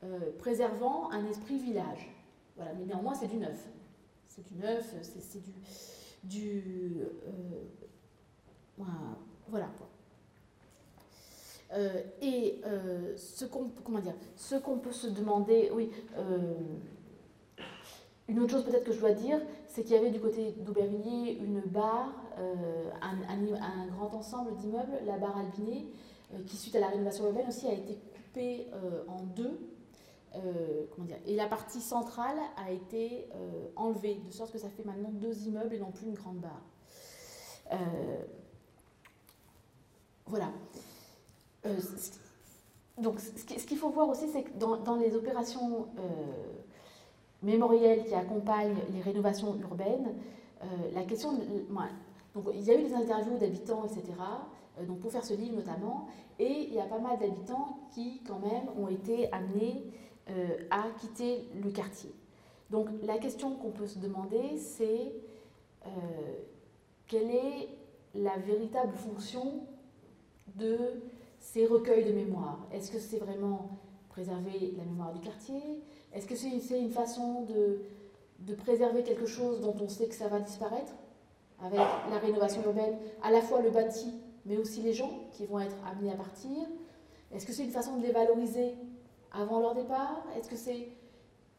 euh, 0.04 0.20
préservant 0.40 1.10
un 1.12 1.26
esprit 1.26 1.58
village. 1.58 2.14
Voilà, 2.58 2.74
mais 2.74 2.86
néanmoins 2.86 3.14
c'est 3.14 3.28
du 3.28 3.38
neuf. 3.38 3.68
C'est 4.28 4.46
du 4.46 4.56
neuf, 4.56 4.94
c'est 5.02 5.42
du... 5.42 5.54
du 6.24 7.02
euh, 7.28 8.84
voilà. 9.48 9.70
et 12.22 12.62
ce 13.16 13.46
qu'on 13.46 13.72
ce 14.36 14.56
qu'on 14.56 14.78
peut 14.78 14.92
se 14.92 15.08
demander, 15.08 15.72
oui, 15.74 15.90
une 18.28 18.40
autre 18.40 18.52
chose 18.52 18.66
peut-être 18.66 18.84
que 18.84 18.92
je 18.92 19.00
dois 19.00 19.14
dire, 19.14 19.40
c'est 19.68 19.84
qu'il 19.84 19.94
y 19.94 19.98
avait 19.98 20.12
du 20.12 20.20
côté 20.20 20.52
d'Aubervilliers 20.60 21.38
une 21.42 21.62
barre, 21.62 22.12
euh, 22.38 22.90
un, 23.02 23.88
grand 23.88 24.14
ensemble 24.14 24.54
d'immeubles, 24.56 25.00
la 25.06 25.18
barre 25.18 25.38
Albiné, 25.38 25.88
euh, 26.34 26.44
qui 26.46 26.58
suite 26.58 26.76
à 26.76 26.80
la 26.80 26.88
rénovation 26.88 27.26
urbaine 27.26 27.48
aussi 27.48 27.68
a 27.68 27.74
été 27.74 27.96
coupée 27.96 28.68
euh, 28.74 29.04
en 29.08 29.24
deux. 29.24 29.58
et 31.26 31.36
la 31.36 31.48
partie 31.48 31.80
centrale 31.80 32.38
a 32.58 32.70
été 32.72 33.28
enlevée, 33.76 34.22
de 34.24 34.32
sorte 34.32 34.52
que 34.52 34.60
ça 34.60 34.70
fait 34.70 34.84
maintenant 34.84 35.10
deux 35.10 35.48
immeubles 35.48 35.74
et 35.74 35.80
non 35.80 35.92
plus 35.92 36.06
une 36.06 36.14
grande 36.14 36.38
barre. 36.38 36.62
voilà. 40.28 40.52
donc 43.00 43.20
ce 43.20 43.66
qu'il 43.66 43.78
faut 43.78 43.90
voir 43.90 44.10
aussi, 44.10 44.28
c'est 44.32 44.44
que 44.44 44.58
dans 44.60 44.96
les 44.98 45.16
opérations 45.16 45.88
mémoriel 47.44 48.04
qui 48.06 48.14
accompagne 48.14 48.76
les 48.94 49.02
rénovations 49.02 49.56
urbaines, 49.60 50.16
euh, 50.64 50.66
la 50.94 51.04
question. 51.04 51.34
donc, 52.34 52.46
il 52.54 52.62
y 52.62 52.72
a 52.72 52.80
eu 52.80 52.84
des 52.84 52.94
interviews 52.94 53.38
d'habitants, 53.38 53.86
etc., 53.86 54.04
euh, 54.80 54.86
donc 54.86 55.00
pour 55.00 55.12
faire 55.12 55.24
ce 55.24 55.34
livre 55.34 55.56
notamment, 55.56 56.08
et 56.40 56.68
il 56.68 56.74
y 56.74 56.80
a 56.80 56.86
pas 56.86 57.00
mal 57.00 57.18
d'habitants 57.20 57.80
qui, 57.94 58.22
quand 58.28 58.40
même, 58.40 58.70
ont 58.78 58.88
été 58.88 59.32
amenés 59.32 59.86
euh, 60.30 60.58
à 60.72 60.86
quitter 61.00 61.48
le 61.64 61.70
quartier. 61.72 62.14
Donc, 62.70 62.90
la 63.04 63.18
question 63.18 63.56
qu'on 63.56 63.72
peut 63.72 63.88
se 63.88 64.00
demander, 64.00 64.58
c'est 64.58 65.14
quelle 67.08 67.32
est 67.32 67.70
la 68.14 68.38
véritable 68.40 68.94
fonction 68.94 69.62
de 70.56 70.78
ces 71.40 71.66
recueils 71.66 72.04
de 72.04 72.12
mémoire 72.12 72.68
Est-ce 72.74 72.92
que 72.92 73.00
c'est 73.00 73.20
vraiment 73.20 73.80
préserver 74.10 74.74
la 74.78 74.84
mémoire 74.84 75.14
du 75.14 75.22
quartier? 75.22 75.62
Est-ce 76.14 76.28
que 76.28 76.36
c'est 76.36 76.80
une 76.80 76.90
façon 76.90 77.44
de, 77.44 78.54
préserver 78.56 79.04
quelque 79.04 79.26
chose 79.26 79.62
dont 79.62 79.76
on 79.82 79.90
sait 79.90 80.08
que 80.08 80.16
ça 80.16 80.28
va 80.28 80.40
disparaître 80.40 80.94
avec 81.64 81.80
la 81.80 82.20
rénovation 82.20 82.64
urbaine, 82.64 82.98
à 83.24 83.32
la 83.32 83.42
fois 83.42 83.62
le 83.62 83.72
bâti, 83.72 84.14
mais 84.46 84.58
aussi 84.58 84.82
les 84.82 84.94
gens 84.94 85.12
qui 85.32 85.46
vont 85.46 85.60
être 85.60 85.76
amenés 85.90 86.12
à 86.12 86.16
partir? 86.16 86.68
Est-ce 87.34 87.46
que 87.46 87.52
c'est 87.52 87.64
une 87.64 87.72
façon 87.72 87.98
de 87.98 88.04
les 88.04 88.12
valoriser 88.12 88.76
avant 89.32 89.60
leur 89.60 89.76
départ? 89.76 90.24
Est-ce 90.38 90.50
que 90.50 90.56
c'est, 90.56 90.90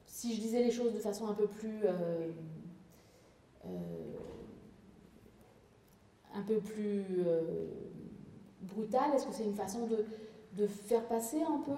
si 0.07 0.35
je 0.35 0.41
disais 0.41 0.63
les 0.63 0.71
choses 0.71 0.95
de 0.95 0.99
façon 0.99 1.27
un 1.29 1.35
peu 1.35 1.47
plus... 1.47 1.85
Euh, 1.85 2.29
euh, 3.67 3.69
euh, 6.51 7.67
brutale, 8.63 9.15
est-ce 9.15 9.27
que 9.27 9.33
c'est 9.33 9.45
une 9.45 9.55
façon 9.55 9.87
de, 9.87 10.67
faire 10.67 11.05
passer 11.05 11.43
un 11.43 11.59
peu 11.59 11.73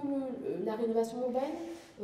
la 0.65 0.75
rénovation 0.75 1.21
urbaine? 1.21 1.53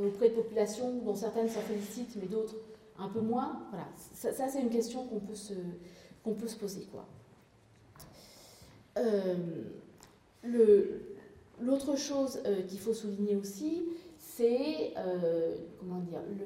Auprès 0.05 0.29
de 0.31 0.35
populations 0.35 0.99
dont 0.99 1.15
certaines 1.15 1.49
s'en 1.49 1.61
félicitent, 1.61 2.17
mais 2.17 2.27
d'autres 2.27 2.57
un 2.99 3.09
peu 3.09 3.21
moins. 3.21 3.63
Voilà, 3.71 3.87
ça, 3.97 4.49
c'est 4.49 4.61
une 4.61 4.71
question 4.71 5.07
qu'on 5.07 5.21
peut, 5.21 5.35
se, 5.35 5.53
peut 6.25 6.49
se 6.49 6.57
poser. 6.57 6.87
Euh, 8.99 9.35
L'autre 11.61 11.97
chose 11.97 12.41
qu'il 12.69 12.79
faut 12.79 12.93
souligner 12.93 13.37
aussi, 13.37 13.85
c'est 14.19 14.93
comment 15.81 16.01
dire 16.01 16.21
le 16.39 16.45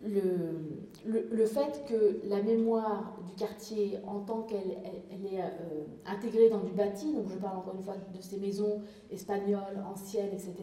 le, 0.00 1.46
fait 1.46 1.84
que 1.88 2.20
la 2.28 2.42
mémoire 2.42 3.18
du 3.26 3.34
quartier, 3.34 3.98
en 4.06 4.20
tant 4.20 4.42
qu'elle 4.42 4.78
elle, 5.10 5.26
est 5.26 5.40
euh, 5.40 5.84
intégrée 6.06 6.48
dans 6.48 6.60
du 6.60 6.72
bâti, 6.72 7.12
donc 7.12 7.28
je 7.28 7.36
parle 7.36 7.58
encore 7.58 7.74
une 7.74 7.82
fois 7.82 7.96
de 7.96 8.20
ces 8.20 8.38
maisons 8.38 8.82
espagnoles, 9.10 9.84
anciennes, 9.90 10.32
etc., 10.32 10.54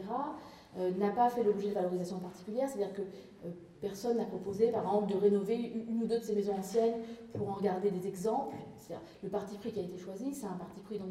euh, 0.77 0.91
n'a 0.97 1.09
pas 1.09 1.29
fait 1.29 1.43
l'objet 1.43 1.69
de 1.69 1.73
valorisation 1.73 2.19
particulière, 2.19 2.69
c'est-à-dire 2.69 2.93
que 2.93 3.01
euh, 3.01 3.51
personne 3.81 4.17
n'a 4.17 4.25
proposé, 4.25 4.71
par 4.71 4.83
exemple, 4.83 5.13
de 5.13 5.17
rénover 5.17 5.55
une 5.55 6.03
ou 6.03 6.07
deux 6.07 6.19
de 6.19 6.23
ces 6.23 6.35
maisons 6.35 6.55
anciennes 6.55 6.95
pour 7.33 7.49
en 7.49 7.59
garder 7.59 7.91
des 7.91 8.07
exemples. 8.07 8.55
Le 9.23 9.29
parti 9.29 9.57
pris 9.57 9.71
qui 9.71 9.79
a 9.79 9.83
été 9.83 9.97
choisi, 9.97 10.33
c'est 10.33 10.45
un 10.45 10.57
parti 10.57 10.79
pris 10.81 10.99
donc 10.99 11.09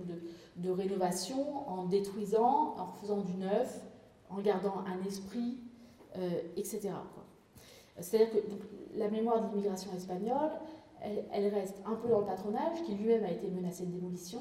de 0.57 0.71
rénovation 0.71 1.69
en 1.69 1.87
détruisant, 1.87 2.77
en 2.79 2.93
faisant 3.01 3.21
du 3.23 3.35
neuf, 3.35 3.81
en 4.31 4.41
gardant 4.41 4.85
un 4.87 5.05
esprit, 5.05 5.59
etc. 6.57 6.93
C'est-à-dire 8.01 8.31
que 8.33 8.39
la 8.97 9.09
mémoire 9.09 9.43
de 9.43 9.49
l'immigration 9.49 9.93
espagnole, 9.95 10.51
elle, 11.33 11.49
reste 11.49 11.83
un 11.87 11.95
peu 11.95 12.09
dans 12.09 12.21
le 12.21 12.27
patronage, 12.27 12.83
qui 12.85 12.95
lui-même 12.95 13.25
a 13.25 13.31
été 13.31 13.49
menacé 13.49 13.85
de 13.85 13.91
démolition. 13.91 14.41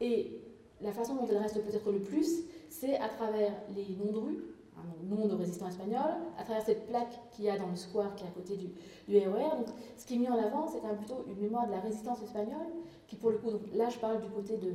Et 0.00 0.42
la 0.80 0.92
façon 0.92 1.16
dont 1.16 1.26
elle 1.28 1.38
reste 1.38 1.62
peut-être 1.64 1.90
le 1.90 2.00
plus, 2.00 2.44
c'est 2.68 2.96
à 2.98 3.08
travers 3.08 3.52
les 3.74 3.96
noms 3.96 4.12
de 4.12 4.18
rue, 4.18 4.44
hein, 4.76 4.82
noms 5.02 5.26
de 5.26 5.34
résistants 5.34 5.68
espagnols, 5.68 6.16
à 6.38 6.44
travers 6.44 6.62
cette 6.62 6.86
plaque 6.86 7.18
qu'il 7.32 7.46
y 7.46 7.50
a 7.50 7.58
dans 7.58 7.68
le 7.68 7.76
square 7.76 8.14
qui 8.14 8.24
est 8.24 8.28
à 8.28 8.30
côté 8.30 8.56
du, 8.56 8.68
du 9.08 9.18
RER. 9.18 9.56
Donc, 9.56 9.66
ce 9.96 10.06
qui 10.06 10.14
est 10.14 10.18
mis 10.18 10.28
en 10.28 10.38
avant, 10.38 10.68
c'est 10.68 10.78
quand 10.80 10.88
même 10.88 10.98
plutôt 10.98 11.24
une 11.26 11.40
mémoire 11.40 11.66
de 11.66 11.72
la 11.72 11.80
résistance 11.80 12.22
espagnole, 12.22 12.68
qui 13.08 13.16
pour 13.16 13.30
le 13.30 13.38
coup, 13.38 13.50
là 13.74 13.88
je 13.88 13.98
parle 13.98 14.20
du 14.20 14.28
côté 14.28 14.56
de, 14.56 14.72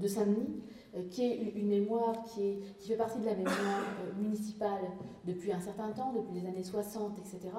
de 0.00 0.08
Saint-Denis, 0.08 0.36
euh, 0.36 0.77
qui 1.10 1.24
est 1.24 1.52
une 1.54 1.68
mémoire 1.68 2.24
qui, 2.24 2.58
fait 2.80 2.96
partie 2.96 3.18
de 3.18 3.26
la 3.26 3.34
mémoire 3.34 3.56
euh, 3.56 4.20
municipale 4.20 4.82
depuis 5.24 5.52
un 5.52 5.60
certain 5.60 5.90
temps, 5.90 6.12
depuis 6.12 6.40
les 6.40 6.46
années 6.46 6.64
60, 6.64 7.18
etc., 7.18 7.54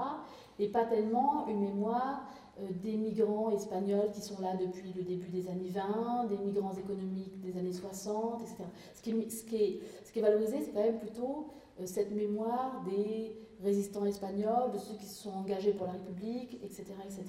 et 0.57 0.67
pas 0.67 0.85
tellement 0.85 1.47
une 1.47 1.61
mémoire 1.61 2.27
euh, 2.59 2.67
des 2.81 2.97
migrants 2.97 3.51
espagnols 3.51 4.11
qui 4.11 4.21
sont 4.21 4.41
là 4.41 4.55
depuis 4.55 4.93
le 4.93 5.03
début 5.03 5.29
des 5.29 5.47
années 5.47 5.69
20, 5.69 6.25
des 6.25 6.37
migrants 6.37 6.73
économiques 6.73 7.39
des 7.41 7.57
années 7.57 7.73
60, 7.73 8.41
etc. 8.41 8.63
Ce 8.95 9.01
qui 9.01 10.19
est 10.19 10.21
valorisé, 10.21 10.61
c'est 10.63 10.71
quand 10.71 10.83
même 10.83 10.99
plutôt 10.99 11.47
cette 11.85 12.11
mémoire 12.11 12.83
des 12.83 13.37
résistants 13.63 14.05
espagnols, 14.05 14.71
de 14.73 14.79
ceux 14.79 14.95
qui 14.95 15.05
se 15.05 15.23
sont 15.23 15.31
engagés 15.31 15.71
pour 15.71 15.85
la 15.85 15.93
République, 15.93 16.59
etc. 16.63 16.87
etc. 17.05 17.23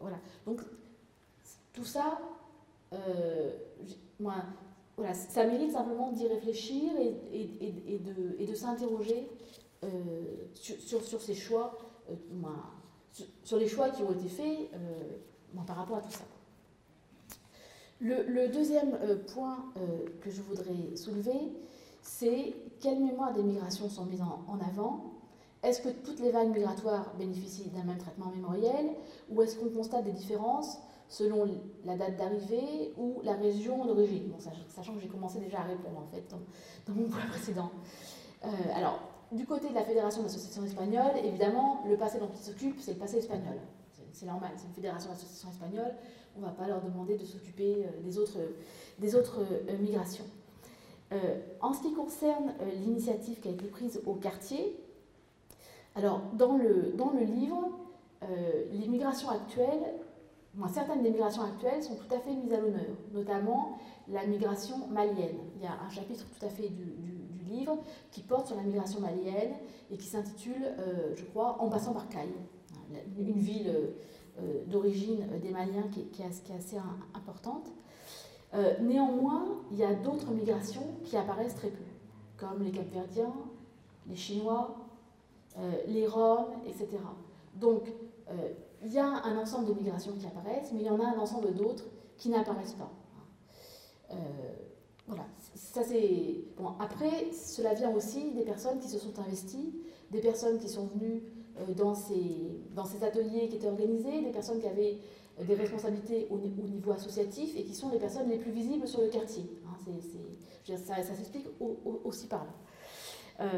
Voilà. 0.00 0.16
Donc, 0.46 0.62
tout 1.72 1.84
ça, 1.84 2.18
moi, 4.18 4.34
voilà, 4.96 5.12
ça 5.12 5.44
mérite 5.44 5.72
simplement 5.72 6.10
d'y 6.12 6.26
réfléchir 6.26 6.90
et, 6.98 8.46
de, 8.46 8.54
s'interroger 8.54 9.28
euh, 9.84 9.88
sur, 10.54 11.20
ces 11.20 11.34
choix, 11.34 11.78
euh, 12.10 12.14
sur, 13.44 13.58
les 13.58 13.68
choix 13.68 13.90
qui 13.90 14.02
ont 14.02 14.12
été 14.12 14.28
faits 14.28 14.70
euh, 14.74 15.58
par 15.66 15.76
rapport 15.76 15.98
à 15.98 16.00
tout 16.00 16.10
ça. 16.10 16.24
Le, 18.00 18.48
deuxième 18.48 18.98
point 19.34 19.72
que 20.20 20.30
je 20.30 20.40
voudrais 20.42 20.96
soulever, 20.96 21.52
c'est 22.02 22.54
quelles 22.80 23.00
mémoires 23.00 23.32
des 23.32 23.42
migrations 23.42 23.88
sont 23.88 24.04
mises 24.06 24.22
en, 24.22 24.44
en 24.48 24.58
avant? 24.60 25.12
Est-ce 25.62 25.80
que 25.80 25.88
toutes 25.88 26.20
les 26.20 26.30
vagues 26.30 26.54
migratoires 26.54 27.14
bénéficient 27.18 27.70
d'un 27.70 27.84
même 27.84 27.98
traitement 27.98 28.30
mémoriel? 28.34 28.90
Ou 29.30 29.42
est-ce 29.42 29.56
qu'on 29.56 29.70
constate 29.70 30.04
des 30.04 30.12
différences 30.12 30.78
selon 31.08 31.46
la 31.84 31.96
date 31.96 32.16
d'arrivée 32.16 32.92
ou 32.96 33.20
la 33.22 33.34
région 33.34 33.84
d'origine. 33.84 34.32
Sachant 34.68 34.94
que 34.94 35.00
j'ai 35.00 35.08
commencé 35.08 35.38
déjà 35.38 35.60
à 35.60 35.64
répondre 35.64 35.98
en 35.98 36.06
fait 36.06 36.24
dans, 36.30 36.94
mon 36.94 37.08
point 37.08 37.26
précédent. 37.30 37.70
Euh, 38.44 38.48
alors, 38.74 39.00
du 39.32 39.46
côté 39.46 39.68
de 39.68 39.74
la 39.74 39.84
Fédération 39.84 40.22
d'associations 40.22 40.64
espagnoles, 40.64 41.16
évidemment, 41.24 41.82
le 41.88 41.96
passé 41.96 42.18
dont 42.18 42.30
ils 42.32 42.44
s'occupent, 42.44 42.80
c'est 42.80 42.92
le 42.92 42.98
passé 42.98 43.18
espagnol. 43.18 43.58
C'est 44.12 44.26
normal, 44.26 44.50
c'est 44.56 44.66
une 44.66 44.72
fédération 44.72 45.10
d'associations 45.10 45.50
espagnoles. 45.50 45.94
On 46.36 46.40
ne 46.40 46.46
va 46.46 46.52
pas 46.52 46.66
leur 46.66 46.80
demander 46.80 47.16
de 47.16 47.24
s'occuper 47.24 47.86
euh, 47.86 48.02
des 48.02 48.18
autres, 48.18 48.38
euh, 49.40 49.78
migrations. 49.78 50.24
en 51.60 51.72
ce 51.72 51.82
qui 51.82 51.92
concerne 51.92 52.52
l'initiative 52.84 53.40
qui 53.40 53.48
a 53.48 53.50
été 53.52 53.66
prise 53.66 54.00
au 54.06 54.14
quartier, 54.14 54.76
alors 55.94 56.20
dans 56.32 56.56
le, 56.56 56.92
dans 56.96 57.10
le 57.12 57.20
livre, 57.20 57.70
les 58.72 58.88
migrations 58.88 59.30
certaines 60.72 61.02
des 61.02 61.10
migrations 61.10 61.42
actuelles 61.42 61.82
sont 61.82 61.96
tout 61.96 62.14
à 62.14 62.18
fait 62.18 62.32
mises 62.32 62.52
à 62.52 62.60
l'honneur, 62.60 62.96
notamment 63.12 63.78
la 64.08 64.26
migration 64.26 64.86
malienne. 64.88 65.38
Il 65.56 65.62
y 65.62 65.66
a 65.66 65.72
un 65.86 65.90
chapitre 65.90 66.24
tout 66.38 66.46
à 66.46 66.48
fait 66.48 66.68
du, 66.68 66.94
livre 67.48 67.78
qui 68.10 68.22
porte 68.22 68.48
sur 68.48 68.56
la 68.56 68.64
migration 68.64 68.98
malienne 68.98 69.52
et 69.88 69.96
qui 69.96 70.06
s'intitule, 70.06 70.64
euh, 70.80 71.14
je 71.14 71.22
crois, 71.26 71.62
En 71.62 71.68
passant 71.68 71.92
par 71.92 72.08
Caille, 72.08 72.34
une 73.16 73.34
ville 73.34 73.72
euh, 74.40 74.64
d'origine 74.66 75.24
des 75.40 75.50
Maliens 75.50 75.86
qui, 75.92 76.00
est, 76.00 76.26
assez 76.26 76.76
importante. 77.14 77.70
Euh, 78.52 78.74
néanmoins, 78.80 79.60
il 79.70 79.78
y 79.78 79.84
a 79.84 79.94
d'autres 79.94 80.32
migrations 80.32 80.88
qui 81.04 81.16
apparaissent 81.16 81.54
très 81.54 81.70
peu, 81.70 81.84
comme 82.36 82.64
les 82.64 82.72
Capverdiens, 82.72 83.32
les 84.08 84.16
Chinois, 84.16 84.76
les 85.86 86.08
Roms, 86.08 86.48
etc. 86.66 86.98
Donc, 87.54 87.82
il 88.84 88.92
y 88.92 88.98
a 88.98 89.06
un 89.06 89.36
ensemble 89.38 89.68
de 89.68 89.74
migrations 89.74 90.12
qui 90.12 90.26
apparaissent, 90.26 90.72
mais 90.72 90.80
il 90.80 90.86
y 90.86 90.90
en 90.90 91.00
a 91.00 91.06
un 91.06 91.18
ensemble 91.18 91.54
d'autres 91.54 91.84
qui 92.16 92.28
n'apparaissent 92.28 92.74
pas. 92.74 92.92
Euh, 94.12 94.16
voilà, 95.06 95.26
ça 95.54 95.82
c'est. 95.82 96.44
Bon, 96.56 96.72
après, 96.80 97.32
cela 97.32 97.74
vient 97.74 97.94
aussi 97.94 98.32
des 98.32 98.44
personnes 98.44 98.78
qui 98.78 98.88
se 98.88 98.98
sont 98.98 99.18
investies, 99.18 99.74
des 100.10 100.20
personnes 100.20 100.58
qui 100.58 100.68
sont 100.68 100.86
venues 100.86 101.22
euh, 101.58 101.72
dans, 101.74 101.94
ces, 101.94 102.60
dans 102.74 102.84
ces 102.84 103.02
ateliers 103.04 103.48
qui 103.48 103.56
étaient 103.56 103.68
organisés, 103.68 104.22
des 104.22 104.30
personnes 104.30 104.60
qui 104.60 104.66
avaient 104.66 104.98
euh, 105.40 105.44
des 105.44 105.54
responsabilités 105.54 106.26
au, 106.30 106.38
niveau 106.38 106.92
associatif 106.92 107.54
et 107.56 107.64
qui 107.64 107.74
sont 107.74 107.90
les 107.90 107.98
personnes 107.98 108.28
les 108.28 108.38
plus 108.38 108.52
visibles 108.52 108.86
sur 108.86 109.00
le 109.00 109.08
quartier. 109.08 109.44
Hein, 109.66 109.92
ça, 110.76 111.02
ça 111.02 111.14
s'explique 111.14 111.46
aussi 112.04 112.26
par 112.26 112.44
là. 112.44 113.50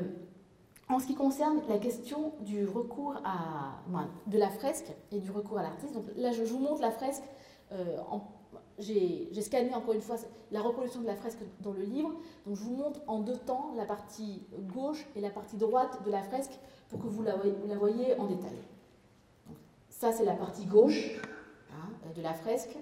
En 0.90 0.98
ce 0.98 1.06
qui 1.06 1.14
concerne 1.14 1.60
la 1.68 1.78
question 1.78 2.32
du 2.40 2.66
recours 2.66 3.14
à, 3.22 3.78
de 4.26 4.38
la 4.38 4.48
fresque 4.48 4.90
et 5.12 5.18
du 5.18 5.30
recours 5.30 5.58
à 5.58 5.62
l'artiste, 5.62 5.92
donc 5.92 6.04
là 6.16 6.32
je 6.32 6.42
vous 6.44 6.58
montre 6.58 6.80
la 6.80 6.90
fresque. 6.90 7.24
Euh, 7.72 7.98
j'ai 8.78 9.42
scanné 9.42 9.74
encore 9.74 9.92
une 9.92 10.00
fois 10.00 10.16
la 10.50 10.62
reproduction 10.62 11.02
de 11.02 11.06
la 11.06 11.16
fresque 11.16 11.40
dans 11.60 11.72
le 11.72 11.82
livre. 11.82 12.10
Donc 12.46 12.56
je 12.56 12.62
vous 12.62 12.74
montre 12.74 13.00
en 13.06 13.18
deux 13.18 13.36
temps 13.36 13.72
la 13.76 13.84
partie 13.84 14.42
gauche 14.72 15.06
et 15.14 15.20
la 15.20 15.28
partie 15.28 15.58
droite 15.58 16.02
de 16.06 16.10
la 16.10 16.22
fresque 16.22 16.58
pour 16.88 17.00
que 17.00 17.06
vous 17.06 17.22
la, 17.22 17.36
voyez 17.36 18.18
en 18.18 18.26
détail. 18.26 18.56
ça 19.90 20.12
c'est 20.12 20.24
la 20.24 20.34
partie 20.34 20.64
gauche 20.64 21.20
hein, 21.70 21.90
de 22.16 22.22
la 22.22 22.32
fresque. 22.32 22.78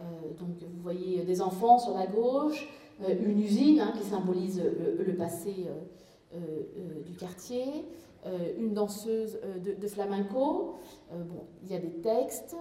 Euh, 0.00 0.02
donc 0.40 0.48
vous 0.60 0.82
voyez 0.82 1.22
des 1.22 1.40
enfants 1.40 1.78
sur 1.78 1.94
la 1.94 2.08
gauche, 2.08 2.68
euh, 3.04 3.14
une 3.24 3.40
usine 3.40 3.78
hein, 3.78 3.92
qui 3.96 4.02
symbolise 4.02 4.60
le, 4.60 5.14
passé 5.14 5.68
du 7.04 7.14
quartier, 7.16 7.86
euh, 8.26 8.54
une 8.58 8.74
danseuse 8.74 9.38
de, 9.62 9.86
flamenco. 9.86 10.76
il 11.62 11.70
y 11.70 11.74
a 11.74 11.78
des 11.78 12.00
textes. 12.00 12.56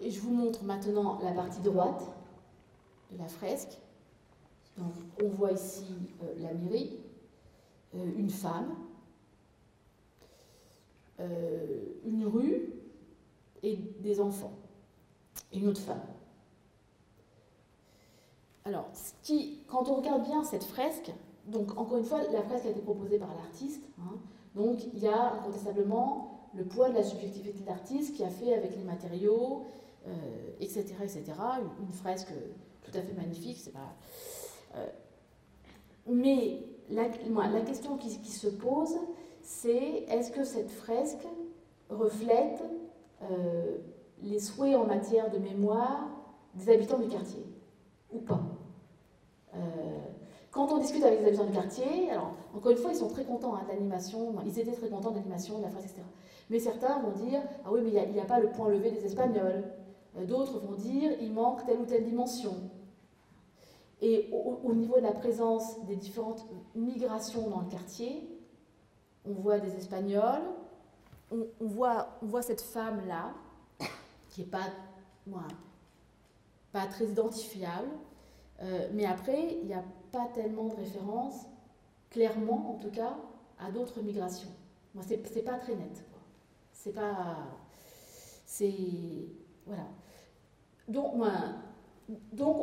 Et 0.00 0.10
je 0.10 0.20
vous 0.20 0.32
montre 0.32 0.64
maintenant 0.64 1.18
la 1.22 1.32
partie 1.32 1.60
droite 1.60 2.02
de 3.12 3.18
la 3.18 3.28
fresque. 3.28 3.78
On 5.22 5.28
voit 5.28 5.52
ici 5.52 5.84
la 6.38 6.54
mairie, 6.54 6.98
une 7.92 8.30
femme, 8.30 8.74
une 11.18 12.24
rue 12.24 12.72
et 13.62 13.76
des 13.76 14.20
enfants, 14.20 14.54
une 15.52 15.68
autre 15.68 15.82
femme. 15.82 16.00
Alors, 18.64 18.88
quand 19.68 19.88
on 19.88 19.94
regarde 19.94 20.24
bien 20.24 20.44
cette 20.44 20.64
fresque, 20.64 21.12
donc 21.46 21.76
encore 21.78 21.98
une 21.98 22.04
fois, 22.04 22.20
la 22.32 22.42
fresque 22.42 22.66
a 22.66 22.70
été 22.70 22.80
proposée 22.80 23.18
par 23.18 23.34
l'artiste. 23.34 23.82
Hein. 24.00 24.16
donc 24.54 24.84
il 24.92 24.98
y 24.98 25.08
a 25.08 25.32
incontestablement 25.34 26.48
le 26.54 26.64
poids 26.64 26.88
de 26.90 26.94
la 26.94 27.02
subjectivité 27.02 27.60
de 27.60 27.66
l'artiste 27.66 28.14
qui 28.16 28.24
a 28.24 28.28
fait 28.28 28.54
avec 28.54 28.76
les 28.76 28.82
matériaux, 28.82 29.64
etc., 30.60 30.84
euh, 31.00 31.04
etc. 31.04 31.24
Une, 31.80 31.92
fresque 31.92 32.32
tout 32.82 32.90
à 32.94 33.00
fait 33.00 33.12
magnifique, 33.14 33.58
c'est 33.60 33.72
pas. 33.72 33.94
Euh, 34.76 34.86
mais 36.06 36.62
la, 36.90 37.08
question 37.60 37.96
qui, 37.96 38.20
qui, 38.20 38.32
se 38.32 38.48
pose, 38.48 38.96
c'est 39.42 40.04
est-ce 40.08 40.32
que 40.32 40.44
cette 40.44 40.70
fresque 40.70 41.26
reflète 41.88 42.62
euh, 43.22 43.78
les 44.22 44.40
souhaits 44.40 44.76
en 44.76 44.86
matière 44.86 45.30
de 45.30 45.38
mémoire 45.38 46.08
des 46.54 46.72
habitants 46.72 46.98
du 46.98 47.08
quartier? 47.08 47.44
Ou 48.12 48.18
pas 48.18 48.40
euh, 49.54 49.58
quand 50.50 50.72
on 50.72 50.78
discute 50.78 51.04
avec 51.04 51.20
les 51.20 51.28
habitants 51.28 51.46
du 51.46 51.52
quartier, 51.52 52.10
alors 52.10 52.34
encore 52.54 52.72
une 52.72 52.78
fois, 52.78 52.90
ils 52.90 52.96
sont 52.96 53.08
très 53.08 53.24
contents 53.24 53.54
hein, 53.54 53.62
de 53.64 53.72
l'animation, 53.72 54.34
ils 54.44 54.58
étaient 54.58 54.72
très 54.72 54.88
contents 54.88 55.10
de 55.10 55.16
l'animation, 55.16 55.58
de 55.58 55.62
la 55.62 55.70
phrase, 55.70 55.84
etc. 55.84 56.02
Mais 56.50 56.58
certains 56.58 56.98
vont 56.98 57.12
dire 57.12 57.40
Ah 57.64 57.68
oui, 57.70 57.80
mais 57.82 57.90
il 57.90 58.12
n'y 58.12 58.20
a, 58.20 58.24
pas 58.24 58.40
le 58.40 58.50
point 58.50 58.68
levé 58.68 58.90
des 58.90 59.04
Espagnols, 59.04 59.64
D'autres 60.26 60.58
vont 60.58 60.74
dire 60.74 61.12
il 61.20 61.32
manque 61.32 61.64
telle 61.66 61.78
ou 61.78 61.84
telle 61.84 62.04
dimension. 62.04 62.54
Et 64.02 64.28
au, 64.32 64.72
niveau 64.72 64.96
de 64.96 65.02
la 65.02 65.12
présence 65.12 65.84
des 65.84 65.94
différentes 65.94 66.44
migrations 66.74 67.48
dans 67.48 67.60
le 67.60 67.68
quartier, 67.68 68.28
on 69.24 69.32
voit 69.32 69.60
des 69.60 69.76
Espagnols, 69.76 70.42
on, 71.30 71.46
voit, 71.60 72.18
on 72.22 72.26
voit 72.26 72.42
cette 72.42 72.62
femme-là, 72.62 73.34
qui 74.30 74.40
n'est 74.40 74.46
pas, 74.46 74.66
pas 76.72 76.86
très 76.86 77.06
identifiable, 77.06 77.88
euh, 78.62 78.88
mais 78.92 79.04
après, 79.06 79.58
il 79.60 79.66
n'y 79.66 79.74
a 79.74 79.84
pas 80.12 80.28
tellement 80.34 80.66
de 80.66 80.74
références, 80.74 81.46
clairement 82.10 82.72
en 82.72 82.74
tout 82.74 82.90
cas, 82.90 83.16
à 83.58 83.70
d'autres 83.70 84.02
migrations. 84.02 84.50
Moi, 84.94 85.04
c'est 85.06 85.44
pas 85.44 85.58
très 85.58 85.74
net. 85.74 86.04
C'est 86.72 86.92
pas. 86.92 87.36
C'est. 88.44 88.74
Voilà. 89.66 89.86
Donc, 90.88 91.14
moi, 91.14 91.30
donc 92.32 92.56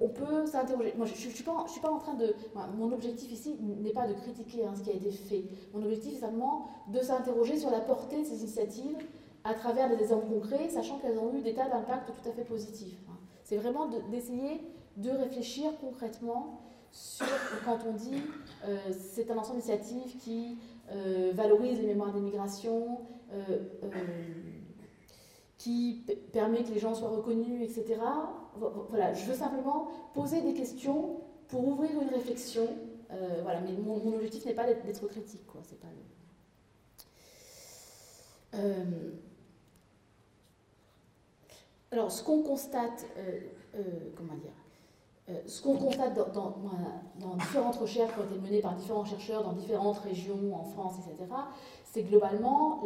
on, 0.00 0.08
peut 0.08 0.46
s'interroger. 0.46 0.94
Moi, 0.96 1.06
je 1.06 1.14
suis, 1.14 1.30
suis 1.30 1.44
pas 1.44 1.90
en 1.90 1.98
train 1.98 2.14
de... 2.14 2.34
mon 2.76 2.92
objectif 2.92 3.32
ici 3.32 3.56
n'est 3.60 3.92
pas 3.92 4.06
de 4.06 4.14
critiquer 4.14 4.64
hein, 4.64 4.74
ce 4.76 4.82
qui 4.82 4.90
a 4.90 4.92
été 4.92 5.10
fait. 5.10 5.44
Mon 5.72 5.82
objectif 5.82 6.14
est 6.14 6.20
simplement 6.20 6.68
de 6.88 7.00
s'interroger 7.00 7.58
sur 7.58 7.70
la 7.70 7.80
portée 7.80 8.20
de 8.20 8.24
ces 8.24 8.42
initiatives 8.42 8.98
à 9.42 9.54
travers 9.54 9.88
des 9.88 10.00
exemples 10.00 10.28
concrets, 10.28 10.68
sachant 10.68 10.98
qu'elles 10.98 11.18
ont 11.18 11.34
eu 11.34 11.42
des 11.42 11.54
tas 11.54 11.68
d'impacts 11.68 12.06
tout 12.06 12.28
à 12.28 12.32
fait 12.32 12.44
positifs. 12.44 12.98
Hein. 13.10 13.13
C'est 13.44 13.56
vraiment 13.56 13.88
d'essayer 14.10 14.60
de, 14.96 15.10
réfléchir 15.10 15.70
concrètement 15.80 16.60
sur 16.90 17.26
quand 17.64 17.78
on 17.88 17.92
dit 17.92 18.22
euh, 18.64 18.76
c'est 18.92 19.30
un 19.30 19.36
ensemble 19.36 19.60
d'initiatives 19.60 20.16
qui 20.18 20.58
euh, 20.90 21.32
valorise 21.34 21.78
les 21.80 21.86
mémoires 21.86 22.12
des 22.12 22.20
migrations, 22.20 23.00
euh, 23.32 23.58
qui 25.58 26.04
permet 26.32 26.62
que 26.62 26.72
les 26.72 26.78
gens 26.78 26.94
soient 26.94 27.08
reconnus, 27.08 27.62
etc. 27.62 28.00
Voilà, 28.90 29.12
je 29.14 29.24
veux 29.24 29.34
simplement 29.34 29.88
poser 30.12 30.40
des 30.42 30.54
questions 30.54 31.20
pour 31.48 31.66
ouvrir 31.66 31.90
une 32.00 32.08
réflexion. 32.08 32.68
Euh, 33.10 33.40
voilà, 33.42 33.60
mais 33.60 33.72
mon, 33.72 34.14
objectif 34.14 34.44
n'est 34.44 34.54
pas 34.54 34.66
d'être 34.66 35.06
critique, 35.08 35.46
quoi. 35.46 35.60
C'est 35.64 35.80
pas 35.80 35.88
euh, 38.54 38.84
alors, 41.94 42.10
ce 42.10 42.22
qu'on 42.22 42.42
constate, 42.42 43.06
euh, 43.16 43.80
comment 44.16 44.34
dire, 44.34 44.52
ce 45.46 45.62
qu'on 45.62 45.76
constate 45.76 46.14
dans, 46.34 47.36
différentes 47.36 47.76
recherches 47.76 48.12
qui 48.12 48.20
ont 48.20 48.24
été 48.24 48.38
menées 48.38 48.60
par 48.60 48.74
différents 48.74 49.06
chercheurs 49.06 49.42
dans 49.42 49.54
différentes 49.54 49.98
régions 49.98 50.54
en 50.54 50.64
France, 50.64 50.96
etc., 50.98 51.32
c'est 51.84 52.02
globalement 52.02 52.82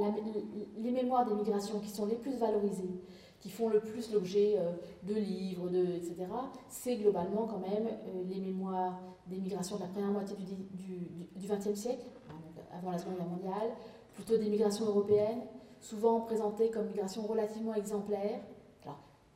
les 0.77 0.91
mémoires 0.91 1.25
des 1.27 1.35
migrations 1.35 1.81
qui 1.81 1.89
sont 1.89 2.07
les 2.07 2.15
plus 2.15 2.37
valorisées, 2.37 3.01
qui 3.41 3.51
font 3.51 3.69
le 3.69 3.81
plus 3.81 4.13
l'objet 4.13 4.57
euh, 4.59 4.73
de 5.05 5.15
livres, 5.15 5.69
de, 5.69 5.83
etc., 5.97 6.27
c'est 6.69 6.97
globalement 6.97 7.47
quand 7.47 7.61
même 7.61 7.87
euh, 7.87 8.25
les 8.29 8.41
mémoires 8.41 9.01
des 9.27 9.39
migrations 9.39 9.77
de 9.77 9.83
la 9.83 9.89
première 9.89 10.11
moitié 10.11 10.37
du 10.37 11.49
XXe 11.49 11.75
siècle, 11.75 12.05
hein, 12.29 12.35
avant 12.77 12.91
la 12.91 12.99
Seconde 12.99 13.17
Guerre 13.17 13.27
mondiale, 13.27 13.71
plutôt 14.15 14.37
des 14.37 14.49
migrations 14.49 14.87
européennes, 14.87 15.41
souvent 15.81 16.21
présentées 16.21 16.71
comme 16.71 16.87
migrations 16.87 17.23
relativement 17.27 17.75
exemplaires. 17.75 18.41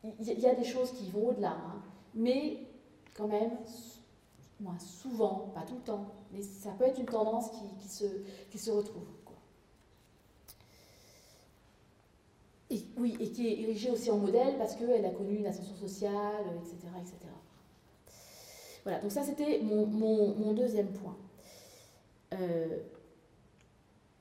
Il 0.05 0.41
y, 0.41 0.47
a 0.47 0.55
des 0.55 0.65
choses 0.65 0.91
qui 0.93 1.11
vont 1.11 1.29
au-delà, 1.29 1.53
hein, 1.53 1.81
mais 2.15 2.59
quand 3.15 3.29
même, 3.29 3.53
moins 4.59 4.79
souvent, 4.79 5.53
pas 5.55 5.63
tout 5.63 5.77
le 5.77 5.83
temps, 5.83 6.07
mais 6.33 6.43
ça 6.43 6.71
peut 6.73 6.85
être 6.85 6.99
une 6.99 7.07
tendance 7.07 7.51
qui, 7.81 7.89
se, 8.59 8.71
retrouve. 8.71 9.07
oui, 12.97 13.17
et 13.21 13.31
qui 13.31 13.47
est 13.47 13.61
érigée 13.61 13.91
aussi 13.91 14.11
en 14.11 14.19
modèle 14.19 14.57
parce 14.59 14.75
qu'elle 14.75 15.05
a 15.05 15.11
connu 15.11 15.37
une 15.37 15.47
ascension 15.47 15.77
sociale, 15.77 16.45
etc. 16.63 16.89
etc. 17.01 17.17
Voilà, 18.85 18.99
donc 19.01 19.13
ça 19.13 19.23
c'était 19.23 19.61
mon, 19.61 20.53
deuxième 20.53 20.89
point. 20.89 21.17
Euh, 22.33 22.79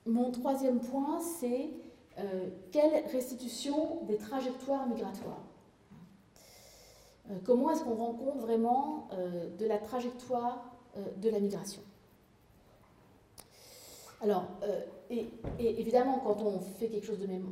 mon 0.06 0.32
troisième 0.32 0.80
point, 0.80 1.20
c'est 1.20 1.70
euh, 2.20 2.50
quelle 2.72 3.06
restitution 3.08 4.04
des 4.04 4.18
trajectoires 4.18 4.88
migratoires? 4.88 5.51
Comment 7.46 7.72
est-ce 7.72 7.84
qu'on 7.84 7.96
rend 7.96 8.14
compte 8.14 8.40
vraiment 8.40 9.08
de 9.58 9.66
la 9.66 9.78
trajectoire 9.78 10.66
de 11.22 11.30
la 11.30 11.40
migration? 11.40 11.82
Alors, 14.22 14.46
et, 15.10 15.30
évidemment, 15.60 16.20
quand 16.24 16.42
on 16.42 16.60
fait 16.60 16.88
quelque 16.88 17.06
chose 17.06 17.20
de 17.20 17.28
même, 17.28 17.46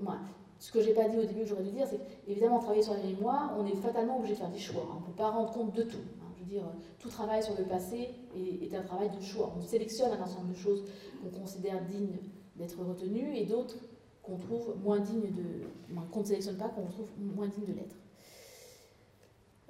ce 0.59 0.71
que 0.71 0.81
je 0.81 0.87
n'ai 0.87 0.93
pas 0.93 1.07
dit 1.07 1.17
au 1.17 1.23
début, 1.23 1.45
j'aurais 1.45 1.63
dû 1.63 1.71
dire, 1.71 1.87
c'est 1.89 1.99
qu'évidemment, 2.25 2.59
travailler 2.59 2.83
sur 2.83 2.93
la 2.93 3.03
mémoire, 3.03 3.55
on 3.57 3.65
est 3.65 3.75
fatalement 3.75 4.17
obligé 4.17 4.33
de 4.33 4.39
faire 4.39 4.49
des 4.49 4.59
choix. 4.59 4.85
On 4.91 4.99
ne 4.99 5.05
peut 5.05 5.17
pas 5.17 5.29
rendre 5.29 5.51
compte 5.51 5.73
de 5.73 5.83
tout. 5.83 5.97
Hein. 6.21 6.25
Je 6.37 6.43
veux 6.43 6.49
dire, 6.49 6.63
tout 6.99 7.09
travail 7.09 7.41
sur 7.41 7.57
le 7.57 7.63
passé 7.63 8.09
est, 8.35 8.75
un 8.75 8.83
travail 8.83 9.09
de 9.09 9.21
choix. 9.21 9.53
On 9.57 9.61
sélectionne 9.61 10.11
un 10.11 10.21
ensemble 10.21 10.49
de 10.49 10.57
choses 10.57 10.83
qu'on 11.23 11.39
considère 11.39 11.81
dignes 11.85 12.17
d'être 12.57 12.77
retenues 12.83 13.35
et 13.35 13.45
d'autres 13.45 13.77
qu'on 14.21 14.35
trouve 14.37 14.75
moins 14.83 14.99
dignes 14.99 15.31
de. 15.31 15.95
qu'on 16.11 16.19
ne 16.19 16.25
sélectionne 16.25 16.57
pas, 16.57 16.67
qu'on 16.67 16.87
trouve 16.87 17.07
moins 17.17 17.47
dignes 17.47 17.65
de 17.65 17.73
l'être. 17.73 17.95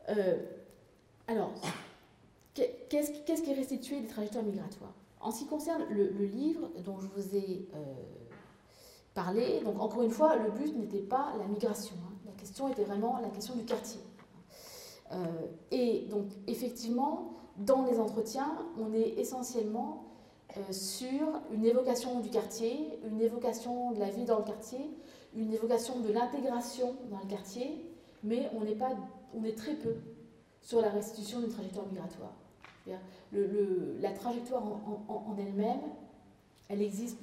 Euh, 0.09 0.37
alors, 1.27 1.51
qu'est-ce 2.53 3.41
qui 3.41 3.51
est 3.51 3.55
restitué 3.55 4.01
des 4.01 4.07
trajectoires 4.07 4.43
migratoires? 4.43 4.93
En 5.21 5.31
ce 5.31 5.39
qui 5.39 5.47
concerne 5.47 5.83
le, 5.89 6.07
livre 6.25 6.69
dont 6.85 6.99
je 6.99 7.07
vous 7.07 7.35
ai. 7.35 7.67
Euh, 7.75 7.77
parler. 9.13 9.61
Donc 9.65 9.79
encore 9.79 10.03
une 10.03 10.11
fois, 10.11 10.35
le 10.35 10.51
but 10.51 10.75
n'était 10.77 10.99
pas 10.99 11.33
la 11.37 11.45
migration. 11.45 11.95
Hein. 12.05 12.13
La 12.25 12.31
question 12.33 12.69
était 12.69 12.83
vraiment 12.83 13.19
la 13.21 13.29
question 13.29 13.55
du 13.55 13.65
quartier. 13.65 13.99
Euh, 15.11 15.25
et 15.71 16.05
donc 16.09 16.27
effectivement, 16.47 17.33
dans 17.57 17.85
les 17.85 17.99
entretiens, 17.99 18.55
on 18.79 18.93
est 18.93 19.19
essentiellement 19.19 20.05
sur 20.71 21.27
une 21.53 21.65
évocation 21.65 22.21
du 22.21 22.29
quartier, 22.29 22.99
une 23.07 23.21
évocation 23.21 23.91
de 23.91 23.99
la 23.99 24.09
vie 24.09 24.23
dans 24.23 24.39
le 24.39 24.45
quartier, 24.45 24.79
une 25.35 25.53
évocation 25.53 25.99
de 25.99 26.11
l'intégration 26.11 26.95
dans 27.11 27.19
le 27.19 27.27
quartier, 27.27 27.85
mais 28.23 28.49
on, 28.59 28.65
est 28.65 28.75
pas, 28.75 28.89
on 29.35 29.43
est 29.43 29.57
très 29.57 29.75
peu 29.75 29.95
sur 30.61 30.81
la 30.81 30.89
restitution 30.89 31.39
d'une 31.39 31.49
trajectoire 31.49 31.85
migratoire. 31.87 32.33
La 34.01 34.11
trajectoire 34.11 34.63
en, 34.63 35.35
elle-même, 35.37 35.81
elle 36.69 36.81
existe, 36.81 37.17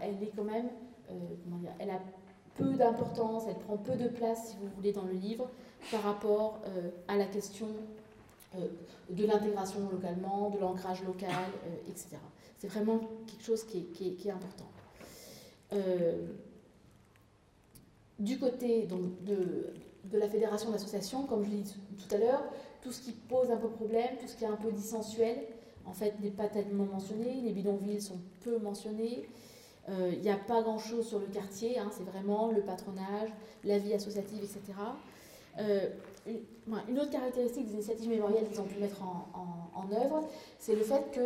elle 0.00 0.22
est 0.22 0.32
quand 0.34 0.44
même 0.44 0.68
euh, 1.10 1.14
elle 1.78 1.90
a 1.90 2.00
peu 2.56 2.74
d'importance, 2.74 3.44
elle 3.48 3.58
prend 3.58 3.76
peu 3.76 3.96
de 3.96 4.08
place, 4.08 4.50
si 4.50 4.56
vous 4.60 4.68
voulez, 4.76 4.92
dans 4.92 5.04
le 5.04 5.12
livre 5.12 5.48
par 5.90 6.02
rapport 6.02 6.60
euh, 6.66 6.90
à 7.08 7.16
la 7.16 7.24
question 7.24 7.68
euh, 8.56 8.66
de 9.08 9.26
l'intégration 9.26 9.88
localement, 9.90 10.50
de 10.50 10.58
l'ancrage 10.58 11.02
local, 11.04 11.30
etc. 11.88 12.16
C'est 12.58 12.68
vraiment 12.68 13.00
quelque 13.26 13.42
chose 13.42 13.64
qui 13.64 13.86
est, 14.24 14.30
important. 14.30 14.66
du 18.18 18.38
côté 18.38 18.86
de, 18.86 19.72
de 20.04 20.18
la 20.18 20.28
fédération 20.28 20.70
d'associations, 20.70 21.24
comme 21.26 21.44
je 21.44 21.50
l'ai 21.50 21.58
dit 21.58 21.76
tout 21.96 22.14
à 22.14 22.18
l'heure, 22.18 22.42
tout 22.82 22.92
ce 22.92 23.00
qui 23.00 23.12
pose 23.12 23.50
un 23.50 23.56
peu 23.56 23.68
problème, 23.68 24.16
tout 24.18 24.26
ce 24.26 24.36
qui 24.36 24.44
est 24.44 24.48
un 24.48 24.56
peu 24.56 24.72
dissensuel, 24.72 25.36
en 25.86 25.92
fait, 25.92 26.14
n'est 26.20 26.30
pas 26.30 26.48
tellement 26.48 26.84
mentionné. 26.84 27.40
Les 27.42 27.52
bidonvilles 27.52 28.00
sont 28.00 28.18
peu 28.42 28.58
mentionnés. 28.58 29.28
Il 29.88 29.94
euh, 29.94 30.16
n'y 30.16 30.30
a 30.30 30.36
pas 30.36 30.62
grand-chose 30.62 31.08
sur 31.08 31.18
le 31.18 31.26
quartier, 31.26 31.78
hein, 31.78 31.90
c'est 31.90 32.04
vraiment 32.04 32.52
le 32.52 32.60
patronage, 32.60 33.30
la 33.64 33.78
vie 33.78 33.94
associative, 33.94 34.38
etc. 34.38 34.78
Euh, 35.58 35.88
une, 36.88 36.98
autre 36.98 37.10
caractéristique 37.10 37.66
des 37.66 37.72
initiatives 37.74 38.08
mémorielles 38.08 38.46
qu'ils 38.48 38.60
ont 38.60 38.66
pu 38.66 38.78
mettre 38.78 39.02
en, 39.02 39.92
œuvre, 39.92 40.28
c'est 40.58 40.76
le 40.76 40.82
fait 40.82 41.18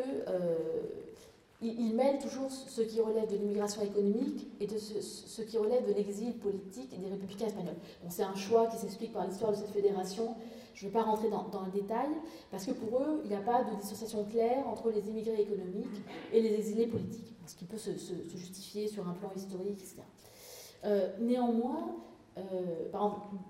qu'ils 1.73 1.93
euh, 1.93 1.97
mêlent 1.97 2.19
toujours 2.19 2.51
ce 2.51 2.83
qui 2.83 3.01
relève 3.01 3.29
de 3.31 3.37
l'immigration 3.37 3.83
économique 3.83 4.47
et 4.61 4.67
de 4.67 4.79
ce, 4.79 5.43
qui 5.43 5.59
relève 5.59 5.87
de 5.87 5.93
l'exil 5.93 6.35
politique 6.35 6.99
des 6.99 7.09
républicains 7.09 7.47
espagnols. 7.47 7.77
c'est 8.09 8.23
un 8.23 8.35
choix 8.35 8.67
qui 8.67 8.77
s'explique 8.77 9.13
par 9.13 9.27
l'histoire 9.27 9.51
de 9.53 9.57
cette 9.57 9.71
fédération. 9.71 10.35
Je 10.75 10.87
ne 10.87 10.91
vais 10.91 10.99
pas 10.99 11.05
rentrer 11.05 11.29
dans, 11.31 11.63
le 11.65 11.71
détail, 11.71 12.09
parce 12.51 12.67
que 12.67 12.73
pour 12.73 12.99
eux, 13.01 13.21
il 13.25 13.31
n'y 13.31 13.37
a 13.37 13.41
pas 13.41 13.63
de 13.63 13.77
dissociation 13.81 14.25
claire 14.25 14.67
entre 14.67 14.91
les 14.91 15.09
immigrés 15.09 15.41
économiques 15.41 16.03
et 16.33 16.43
les 16.43 16.55
exilés 16.55 16.89
politiques 16.89 17.35
ce 17.47 17.57
qui 17.57 17.65
peut 17.65 17.79
se, 17.79 17.91
justifier 18.37 18.89
sur 18.89 19.07
un 19.09 19.13
plan 19.13 19.31
historique, 19.37 19.81
etc. 19.81 19.97
Euh, 20.85 21.11
néanmoins, 21.21 21.97
euh, 22.37 22.43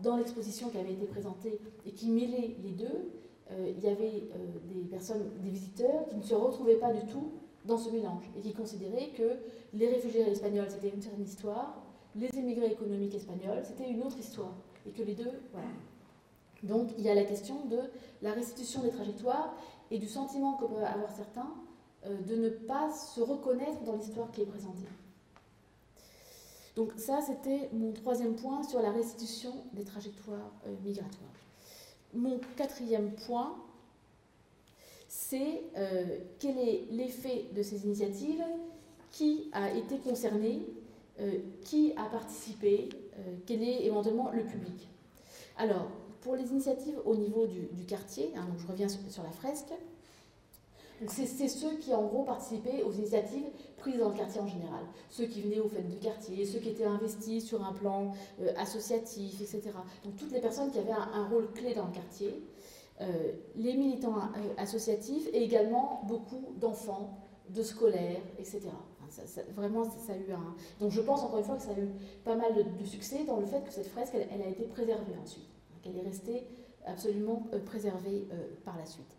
dans 0.02 0.16
l'exposition 0.16 0.68
qui 0.68 0.78
avait 0.78 0.92
été 0.92 1.06
présentée 1.06 1.58
et 1.86 1.92
qui 1.92 2.10
mêlait 2.10 2.56
les 2.62 2.72
deux, 2.72 3.10
euh, 3.50 3.72
il 3.76 3.82
y 3.82 3.88
avait 3.88 4.28
des 4.64 4.88
personnes, 4.90 5.30
des 5.42 5.50
visiteurs 5.50 6.06
qui 6.08 6.16
ne 6.16 6.22
se 6.22 6.34
retrouvaient 6.34 6.76
pas 6.76 6.92
du 6.92 7.06
tout 7.06 7.32
dans 7.64 7.78
ce 7.78 7.90
mélange 7.90 8.24
et 8.36 8.40
qui 8.40 8.52
considéraient 8.52 9.10
que 9.16 9.36
les 9.72 9.88
réfugiés 9.88 10.22
espagnols 10.22 10.70
c'était 10.70 10.90
une 10.90 11.02
certaine 11.02 11.24
histoire, 11.24 11.82
les 12.14 12.28
immigrés 12.36 12.72
économiques 12.72 13.14
espagnols 13.14 13.62
c'était 13.64 13.90
une 13.90 14.02
autre 14.02 14.18
histoire 14.18 14.52
et 14.86 14.90
que 14.90 15.02
les 15.02 15.14
deux, 15.14 15.32
voilà. 15.52 15.68
Donc 16.62 16.90
il 16.98 17.04
y 17.04 17.08
a 17.08 17.14
la 17.14 17.24
question 17.24 17.66
de 17.66 17.78
la 18.22 18.32
restitution 18.32 18.82
des 18.82 18.90
trajectoires 18.90 19.54
et 19.90 19.98
du 19.98 20.08
sentiment 20.08 20.54
que 20.54 20.64
peuvent 20.64 20.82
avoir 20.82 21.10
certains 21.10 21.52
euh, 22.06 22.20
de 22.22 22.36
ne 22.36 22.48
pas 22.48 22.92
se 22.92 23.20
reconnaître 23.20 23.82
dans 23.84 23.96
l'histoire 23.96 24.30
qui 24.30 24.42
est 24.42 24.46
présentée. 24.46 24.88
Donc 26.76 26.92
ça, 26.96 27.20
c'était 27.20 27.70
mon 27.72 27.92
troisième 27.92 28.34
point 28.34 28.62
sur 28.64 28.82
la 28.82 28.90
restitution 28.90 29.52
des 29.74 29.84
trajectoires 29.84 30.52
euh, 30.66 30.74
migratoires. 30.84 31.30
Mon 32.12 32.40
quatrième 32.56 33.12
point, 33.26 33.56
c'est 35.16 35.62
euh, 35.76 36.18
quel 36.40 36.58
est 36.58 36.88
l'effet 36.90 37.46
de 37.54 37.62
ces 37.62 37.84
initiatives, 37.84 38.42
qui 39.12 39.48
a 39.52 39.72
été 39.72 39.98
concerné, 39.98 40.66
euh, 41.20 41.38
qui 41.62 41.92
a 41.96 42.06
participé, 42.06 42.88
quel 43.46 43.62
est 43.62 43.84
éventuellement 43.84 44.32
le 44.32 44.42
public. 44.42 44.88
Alors, 45.56 45.86
pour 46.20 46.34
les 46.34 46.48
initiatives 46.50 46.98
au 47.04 47.14
niveau 47.14 47.46
du, 47.46 47.68
quartier, 47.86 48.32
hein, 48.34 48.44
donc 48.50 48.58
je 48.58 48.66
reviens 48.66 48.88
sur 48.88 49.22
la 49.22 49.30
fresque, 49.30 49.72
c'est 51.08 51.48
ceux 51.48 51.76
qui, 51.76 51.92
en 51.92 52.04
gros, 52.06 52.24
participaient 52.24 52.82
aux 52.82 52.92
initiatives 52.92 53.46
prises 53.76 53.98
dans 53.98 54.10
le 54.10 54.16
quartier 54.16 54.40
en 54.40 54.46
général. 54.46 54.84
Ceux 55.10 55.26
qui 55.26 55.42
venaient 55.42 55.60
aux 55.60 55.68
fêtes 55.68 55.88
du 55.88 55.98
quartier, 55.98 56.44
ceux 56.46 56.58
qui 56.58 56.70
étaient 56.70 56.84
investis 56.84 57.44
sur 57.44 57.64
un 57.64 57.72
plan 57.72 58.12
euh, 58.40 58.52
associatif, 58.56 59.40
etc. 59.40 59.70
Donc 60.04 60.16
toutes 60.16 60.32
les 60.32 60.40
personnes 60.40 60.70
qui 60.70 60.78
avaient 60.78 60.92
un, 60.92 61.28
rôle 61.28 61.50
clé 61.52 61.74
dans 61.74 61.86
le 61.86 61.92
quartier. 61.92 62.42
Euh, 63.01 63.32
les 63.57 63.74
militants 63.76 64.16
euh, 64.16 64.55
associatifs 64.57 65.28
et 65.32 65.42
également 65.42 66.03
beaucoup 66.07 66.55
d'enfants, 66.61 67.18
de 67.51 67.62
scolaires, 67.62 68.22
etc. 68.38 68.62
vraiment, 69.55 69.84
ça 69.84 70.12
a 70.12 70.16
eu 70.16 70.32
un... 70.32 70.55
Donc 70.80 70.92
je 70.92 71.01
pense 71.01 71.22
encore 71.22 71.38
une 71.38 71.45
fois 71.45 71.57
que 71.57 71.62
ça 71.62 71.70
a 71.70 71.78
eu 71.78 71.88
pas 72.24 72.36
mal 72.36 72.55
de, 72.55 72.84
succès 72.84 73.24
dans 73.24 73.38
le 73.38 73.47
fait 73.47 73.62
que 73.64 73.72
cette 73.72 73.88
fresque, 73.88 74.14
elle, 74.14 74.42
a 74.42 74.49
été 74.49 74.64
préservée 74.64 75.14
ensuite, 75.22 75.49
qu'elle 75.82 75.97
est 75.97 76.03
restée 76.03 76.47
absolument 76.86 77.47
préservée 77.66 78.28
par 78.64 78.76
la 78.76 78.86
suite. 78.86 79.16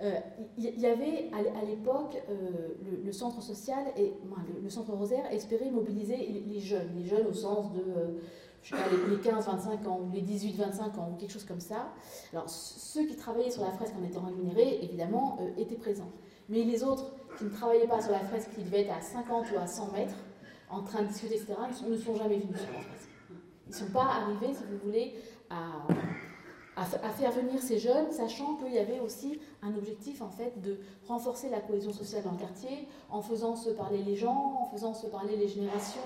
Il 0.00 0.06
euh, 0.06 0.70
y, 0.78 0.86
avait 0.86 1.30
à 1.32 1.64
l'époque 1.64 2.20
euh, 2.28 2.74
le, 3.04 3.12
centre 3.12 3.40
social 3.40 3.84
et 3.96 4.12
le, 4.60 4.68
centre 4.68 4.92
Rosaire 4.92 5.30
espérait 5.30 5.70
mobiliser 5.70 6.16
les, 6.16 6.60
jeunes, 6.60 6.88
les 6.96 7.04
jeunes 7.04 7.26
au 7.26 7.32
sens 7.32 7.72
de 7.72 7.80
euh, 7.80 8.18
je 8.62 8.74
sais 8.74 8.82
pas, 8.82 8.88
les, 8.90 9.16
15-25 9.16 9.86
ans 9.88 10.00
ou 10.00 10.10
les 10.12 10.22
18-25 10.22 10.98
ans 10.98 11.10
ou 11.12 11.16
quelque 11.16 11.32
chose 11.32 11.44
comme 11.44 11.60
ça. 11.60 11.92
Alors 12.32 12.48
ceux 12.48 13.06
qui 13.06 13.16
travaillaient 13.16 13.50
sur 13.50 13.62
la 13.62 13.72
fresque 13.72 13.94
en 14.00 14.04
étant 14.04 14.22
rémunérés, 14.22 14.78
évidemment, 14.82 15.38
étaient 15.58 15.76
présents. 15.76 16.10
Mais 16.48 16.62
les 16.62 16.84
autres 16.84 17.12
qui 17.38 17.44
ne 17.44 17.50
travaillaient 17.50 17.88
pas 17.88 18.00
sur 18.00 18.12
la 18.12 18.20
fresque, 18.20 18.50
qui 18.54 18.62
devaient 18.62 18.82
être 18.82 18.96
à 18.96 19.00
50 19.00 19.46
ou 19.52 19.58
à 19.58 19.66
100 19.66 19.92
mètres, 19.92 20.16
en 20.70 20.82
train 20.82 21.02
de 21.02 21.08
discuter, 21.08 21.36
etc., 21.36 21.54
ne 21.88 21.96
sont 21.96 22.16
jamais 22.16 22.38
venus 22.38 22.56
sur 22.56 22.72
la 22.72 22.80
fresque. 22.80 23.08
Ils 23.66 23.70
ne 23.70 23.74
sont 23.74 23.92
pas 23.92 24.04
arrivés, 24.04 24.54
si 24.54 24.62
vous 24.64 24.78
voulez, 24.84 25.14
à, 25.50 25.86
à, 26.76 26.84
faire 26.84 27.30
venir 27.30 27.60
ces 27.60 27.78
jeunes, 27.78 28.10
sachant 28.10 28.56
qu'il 28.56 28.72
y 28.72 28.78
avait 28.78 29.00
aussi 29.00 29.40
un 29.62 29.74
objectif 29.74 30.22
en 30.22 30.30
fait 30.30 30.60
de 30.60 30.78
renforcer 31.06 31.50
la 31.50 31.60
cohésion 31.60 31.92
sociale 31.92 32.22
dans 32.24 32.32
le 32.32 32.38
quartier, 32.38 32.88
en 33.10 33.20
faisant 33.20 33.56
se 33.56 33.70
parler 33.70 34.02
les 34.02 34.16
gens, 34.16 34.58
en 34.62 34.70
faisant 34.72 34.94
se 34.94 35.06
parler 35.06 35.36
les 35.36 35.48
générations, 35.48 36.00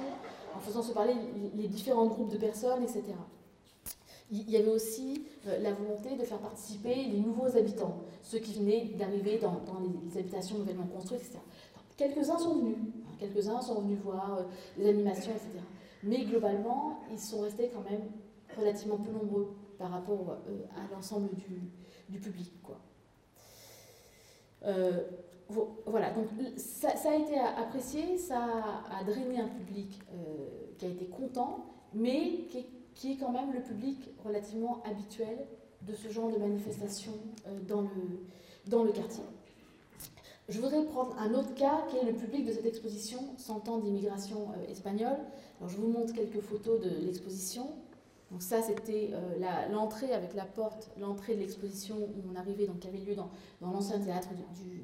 en 0.56 0.60
faisant 0.60 0.82
se 0.82 0.92
parler 0.92 1.14
les 1.54 1.68
différents 1.68 2.06
groupes 2.06 2.30
de 2.30 2.38
personnes, 2.38 2.82
etc. 2.82 3.02
Il 4.30 4.50
y 4.50 4.56
avait 4.56 4.70
aussi 4.70 5.24
euh, 5.46 5.60
la 5.60 5.72
volonté 5.72 6.16
de 6.16 6.24
faire 6.24 6.38
participer 6.38 6.94
les 6.94 7.20
nouveaux 7.20 7.56
habitants, 7.56 7.98
ceux 8.22 8.38
qui 8.38 8.54
venaient 8.54 8.86
d'arriver 8.96 9.38
dans, 9.38 9.60
les 9.80 10.18
habitations 10.18 10.58
nouvellement 10.58 10.86
construites, 10.86 11.20
etc. 11.20 11.38
Quelques-uns 11.96 12.38
sont 12.38 12.56
venus, 12.56 12.76
hein, 12.78 13.14
quelques-uns 13.20 13.60
sont 13.60 13.82
venus 13.82 13.98
voir 14.02 14.38
euh, 14.38 14.42
les 14.78 14.88
animations, 14.88 15.30
etc. 15.30 15.64
Mais 16.02 16.24
globalement, 16.24 17.00
ils 17.12 17.20
sont 17.20 17.40
restés 17.42 17.70
quand 17.72 17.88
même 17.88 18.02
relativement 18.58 18.96
peu 18.96 19.12
nombreux 19.12 19.54
par 19.78 19.90
rapport 19.90 20.38
euh, 20.48 20.64
à 20.76 20.92
l'ensemble 20.92 21.28
du, 22.08 22.18
public. 22.18 22.52
Quoi. 22.62 22.80
Voilà, 25.48 26.10
donc 26.10 26.26
ça, 26.56 26.88
a 26.88 27.14
été 27.14 27.38
apprécié, 27.38 28.18
ça 28.18 28.40
a, 28.90 29.04
drainé 29.04 29.40
un 29.40 29.48
public 29.48 30.00
euh, 30.12 30.74
qui 30.76 30.86
a 30.86 30.88
été 30.88 31.06
content, 31.06 31.66
mais 31.94 32.46
qui 32.96 33.12
est, 33.12 33.16
quand 33.16 33.30
même 33.30 33.52
le 33.52 33.60
public 33.60 34.10
relativement 34.24 34.82
habituel 34.84 35.46
de 35.82 35.94
ce 35.94 36.08
genre 36.08 36.30
de 36.32 36.38
manifestation 36.38 37.12
dans, 37.68 37.82
le, 37.82 38.26
dans 38.66 38.82
le 38.82 38.90
quartier. 38.90 39.22
Je 40.48 40.60
voudrais 40.60 40.84
prendre 40.84 41.16
un 41.18 41.34
autre 41.34 41.54
cas 41.54 41.84
qui 41.88 41.96
est 41.96 42.04
le 42.04 42.12
public 42.12 42.46
de 42.46 42.52
cette 42.52 42.66
exposition 42.66 43.18
100 43.36 43.68
ans 43.68 43.78
d'immigration 43.78 44.48
espagnole. 44.68 45.18
Alors, 45.58 45.68
je 45.68 45.76
vous 45.76 45.88
montre 45.88 46.12
quelques 46.12 46.40
photos 46.40 46.80
de 46.80 46.88
l'exposition. 47.04 47.68
Donc 48.32 48.42
ça, 48.42 48.60
c'était 48.60 49.10
euh, 49.12 49.68
l'entrée 49.70 50.12
avec 50.12 50.34
la 50.34 50.44
porte, 50.44 50.90
l'entrée 50.98 51.36
de 51.36 51.40
l'exposition 51.40 51.96
où 51.96 52.32
on 52.32 52.34
arrivait, 52.36 52.66
donc 52.66 52.80
qui 52.80 52.88
avait 52.88 52.98
lieu 52.98 53.14
dans, 53.14 53.30
l'ancien 53.60 54.00
théâtre 54.00 54.28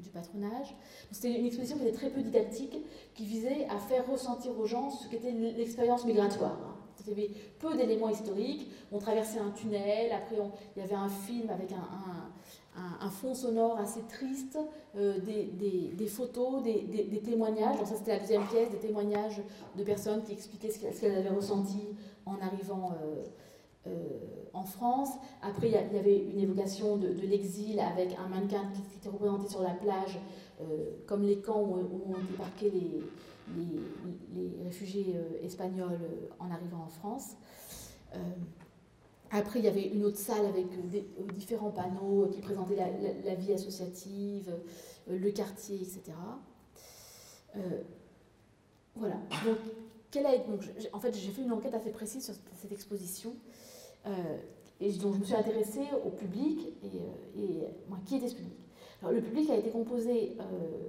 du, 0.01 0.09
patronage. 0.09 0.75
C'était 1.11 1.37
une 1.37 1.45
exposition 1.45 1.77
qui 1.77 1.83
était 1.83 1.97
très 1.97 2.09
peu 2.09 2.21
didactique, 2.21 2.77
qui 3.13 3.25
visait 3.25 3.67
à 3.69 3.79
faire 3.79 4.09
ressentir 4.09 4.57
aux 4.57 4.65
gens 4.65 4.89
ce 4.91 5.09
qu'était 5.09 5.31
l'expérience 5.31 6.05
migratoire. 6.05 6.57
Il 7.05 7.09
y 7.09 7.11
avait 7.11 7.31
peu 7.59 7.75
d'éléments 7.75 8.09
historiques. 8.09 8.69
On 8.91 8.99
traversait 8.99 9.39
un 9.39 9.51
tunnel, 9.51 10.11
après 10.13 10.37
il 10.75 10.79
y 10.79 10.83
avait 10.83 10.95
un 10.95 11.09
film 11.09 11.49
avec 11.49 11.71
un, 11.73 13.09
fond 13.09 13.35
sonore 13.35 13.77
assez 13.77 14.01
triste, 14.03 14.57
euh, 14.95 15.19
des, 15.19 16.07
photos, 16.07 16.63
des, 16.63 17.21
témoignages. 17.23 17.77
Donc 17.77 17.87
ça 17.87 17.95
c'était 17.95 18.13
la 18.13 18.19
deuxième 18.19 18.45
pièce, 18.47 18.69
des 18.69 18.79
témoignages 18.79 19.41
de 19.75 19.83
personnes 19.83 20.23
qui 20.23 20.31
expliquaient 20.31 20.71
ce 20.71 20.79
qu'elles 20.79 21.15
avaient 21.17 21.29
ressenti 21.29 21.89
en 22.25 22.39
arrivant 22.41 22.91
euh, 22.91 23.23
euh, 23.87 23.91
en 24.53 24.63
France. 24.63 25.09
Après, 25.41 25.67
il 25.67 25.73
y, 25.73 25.97
avait 25.97 26.17
une 26.17 26.39
évocation 26.39 26.97
de, 26.97 27.07
l'exil 27.07 27.79
avec 27.79 28.15
un 28.17 28.27
mannequin 28.27 28.63
qui, 28.73 28.97
était 28.97 29.09
représenté 29.09 29.49
sur 29.49 29.61
la 29.61 29.71
plage, 29.71 30.19
euh, 30.61 30.91
comme 31.05 31.23
les 31.23 31.37
camps 31.37 31.61
où, 31.61 31.75
ont 31.75 32.31
débarqué 32.31 32.71
les, 32.71 33.03
les, 34.33 34.63
réfugiés 34.63 35.15
espagnols 35.43 35.99
en 36.39 36.49
arrivant 36.49 36.83
en 36.85 36.89
France. 36.89 37.35
Après, 39.31 39.59
il 39.59 39.65
y 39.65 39.67
avait 39.67 39.87
une 39.87 40.05
autre 40.05 40.17
salle 40.17 40.45
avec 40.45 40.65
différents 41.35 41.71
panneaux 41.71 42.29
qui 42.31 42.39
présentaient 42.39 42.77
la, 43.25 43.35
vie 43.35 43.51
associative, 43.51 44.55
le 45.09 45.31
quartier, 45.31 45.75
etc. 45.77 46.13
voilà. 48.95 49.15
En 50.91 50.99
fait, 50.99 51.13
j'ai 51.15 51.31
fait 51.31 51.41
une 51.41 51.51
enquête 51.51 51.73
assez 51.73 51.91
précise 51.91 52.25
sur 52.25 52.33
cette 52.55 52.71
exposition, 52.71 53.35
euh, 54.05 54.37
et 54.79 54.91
dont 54.93 55.13
je 55.13 55.19
me 55.19 55.23
suis 55.23 55.35
intéressée 55.35 55.87
au 56.05 56.09
public 56.09 56.73
et, 56.83 56.87
euh, 57.37 57.67
moi, 57.87 57.99
qui 58.05 58.17
était 58.17 58.27
ce 58.27 58.35
public? 58.35 58.57
Alors, 59.01 59.13
le 59.13 59.21
public 59.21 59.49
a 59.49 59.55
été 59.55 59.69
composé 59.69 60.37
euh, 60.39 60.43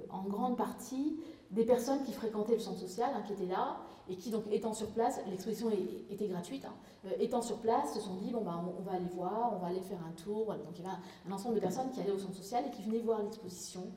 en 0.09 0.23
grande 0.23 0.57
partie 0.57 1.17
des 1.51 1.65
personnes 1.65 2.03
qui 2.03 2.11
fréquentaient 2.11 2.53
le 2.53 2.59
centre 2.59 2.79
social, 2.79 3.11
hein, 3.13 3.23
qui 3.25 3.33
étaient 3.33 3.45
là, 3.45 3.77
et 4.09 4.15
qui, 4.15 4.29
donc, 4.29 4.43
étant 4.51 4.73
sur 4.73 4.87
place, 4.91 5.19
l'exposition 5.29 5.69
était 6.09 6.27
gratuite, 6.27 6.65
hein, 6.65 7.09
étant 7.19 7.41
sur 7.41 7.57
place, 7.57 7.93
se 7.93 7.99
sont 7.99 8.15
dit 8.15 8.31
bon, 8.31 8.41
ben, 8.41 8.63
on, 8.77 8.83
va 8.83 8.93
aller 8.93 9.09
voir, 9.13 9.53
on 9.55 9.59
va 9.59 9.67
aller 9.67 9.81
faire 9.81 9.99
un 10.07 10.11
tour. 10.11 10.47
Donc, 10.47 10.77
il 10.77 10.83
y 10.83 10.87
avait 10.87 10.95
un, 11.27 11.31
ensemble 11.31 11.55
de 11.55 11.59
personnes 11.59 11.89
qui 11.91 12.01
allaient 12.01 12.11
au 12.11 12.19
centre 12.19 12.35
social 12.35 12.65
et 12.67 12.71
qui 12.71 12.83
venaient 12.83 12.99
voir 12.99 13.21
l'exposition 13.23 13.87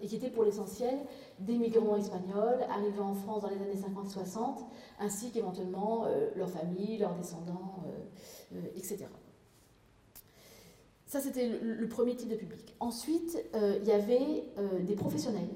et 0.00 0.06
qui 0.06 0.16
étaient 0.16 0.30
pour 0.30 0.44
l'essentiel 0.44 0.98
des 1.38 1.56
migrants 1.56 1.96
espagnols 1.96 2.62
arrivant 2.70 3.10
en 3.10 3.14
France 3.14 3.42
dans 3.42 3.48
les 3.48 3.56
années 3.56 3.74
50-60, 3.74 4.64
ainsi 4.98 5.30
qu'éventuellement 5.30 6.04
euh, 6.06 6.30
leurs 6.36 6.50
familles, 6.50 6.98
leurs 6.98 7.14
descendants, 7.14 7.82
euh, 7.86 8.56
euh, 8.56 8.76
etc. 8.76 9.06
Ça, 11.06 11.20
c'était 11.20 11.48
le, 11.48 11.88
premier 11.88 12.14
type 12.14 12.28
de 12.28 12.36
public. 12.36 12.76
Ensuite, 12.78 13.36
il 13.52 13.84
y 13.84 13.90
avait 13.90 14.44
des 14.82 14.94
professionnels, 14.94 15.50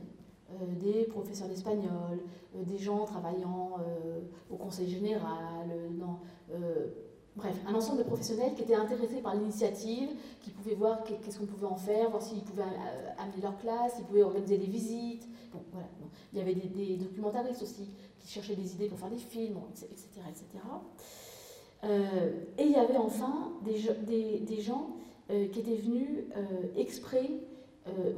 des 0.81 1.05
professeurs 1.05 1.47
d'espagnol, 1.47 2.19
des 2.57 2.77
gens 2.77 3.05
travaillant 3.05 3.77
au 4.51 4.57
conseil 4.57 4.91
général, 4.91 5.69
dans 5.93 6.19
Bref, 7.37 7.57
un 7.67 7.75
ensemble 7.75 7.99
de 7.99 8.05
professionnels 8.05 8.55
qui 8.55 8.63
étaient 8.63 8.77
intéressés 8.77 9.21
par 9.21 9.35
l'initiative, 9.35 10.09
qui 10.41 10.51
pouvaient 10.51 10.77
voir 10.77 11.03
qu'est-ce 11.03 11.39
qu'on 11.39 11.47
pouvait 11.47 11.67
en 11.67 11.77
faire, 11.77 12.11
voir 12.11 12.23
s'ils 12.23 12.43
pouvaient 12.43 12.63
euh, 12.63 13.11
amener 13.19 13.43
leur 13.43 13.59
classe, 13.59 13.97
s'ils 13.97 14.05
pouvaient 14.05 14.23
organiser 14.23 14.57
des 14.57 14.67
visites. 14.67 15.27
Bon, 15.53 15.61
voilà. 15.73 15.89
Il 16.33 16.39
y 16.39 16.43
avait 16.43 16.55
des, 16.55 16.97
documentaristes 16.97 17.63
aussi 17.63 17.89
qui 18.21 18.29
cherchaient 18.29 18.55
des 18.55 18.75
idées 18.75 18.87
pour 18.87 18.99
faire 18.99 19.11
des 19.11 19.19
films, 19.19 19.59
etc. 19.73 20.07
etc. 20.29 20.45
Euh, 21.83 22.31
et 22.57 22.63
il 22.63 22.73
y 22.73 22.77
avait 22.77 22.97
enfin 22.97 23.53
des, 23.65 24.61
gens 24.61 24.97
euh, 25.31 25.49
qui 25.49 25.59
étaient 25.59 25.77
venus 25.77 26.25
exprès 26.77 27.31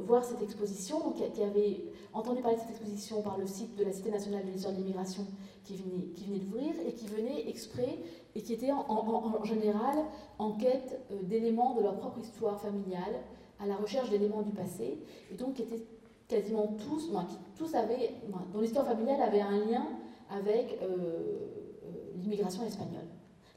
voir 0.05 0.23
cette 0.23 0.41
exposition, 0.41 0.99
donc 0.99 1.15
qui, 1.15 1.41
avaient 1.41 1.83
entendu 2.13 2.41
parler 2.41 2.55
de 2.55 2.61
cette 2.61 2.69
exposition 2.69 3.21
par 3.21 3.37
le 3.37 3.45
site 3.45 3.75
de 3.75 3.83
la 3.83 3.91
Cité 3.91 4.09
nationale 4.09 4.45
de 4.45 4.51
l'histoire 4.51 4.73
de 4.73 4.79
l'immigration 4.79 5.27
qui 5.67 5.75
venait, 5.75 6.05
qui 6.13 6.87
et 6.87 6.93
qui 6.93 7.07
venaient 7.07 7.49
exprès 7.49 7.99
et 8.35 8.41
qui 8.41 8.53
étaient 8.53 8.71
en, 8.71 9.43
général 9.43 9.97
en 10.39 10.53
quête 10.53 11.01
euh, 11.11 11.21
d'éléments 11.23 11.75
de 11.75 11.81
leur 11.81 11.97
propre 11.97 12.19
histoire 12.19 12.59
familiale, 12.59 13.21
à 13.59 13.65
la 13.65 13.75
recherche 13.75 14.09
d'éléments 14.09 14.43
du 14.43 14.51
passé, 14.51 14.99
et 15.31 15.35
donc 15.35 15.55
qui 15.55 15.63
étaient 15.63 15.83
quasiment 16.27 16.75
tous, 16.77 17.09
qui 17.29 17.37
tous 17.57 17.73
avaient, 17.75 18.11
dont 18.53 18.61
l'histoire 18.61 18.85
familiale 18.85 19.21
avait 19.21 19.41
un 19.41 19.65
lien 19.65 19.87
avec 20.29 20.77
euh, 20.81 20.85
euh, 20.85 21.89
l'immigration 22.21 22.63
espagnole. 22.65 23.07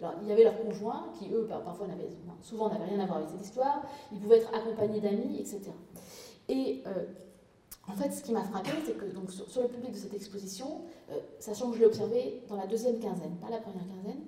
Alors, 0.01 0.15
il 0.23 0.29
y 0.29 0.33
avait 0.33 0.45
leurs 0.45 0.61
conjoints 0.63 1.09
qui, 1.19 1.31
eux, 1.33 1.47
parfois, 1.47 1.87
n'avaient, 1.87 2.09
souvent 2.41 2.71
n'avaient 2.71 2.87
rien 2.87 3.01
à 3.01 3.07
voir 3.07 3.19
avec 3.19 3.29
cette 3.29 3.45
histoire, 3.45 3.83
ils 4.11 4.19
pouvaient 4.19 4.39
être 4.39 4.55
accompagnés 4.55 5.01
d'amis, 5.01 5.39
etc. 5.39 5.61
Et 6.49 6.83
en 7.91 7.97
fait, 7.97 8.13
ce 8.13 8.23
qui 8.23 8.33
m'a 8.33 8.45
frappé, 8.45 8.71
c'est 8.87 8.97
que 8.97 9.07
donc, 9.07 9.31
sur, 9.31 9.63
le 9.63 9.69
public 9.69 9.93
de 9.93 9.97
cette 9.97 10.15
exposition, 10.15 10.83
sachant 11.39 11.71
que 11.71 11.77
je 11.77 11.81
l'ai 11.81 11.87
observé 11.87 12.43
dans 12.49 12.57
la 12.57 12.67
deuxième 12.67 12.99
quinzaine, 13.01 13.37
pas 13.41 13.51
la 13.51 13.59
première 13.59 13.85
quinzaine, 13.87 14.23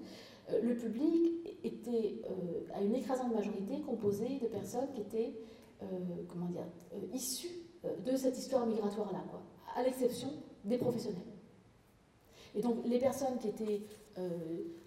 le 0.63 0.75
public 0.75 1.57
était 1.63 2.23
à 2.75 2.83
une 2.83 2.95
écrasante 2.95 3.33
majorité 3.33 3.81
composé 3.81 4.41
de 4.43 4.47
personnes 4.49 4.89
qui 4.95 5.01
étaient 5.03 5.35
comment 6.29 6.47
dire, 6.47 6.67
issues 7.13 7.63
de 8.05 8.17
cette 8.17 8.37
histoire 8.37 8.67
migratoire-là, 8.67 9.23
à 9.77 9.83
l'exception 9.83 10.29
des 10.65 10.79
professionnels. 10.79 11.23
Et 12.55 12.61
donc 12.61 12.85
les 12.85 12.99
personnes 12.99 13.39
qui 13.39 13.49
étaient 13.49 13.65
euh, 13.65 14.02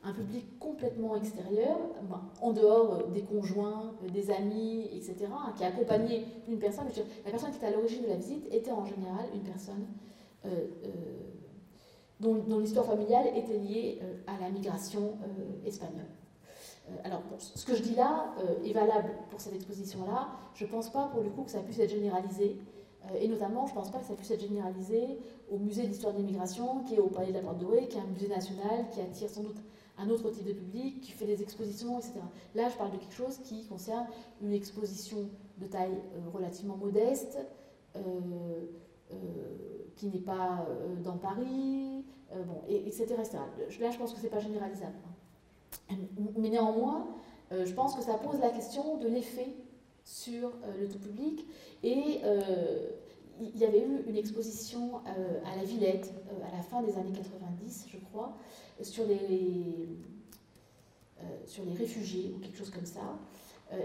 un 0.05 0.13
public 0.13 0.59
complètement 0.59 1.15
extérieur, 1.15 1.78
ben, 2.09 2.21
en 2.41 2.51
dehors 2.51 2.93
euh, 2.93 3.11
des 3.11 3.23
conjoints, 3.23 3.95
euh, 4.03 4.09
des 4.09 4.30
amis, 4.30 4.88
etc., 4.93 5.15
hein, 5.32 5.53
qui 5.57 5.63
accompagnaient 5.63 6.26
une 6.47 6.59
personne, 6.59 6.86
la 7.26 7.32
personne 7.32 7.49
qui 7.49 7.57
était 7.57 7.65
à 7.65 7.71
l'origine 7.71 8.03
de 8.03 8.09
la 8.09 8.15
visite 8.15 8.47
était 8.53 8.71
en 8.71 8.86
général 8.86 9.26
une 9.34 9.43
personne 9.43 9.88
dont, 12.19 12.59
l'histoire 12.59 12.86
familiale 12.86 13.26
était 13.36 13.57
liée 13.57 13.99
à 14.28 14.39
la 14.39 14.51
migration 14.51 15.17
espagnole. 15.65 16.05
alors, 17.03 17.23
ce 17.39 17.65
que 17.65 17.73
je 17.73 17.82
dis 17.82 17.95
là 17.95 18.36
est 18.63 18.73
valable 18.73 19.09
pour 19.32 19.41
cette 19.41 19.55
exposition-là. 19.55 20.30
Je 20.53 20.65
ne 20.65 20.69
pense 20.69 20.91
pas, 20.91 21.07
pour 21.07 21.23
le 21.23 21.32
coup, 21.32 21.41
que 21.41 21.49
ça 21.49 21.61
puisse 21.61 21.80
être 21.80 21.89
généralisé 21.89 22.59
euh, 22.59 22.84
et 23.20 23.28
notamment, 23.28 23.66
je 23.66 23.72
ne 23.72 23.76
pense 23.76 23.91
pas 23.91 23.99
que 23.99 24.06
ça 24.06 24.16
puisse 24.16 24.32
être 24.32 24.41
généralisé 24.41 25.20
au 25.51 25.58
musée 25.58 25.88
d'histoire 25.88 26.14
de 26.14 26.20
l'immigration, 26.20 26.84
qui 26.84 26.95
est 26.95 26.99
au 26.99 27.08
Palais 27.08 27.32
de 27.32 27.39
la 27.39 27.53
Dorée, 27.53 27.88
qui 27.88 27.97
est 27.97 28.01
un 28.01 28.08
musée 28.08 28.28
national, 28.28 28.89
qui 28.91 29.01
attire 29.01 29.30
sans 29.30 29.43
doute 29.43 29.58
un 29.97 30.10
autre 30.10 30.30
type 30.30 30.45
de 30.45 30.53
public, 30.53 31.01
qui 31.01 31.12
fait 31.12 31.26
des 31.26 31.41
expositions, 31.41 31.97
etc. 31.99 32.14
Là, 32.53 32.70
je 32.70 32.76
parle 32.76 32.91
de 32.91 32.97
quelque 32.97 33.14
chose 33.14 33.38
qui 33.39 33.66
concerne 33.66 34.08
une 34.41 34.53
exposition 34.53 35.30
de 35.58 35.68
taille 35.68 35.91
euh, 36.16 36.30
relativement 36.34 36.76
modeste, 36.76 37.38
euh, 37.95 38.01
qui 39.95 40.08
n'est 40.08 40.20
pas 40.20 40.68
dans 41.03 41.16
Paris, 41.18 42.03
bon, 42.34 42.62
et, 42.68 42.88
etc., 42.88 43.06
Là, 43.80 43.91
je 43.91 43.97
pense 43.97 44.12
que 44.12 44.18
ce 44.18 44.24
n'est 44.24 44.30
pas 44.30 44.39
généralisable. 44.39 44.95
Mais 46.38 46.49
néanmoins, 46.49 47.08
je 47.51 47.72
pense 47.74 47.95
que 47.95 48.01
ça 48.01 48.16
pose 48.16 48.39
la 48.39 48.49
question 48.49 48.97
de 48.97 49.08
l'effet 49.08 49.56
sur 50.06 50.51
le 50.80 50.88
tout 50.88 50.99
public 50.99 51.45
et 51.84 52.20
euh, 52.24 52.89
il 53.41 53.58
y 53.58 53.66
avait 53.66 53.82
eu 53.82 54.03
une 54.08 54.16
exposition 54.16 55.01
euh, 55.08 55.39
à 55.45 55.58
la 55.58 55.64
Villette 55.64 56.14
euh, 56.30 56.47
à 56.47 56.56
la 56.56 56.62
fin 56.62 56.82
des 56.84 56.95
années 56.95 57.12
90, 57.12 57.88
je 57.91 57.97
crois, 57.97 58.38
sur 58.82 59.06
les, 59.08 59.89
sur 61.45 61.66
les 61.66 61.74
réfugiés 61.74 62.34
ou 62.36 62.39
quelque 62.39 62.58
chose 62.58 62.70
comme 62.70 62.86
ça. 62.86 63.20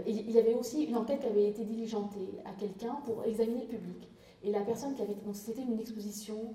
et 0.07 0.11
il 0.11 0.31
y 0.31 0.39
avait 0.39 0.55
aussi 0.55 0.85
une 0.85 0.97
enquête 0.97 1.21
qui 1.21 1.27
avait 1.27 1.49
été 1.49 1.65
diligentée 1.65 2.29
à 2.45 2.53
quelqu'un 2.53 2.99
pour 3.07 3.25
examiner 3.25 3.63
le 3.63 3.79
public. 3.79 4.09
Et 4.43 4.51
la 4.51 4.61
personne 4.61 4.95
qui 4.95 5.03
avait. 5.03 5.17
C'était 5.33 5.63
une 5.63 5.79
exposition 5.79 6.55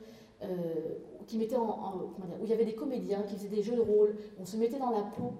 qui 1.27 1.37
mettait 1.37 1.55
en, 1.55 1.95
où 2.39 2.43
il 2.43 2.49
y 2.49 2.53
avait 2.53 2.65
des 2.65 2.75
comédiens 2.75 3.23
qui 3.23 3.35
faisaient 3.35 3.47
des 3.47 3.63
jeux 3.63 3.75
de 3.75 3.81
rôle. 3.81 4.15
On 4.39 4.45
se 4.45 4.57
mettait 4.57 4.79
dans 4.79 4.91
la 4.91 5.01
peau 5.01 5.33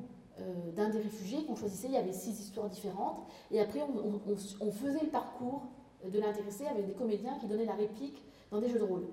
d'un 0.75 0.89
des 0.89 0.99
réfugiés 0.99 1.45
qu'on 1.45 1.55
choisissait. 1.55 1.87
Il 1.87 1.93
y 1.93 1.97
avait 1.97 2.11
six 2.11 2.39
histoires 2.39 2.69
différentes. 2.69 3.19
Et 3.51 3.59
après, 3.59 3.79
on 3.81 4.71
faisait 4.71 5.03
le 5.03 5.09
parcours 5.09 5.63
de 6.11 6.19
l'intéressé 6.19 6.65
avec 6.65 6.85
des 6.85 6.93
comédiens 6.93 7.37
qui 7.39 7.47
donnaient 7.47 7.65
la 7.65 7.75
réplique 7.75 8.23
dans 8.51 8.59
des 8.59 8.69
jeux 8.69 8.79
de 8.79 8.83
rôle. 8.83 9.07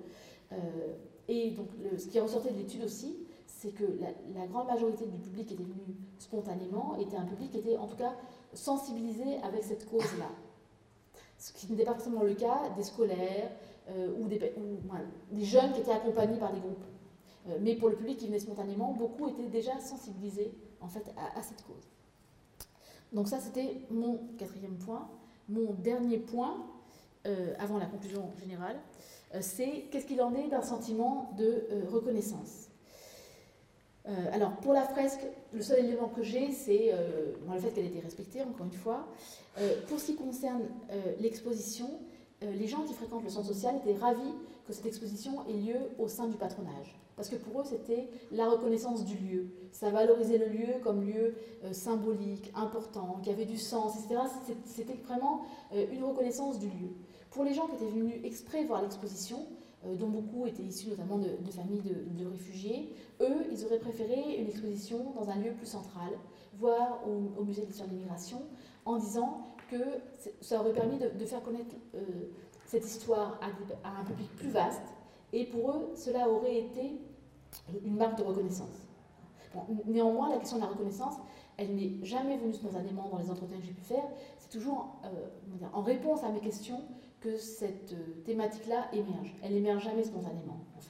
Euh, 0.51 0.55
et 1.27 1.51
donc, 1.51 1.67
ce 1.97 2.07
qui 2.07 2.19
ressortait 2.19 2.51
de 2.51 2.57
l'étude 2.57 2.83
aussi, 2.83 3.15
c'est 3.47 3.71
que 3.71 3.85
la, 4.35 4.47
grande 4.47 4.67
majorité 4.67 5.05
du 5.05 5.17
public 5.17 5.47
qui 5.47 5.53
était 5.53 5.63
venu 5.63 5.95
spontanément 6.19 6.97
était 6.99 7.15
un 7.15 7.25
public 7.25 7.51
qui 7.51 7.59
était 7.59 7.77
en 7.77 7.87
tout 7.87 7.95
cas 7.95 8.13
sensibilisé 8.53 9.37
avec 9.43 9.63
cette 9.63 9.89
cause-là. 9.89 10.29
Ce 11.37 11.53
qui 11.53 11.69
n'était 11.71 11.85
pas 11.85 11.93
forcément 11.93 12.23
le 12.23 12.33
cas 12.33 12.69
des 12.75 12.83
scolaires 12.83 13.51
euh, 13.89 14.13
ou, 14.19 14.27
des, 14.27 15.45
jeunes 15.45 15.71
qui 15.73 15.81
étaient 15.81 15.91
accompagnés 15.91 16.37
par 16.37 16.53
des 16.53 16.59
groupes. 16.59 16.83
Euh, 17.49 17.57
mais 17.61 17.75
pour 17.75 17.89
le 17.89 17.95
public 17.95 18.17
qui 18.17 18.27
venait 18.27 18.39
spontanément, 18.39 18.93
beaucoup 18.93 19.29
étaient 19.29 19.47
déjà 19.47 19.79
sensibilisés 19.79 20.53
en 20.83 20.87
fait 20.87 21.03
à 21.17 21.41
cette 21.41 21.63
cause. 21.65 21.89
Donc 23.13 23.27
ça, 23.27 23.39
c'était 23.39 23.81
mon 23.91 24.19
quatrième 24.37 24.77
point. 24.77 25.07
Mon 25.47 25.73
dernier 25.73 26.17
point, 26.17 26.65
euh, 27.25 27.53
avant 27.59 27.77
la 27.77 27.85
conclusion 27.85 28.31
générale, 28.39 28.77
euh, 29.33 29.39
c'est 29.41 29.85
qu'est-ce 29.91 30.05
qu'il 30.05 30.21
en 30.21 30.33
est 30.33 30.47
d'un 30.49 30.63
sentiment 30.63 31.31
de 31.37 31.67
euh, 31.71 31.83
reconnaissance. 31.89 32.69
alors, 34.33 34.51
pour 34.57 34.73
la 34.73 34.81
fresque, 34.81 35.25
le 35.53 35.61
seul 35.61 35.79
élément 35.79 36.09
que 36.09 36.23
j'ai, 36.23 36.51
c'est 36.51 36.91
le 36.91 37.59
fait 37.61 37.69
qu'elle 37.69 37.85
ait 37.85 37.87
été 37.87 38.01
respectée, 38.01 38.41
encore 38.41 38.65
une 38.65 38.73
fois. 38.73 39.07
pour 39.87 39.97
ce 39.97 40.07
qui 40.07 40.15
concerne 40.15 40.63
l'exposition, 41.21 41.89
les 42.41 42.67
gens 42.67 42.81
qui 42.81 42.93
fréquentent 42.93 43.23
le 43.23 43.29
centre 43.29 43.47
social 43.47 43.77
étaient 43.77 43.97
ravis 43.97 44.33
que 44.67 44.73
cette 44.73 44.87
exposition 44.87 45.47
ait 45.47 45.53
lieu 45.53 45.77
au 45.99 46.09
sein 46.09 46.27
du 46.27 46.35
patronage. 46.35 46.99
Parce 47.15 47.29
que 47.29 47.35
pour 47.35 47.61
eux, 47.61 47.63
c'était 47.65 48.07
la 48.31 48.49
reconnaissance 48.49 49.05
du 49.05 49.15
lieu. 49.17 49.47
Ça 49.71 49.89
valorisait 49.89 50.37
le 50.37 50.47
lieu 50.47 50.73
comme 50.83 51.03
lieu 51.03 51.35
symbolique, 51.71 52.51
important, 52.55 53.19
qui 53.21 53.29
avait 53.29 53.45
du 53.45 53.57
sens, 53.57 53.95
etc. 53.97 54.21
C'était 54.65 54.97
vraiment 55.05 55.41
une 55.71 56.03
reconnaissance 56.03 56.59
du 56.59 56.67
lieu. 56.67 56.89
Pour 57.29 57.43
les 57.43 57.53
gens 57.53 57.67
qui 57.67 57.75
étaient 57.75 57.91
venus 57.91 58.15
exprès 58.23 58.63
voir 58.63 58.81
l'exposition, 58.81 59.45
euh, 59.85 59.95
dont 59.95 60.07
beaucoup 60.07 60.45
étaient 60.47 60.63
issus 60.63 60.89
notamment 60.89 61.17
de, 61.17 61.51
familles 61.51 61.81
de, 61.81 62.25
réfugiés, 62.25 62.93
eux, 63.19 63.45
ils 63.51 63.65
auraient 63.65 63.79
préféré 63.79 64.37
une 64.39 64.47
exposition 64.47 65.11
dans 65.15 65.29
un 65.29 65.35
lieu 65.35 65.51
plus 65.51 65.65
central, 65.65 66.09
voire 66.57 67.01
au, 67.05 67.43
musée 67.43 67.65
d'histoire 67.65 67.89
de 67.89 67.93
l'immigration, 67.93 68.43
en 68.85 68.97
disant 68.97 69.47
que 69.69 69.75
ça 70.39 70.61
aurait 70.61 70.71
permis 70.71 70.97
de, 70.97 71.25
faire 71.25 71.41
connaître 71.41 71.75
euh, 71.95 71.99
cette 72.65 72.85
histoire 72.85 73.39
à, 73.41 73.99
un 73.99 74.05
public 74.05 74.33
plus 74.37 74.49
vaste, 74.49 74.81
et 75.33 75.45
pour 75.45 75.71
eux, 75.71 75.91
cela 75.95 76.29
aurait 76.29 76.57
été 76.57 76.93
une 77.83 77.95
marque 77.95 78.17
de 78.19 78.23
reconnaissance. 78.23 78.87
néanmoins, 79.85 80.29
la 80.29 80.37
question 80.37 80.57
de 80.57 80.61
la 80.61 80.69
reconnaissance, 80.69 81.15
elle 81.57 81.75
n'est 81.75 81.93
jamais 82.03 82.37
venue 82.37 82.53
spontanément 82.53 83.09
dans 83.09 83.17
les 83.17 83.29
entretiens 83.29 83.57
que 83.57 83.65
j'ai 83.65 83.73
pu 83.73 83.81
faire, 83.81 84.03
c'est 84.37 84.49
toujours 84.49 84.95
euh, 85.05 85.09
en 85.73 85.81
réponse 85.81 86.23
à 86.23 86.29
mes 86.29 86.39
questions 86.39 86.81
que 87.19 87.37
cette 87.37 87.93
euh, 87.93 88.21
thématique-là 88.25 88.87
émerge. 88.93 89.35
Elle 89.43 89.53
émerge 89.53 89.83
jamais 89.83 90.03
spontanément, 90.03 90.59
en 90.77 90.81
fait. 90.81 90.89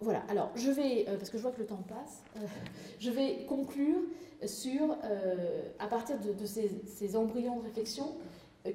Voilà, 0.00 0.22
alors 0.28 0.50
je 0.56 0.70
vais, 0.70 1.08
euh, 1.08 1.16
parce 1.16 1.30
que 1.30 1.38
je 1.38 1.42
vois 1.42 1.52
que 1.52 1.60
le 1.60 1.66
temps 1.66 1.84
passe, 1.88 2.24
je 2.98 3.10
vais 3.10 3.44
conclure 3.46 4.00
sur, 4.46 4.96
à 5.78 5.86
partir 5.86 6.16
de, 6.18 6.44
ces, 6.44 7.16
embryons 7.16 7.60
de 7.60 7.62
réflexion, 7.62 8.16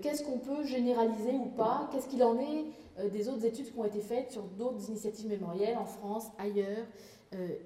qu'est-ce 0.02 0.24
qu'on 0.24 0.40
peut 0.40 0.64
généraliser 0.64 1.34
ou 1.34 1.48
pas, 1.48 1.90
qu'est-ce 1.92 2.08
qu'il 2.08 2.24
en 2.24 2.40
est 2.40 2.68
des 3.12 3.30
autres 3.30 3.46
études 3.46 3.72
qui 3.72 3.78
ont 3.78 3.86
été 3.86 4.02
faites 4.02 4.32
sur 4.32 4.44
d'autres 4.44 4.90
initiatives 4.90 5.30
mémorielles 5.30 5.78
en 5.78 5.86
France, 5.86 6.28
ailleurs, 6.38 6.86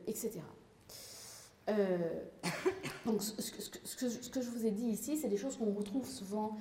etc. 0.07 0.41
donc, 3.05 3.21
ce, 3.21 4.29
que, 4.29 4.41
je 4.41 4.49
vous 4.49 4.65
ai 4.65 4.71
dit 4.71 4.87
ici, 4.87 5.17
c'est 5.17 5.29
des 5.29 5.37
choses 5.37 5.57
qu'on 5.57 5.71
retrouve 5.73 6.05
souvent 6.05 6.57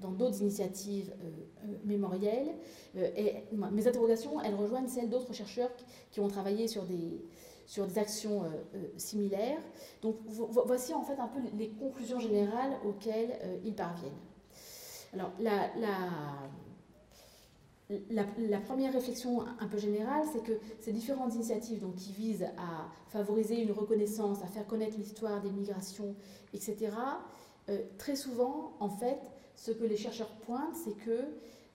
dans 0.00 0.10
d'autres 0.10 0.40
initiatives 0.40 1.12
euh, 1.22 1.28
euh, 1.64 1.76
mémorielles. 1.84 2.54
Euh, 2.96 3.10
et 3.16 3.44
mes 3.52 3.86
interrogations, 3.86 4.40
elles 4.40 4.54
rejoignent 4.54 4.88
celles 4.88 5.08
d'autres 5.08 5.32
chercheurs 5.32 5.70
qui, 6.10 6.20
ont 6.20 6.28
travaillé 6.28 6.66
sur 6.66 6.84
des, 6.84 7.24
sur 7.66 7.86
des 7.86 7.98
actions 7.98 8.44
similaires. 8.96 9.60
Donc 10.02 10.16
voici 10.26 10.92
en 10.94 11.02
fait 11.02 11.18
un 11.18 11.28
peu 11.28 11.40
les 11.56 11.70
conclusions 11.70 12.18
générales 12.18 12.72
auxquelles 12.84 13.38
ils 13.64 13.74
parviennent. 13.74 14.12
Alors 15.12 15.32
la, 15.38 15.70
la, 18.10 18.60
première 18.60 18.92
réflexion 18.92 19.42
un 19.58 19.66
peu 19.66 19.78
générale, 19.78 20.22
c'est 20.32 20.42
que 20.42 20.58
ces 20.80 20.92
différentes 20.92 21.34
initiatives 21.34 21.80
donc, 21.80 21.96
qui 21.96 22.12
visent 22.12 22.48
à 22.56 22.88
favoriser 23.08 23.60
une 23.62 23.72
reconnaissance, 23.72 24.42
à 24.42 24.46
faire 24.46 24.66
connaître 24.66 24.96
l'histoire 24.96 25.40
des 25.40 25.50
migrations, 25.50 26.14
etc., 26.54 26.92
très 27.98 28.16
souvent, 28.16 28.72
en 28.80 28.88
fait, 28.88 29.18
ce 29.54 29.70
que 29.70 29.84
les 29.84 29.96
chercheurs 29.96 30.30
pointent, 30.46 30.74
c'est 30.74 30.96
que 31.04 31.20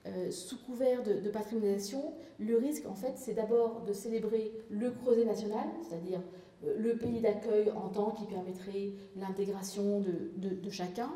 euh, 0.07 0.29
sous 0.29 0.57
couvert 0.57 1.01
de, 1.01 1.29
patrimonialisation, 1.29 2.13
le 2.37 2.57
risque, 2.57 2.85
en 2.85 2.93
fait, 2.93 3.13
c'est 3.15 3.33
d'abord 3.33 3.81
de 3.81 3.91
célébrer 3.91 4.51
le 4.69 4.91
creuset 4.91 5.25
national, 5.25 5.67
c'est-à-dire 5.81 6.21
euh, 6.63 6.75
le 6.77 6.95
pays 6.95 7.21
d'accueil 7.21 7.71
en 7.71 7.89
tant 7.89 8.11
qui 8.11 8.25
permettrait 8.25 8.93
l'intégration 9.15 10.01
de, 10.01 10.69
chacun, 10.69 11.11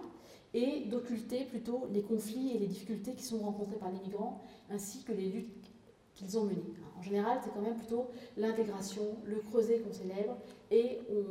et 0.54 0.86
d'occulter 0.86 1.46
plutôt 1.46 1.88
les 1.94 2.02
conflits 2.02 2.56
et 2.56 2.60
les 2.60 2.68
difficultés 2.68 3.14
qui 3.14 3.24
sont 3.24 3.40
rencontrés 3.40 3.78
par 3.78 3.92
les 3.92 4.00
migrants, 4.00 4.42
ainsi 4.70 5.04
que 5.04 5.12
les 5.12 5.28
luttes 5.28 5.72
qu'ils 6.16 6.38
ont 6.38 6.44
menées. 6.44 6.74
En 6.98 7.02
général, 7.02 7.40
c'est 7.44 7.52
quand 7.54 7.62
même 7.62 7.78
plutôt 7.78 8.08
l'intégration, 8.36 9.04
le 9.26 9.38
creuset 9.38 9.80
qu'on 9.80 9.94
célèbre, 9.94 10.38
et 10.72 11.00
on, 11.10 11.24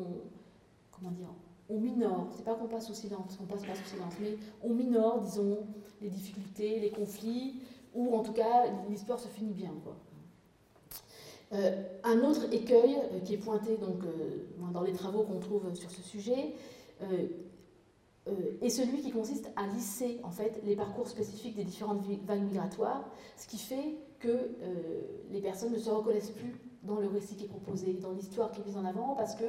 comment 0.93 1.11
dire, 1.11 1.29
on 1.69 1.79
minore, 1.79 2.29
c'est 2.35 2.45
pas 2.45 2.55
qu'on 2.55 2.69
passe 2.69 2.89
au 2.91 2.95
silence, 2.95 3.37
qu'on 3.37 3.45
passe 3.45 3.63
pas 3.63 3.73
au 3.73 3.89
silence, 3.89 4.15
mais 4.21 4.39
on 4.63 4.71
minore, 4.73 5.21
disons, 5.21 5.59
les 6.01 6.09
difficultés, 6.09 6.81
les 6.81 6.91
conflits, 6.91 7.61
ou 7.95 8.15
en 8.15 8.23
tout 8.23 8.33
cas, 8.33 8.67
l'histoire 8.89 9.19
se 9.19 9.29
finit 9.29 9.53
bien. 9.53 9.73
Euh, 11.53 11.83
un 12.05 12.21
autre 12.21 12.53
écueil 12.53 12.97
euh, 12.97 13.21
qui 13.21 13.35
est 13.35 13.39
pointé 13.39 13.77
donc, 13.77 14.05
euh, 14.05 14.71
dans 14.73 14.83
les 14.83 14.93
travaux 14.93 15.23
qu'on 15.23 15.39
trouve 15.39 15.75
sur 15.75 15.91
ce 15.91 16.03
sujet 16.03 16.53
et 18.61 18.71
celui 18.71 19.01
qui 19.01 19.11
consiste 19.11 19.51
à 19.57 19.67
lisser 19.67 20.21
en 20.23 20.31
fait 20.31 20.61
les 20.65 20.77
parcours 20.77 21.09
spécifiques 21.09 21.57
des 21.57 21.65
différentes 21.65 22.03
vagues 22.27 22.43
migratoires, 22.43 23.09
ce 23.37 23.47
qui 23.47 23.59
fait 23.59 23.99
que 24.19 24.29
euh, 24.29 25.03
les 25.31 25.41
personnes 25.41 25.73
ne 25.73 25.79
se 25.79 25.91
reconnaissent 25.91 26.31
plus 26.31 26.55
dans 26.83 26.99
le 26.99 27.07
récit 27.07 27.37
qui 27.37 27.45
est 27.45 27.49
proposé, 27.49 27.95
dans 27.95 28.13
l'histoire 28.13 28.51
qui 28.51 28.61
est 28.61 28.65
mise 28.65 28.77
en 28.77 28.85
avant, 28.85 29.15
parce 29.15 29.35
que 29.35 29.45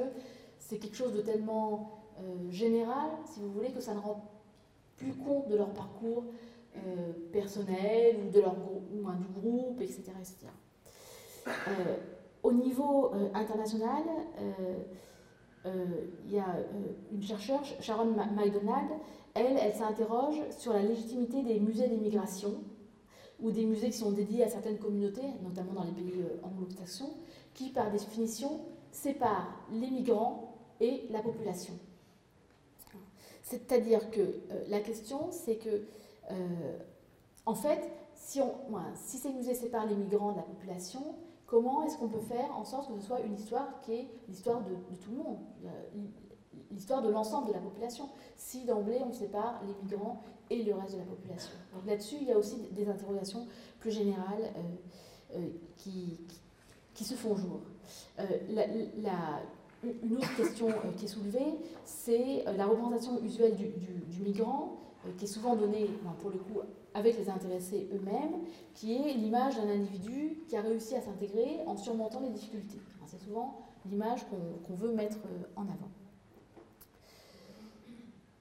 c'est 0.58 0.78
quelque 0.78 0.96
chose 0.96 1.12
de 1.12 1.20
tellement 1.20 2.02
euh, 2.18 2.50
général, 2.50 3.10
si 3.26 3.40
vous 3.40 3.50
voulez, 3.50 3.70
que 3.70 3.80
ça 3.80 3.94
ne 3.94 4.00
rend 4.00 4.30
plus 4.96 5.14
compte 5.14 5.48
de 5.48 5.56
leur 5.56 5.72
parcours 5.72 6.24
euh, 6.76 7.12
personnel 7.32 8.16
ou, 8.24 8.30
de 8.30 8.40
leur, 8.40 8.54
ou 8.54 9.08
hein, 9.08 9.16
du 9.16 9.40
groupe, 9.40 9.80
etc. 9.80 10.12
au 12.42 12.52
niveau 12.52 13.12
international, 13.34 14.02
il 15.64 16.32
y 16.32 16.38
a 16.38 16.56
une 17.12 17.22
chercheure, 17.22 17.62
Sharon 17.80 18.06
McDonald, 18.06 18.88
elle, 19.34 19.58
elle 19.58 19.74
s'interroge 19.74 20.40
sur 20.56 20.72
la 20.72 20.82
légitimité 20.82 21.42
des 21.42 21.60
musées 21.60 21.88
d'immigration 21.88 22.62
ou 23.42 23.50
des 23.50 23.64
musées 23.64 23.90
qui 23.90 23.98
sont 23.98 24.12
dédiés 24.12 24.44
à 24.44 24.48
certaines 24.48 24.78
communautés, 24.78 25.26
notamment 25.42 25.72
dans 25.72 25.84
les 25.84 25.92
pays 25.92 26.20
euh, 26.20 26.40
anglo-saxons, 26.42 27.14
qui 27.54 27.70
par 27.70 27.90
définition 27.90 28.60
séparent 28.92 29.64
les 29.72 29.90
migrants 29.90 30.54
et 30.80 31.06
la 31.10 31.20
population. 31.20 31.74
C'est-à-dire 33.42 34.10
que 34.10 34.20
euh, 34.20 34.64
la 34.68 34.80
question, 34.80 35.30
c'est 35.30 35.56
que, 35.56 35.86
euh, 36.30 36.78
en 37.46 37.54
fait, 37.54 37.90
si, 38.14 38.40
on, 38.40 38.52
si 38.94 39.16
ces 39.16 39.30
musées 39.30 39.54
séparent 39.54 39.86
les 39.86 39.96
migrants 39.96 40.32
de 40.32 40.36
la 40.36 40.42
population, 40.42 41.00
comment 41.50 41.82
est-ce 41.82 41.98
qu'on 41.98 42.08
peut 42.08 42.20
faire 42.20 42.56
en 42.56 42.64
sorte 42.64 42.88
que 42.94 43.00
ce 43.00 43.06
soit 43.06 43.20
une 43.20 43.34
histoire 43.34 43.80
qui 43.82 43.92
est 43.92 44.08
l'histoire 44.28 44.62
de, 44.62 44.70
tout 45.02 45.10
le 45.10 45.16
monde, 45.16 45.38
l'histoire 46.70 47.02
de 47.02 47.10
l'ensemble 47.10 47.48
de 47.48 47.52
la 47.52 47.58
population 47.58 48.08
Si 48.36 48.64
d'emblée 48.64 49.00
on 49.04 49.12
sépare 49.12 49.60
les 49.66 49.74
migrants 49.82 50.22
et 50.48 50.62
le 50.62 50.74
reste 50.74 50.94
de 50.94 50.98
la 50.98 51.06
population. 51.06 51.50
Donc 51.74 51.86
là-dessus, 51.86 52.16
il 52.20 52.28
y 52.28 52.32
a 52.32 52.38
aussi 52.38 52.56
des 52.70 52.88
interrogations 52.88 53.48
plus 53.80 53.90
générales 53.90 54.52
euh, 55.34 55.38
euh, 55.38 55.48
qui, 55.76 57.04
se 57.04 57.14
font 57.14 57.34
jour. 57.34 57.60
Euh, 58.20 58.24
une 59.82 60.16
autre 60.16 60.36
question 60.36 60.68
qui 60.96 61.06
est 61.06 61.08
soulevée, 61.08 61.58
c'est 61.84 62.44
la 62.56 62.66
représentation 62.66 63.20
usuelle 63.22 63.56
du, 63.56 64.22
migrant, 64.22 64.76
qui 65.18 65.24
est 65.24 65.28
souvent 65.28 65.56
donnée, 65.56 65.88
pour 66.20 66.30
le 66.30 66.38
coup, 66.38 66.60
avec 66.94 67.16
les 67.18 67.28
intéressés 67.28 67.88
eux-mêmes, 67.92 68.42
qui 68.74 68.96
est 68.96 69.14
l'image 69.14 69.56
d'un 69.56 69.68
individu 69.68 70.42
qui 70.48 70.56
a 70.56 70.60
réussi 70.60 70.94
à 70.94 71.00
s'intégrer 71.00 71.60
en 71.66 71.76
surmontant 71.76 72.20
les 72.20 72.30
difficultés. 72.30 72.78
C'est 73.06 73.20
souvent 73.20 73.58
l'image 73.86 74.26
qu'on 74.66 74.74
veut 74.74 74.92
mettre 74.92 75.18
en 75.56 75.62
avant. 75.62 75.90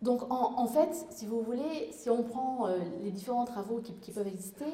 Donc 0.01 0.21
en, 0.29 0.65
fait, 0.67 1.07
si 1.09 1.25
vous 1.25 1.41
voulez, 1.41 1.89
si 1.91 2.09
on 2.09 2.23
prend 2.23 2.67
euh, 2.67 2.77
les 3.03 3.11
différents 3.11 3.43
travaux 3.43 3.81
qui, 3.81 4.11
peuvent 4.11 4.27
exister, 4.27 4.65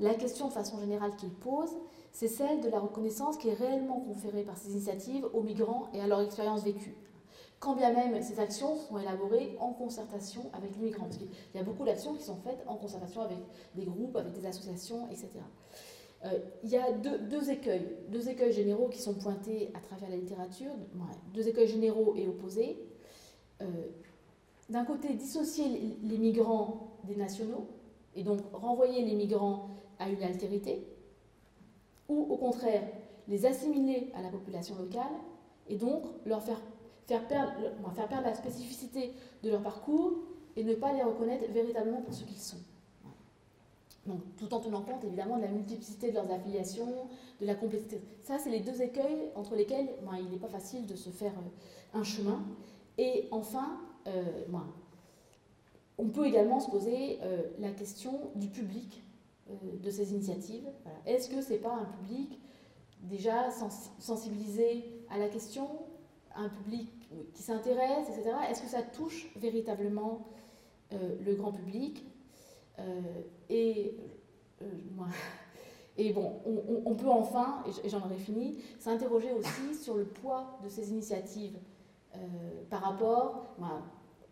la 0.00 0.14
question 0.14 0.48
de 0.48 0.52
façon 0.52 0.80
générale 0.80 1.14
qu'ils 1.16 1.30
posent, 1.30 1.76
c'est 2.10 2.26
celle 2.26 2.60
de 2.60 2.68
la 2.68 2.80
reconnaissance 2.80 3.36
qui 3.36 3.48
est 3.48 3.54
réellement 3.54 4.00
conférée 4.00 4.42
par 4.42 4.56
ces 4.56 4.72
initiatives 4.72 5.24
aux 5.32 5.42
migrants 5.42 5.88
et 5.94 6.00
à 6.00 6.08
leur 6.08 6.20
expérience 6.20 6.64
vécue. 6.64 6.96
Quand 7.62 7.76
bien 7.76 7.92
même 7.92 8.20
ces 8.20 8.40
actions 8.40 8.74
sont 8.74 8.98
élaborées 8.98 9.56
en 9.60 9.72
concertation 9.72 10.50
avec 10.52 10.74
les 10.74 10.82
migrants, 10.82 11.04
parce 11.04 11.18
qu'il 11.18 11.28
y 11.54 11.58
a 11.58 11.62
beaucoup 11.62 11.84
d'actions 11.84 12.12
qui 12.12 12.24
sont 12.24 12.34
faites 12.34 12.58
en 12.66 12.74
concertation 12.74 13.20
avec 13.22 13.38
des 13.76 13.84
groupes, 13.84 14.16
avec 14.16 14.32
des 14.32 14.44
associations, 14.44 15.06
etc. 15.08 15.28
Euh, 16.24 16.40
il 16.64 16.70
y 16.70 16.76
a 16.76 16.90
deux, 16.90 17.50
écueils, 17.50 17.86
deux 18.08 18.28
écueils 18.28 18.52
généraux 18.52 18.88
qui 18.88 19.00
sont 19.00 19.14
pointés 19.14 19.70
à 19.74 19.78
travers 19.78 20.10
la 20.10 20.16
littérature, 20.16 20.72
deux 21.32 21.46
écueils 21.46 21.68
généraux 21.68 22.14
et 22.16 22.26
opposés. 22.26 22.82
Euh, 23.60 23.66
d'un 24.68 24.84
côté, 24.84 25.14
dissocier 25.14 25.96
les 26.02 26.18
migrants 26.18 26.88
des 27.04 27.14
nationaux, 27.14 27.68
et 28.16 28.24
donc 28.24 28.40
renvoyer 28.52 29.04
les 29.04 29.14
migrants 29.14 29.68
à 30.00 30.08
une 30.08 30.24
altérité, 30.24 30.84
ou 32.08 32.26
au 32.28 32.36
contraire, 32.38 32.82
les 33.28 33.46
assimiler 33.46 34.10
à 34.16 34.22
la 34.22 34.30
population 34.30 34.74
locale, 34.74 35.12
et 35.68 35.76
donc 35.76 36.02
leur 36.26 36.42
faire, 36.42 36.60
faire, 37.06 37.26
perdre, 37.26 38.24
la 38.24 38.34
spécificité 38.34 39.12
de 39.42 39.50
leur 39.50 39.62
parcours 39.62 40.14
et 40.56 40.64
ne 40.64 40.74
pas 40.74 40.92
les 40.92 41.02
reconnaître 41.02 41.50
véritablement 41.50 42.02
pour 42.02 42.14
ce 42.14 42.24
qu'ils 42.24 42.36
sont. 42.38 42.58
Donc, 44.06 44.20
tout 44.36 44.52
en 44.52 44.58
tenant 44.58 44.82
compte 44.82 45.04
évidemment 45.04 45.36
de 45.36 45.42
la 45.42 45.48
multiplicité 45.48 46.10
de 46.10 46.14
leurs 46.14 46.30
affiliations, 46.30 47.06
de 47.40 47.46
la 47.46 47.54
complexité. 47.54 48.02
Ça, 48.22 48.38
c'est 48.38 48.50
les 48.50 48.60
deux 48.60 48.82
écueils 48.82 49.30
entre 49.36 49.54
lesquels 49.54 49.88
il 50.18 50.28
n'est 50.28 50.38
pas 50.38 50.48
facile 50.48 50.86
de 50.86 50.96
se 50.96 51.10
faire 51.10 51.32
euh, 51.32 51.98
un 51.98 52.02
chemin. 52.02 52.44
Et 52.98 53.28
enfin, 53.30 53.80
euh, 54.08 54.24
on 55.98 56.08
peut 56.08 56.26
également 56.26 56.58
se 56.58 56.68
poser 56.68 57.20
euh, 57.22 57.42
la 57.60 57.70
question 57.70 58.32
du 58.34 58.48
public 58.48 59.02
de 59.82 59.90
ces 59.90 60.12
initiatives. 60.12 60.66
Est-ce 61.04 61.28
que 61.28 61.42
ce 61.42 61.50
n'est 61.50 61.58
pas 61.58 61.74
un 61.74 61.84
public 61.84 62.40
déjà 63.02 63.50
sensibilisé 63.98 64.84
à 65.10 65.18
la 65.18 65.28
question, 65.28 65.68
un 66.36 66.48
public 66.48 66.90
qui 67.34 67.42
s'intéresse, 67.42 68.08
etc. 68.08 68.30
Est-ce 68.50 68.62
que 68.62 68.68
ça 68.68 68.82
touche 68.82 69.30
véritablement 69.36 70.26
le 70.90 71.34
grand 71.34 71.52
public? 71.52 72.04
Et, 73.48 73.96
et 75.98 76.12
bon, 76.12 76.40
on, 76.86 76.94
peut 76.94 77.08
enfin, 77.08 77.62
et 77.84 77.88
j'en 77.88 78.00
aurais 78.00 78.16
fini, 78.16 78.58
s'interroger 78.78 79.32
aussi 79.32 79.74
sur 79.82 79.94
le 79.94 80.04
poids 80.04 80.58
de 80.64 80.68
ces 80.68 80.90
initiatives 80.90 81.58
euh, 82.16 82.18
par 82.68 82.82
rapport 82.82 83.54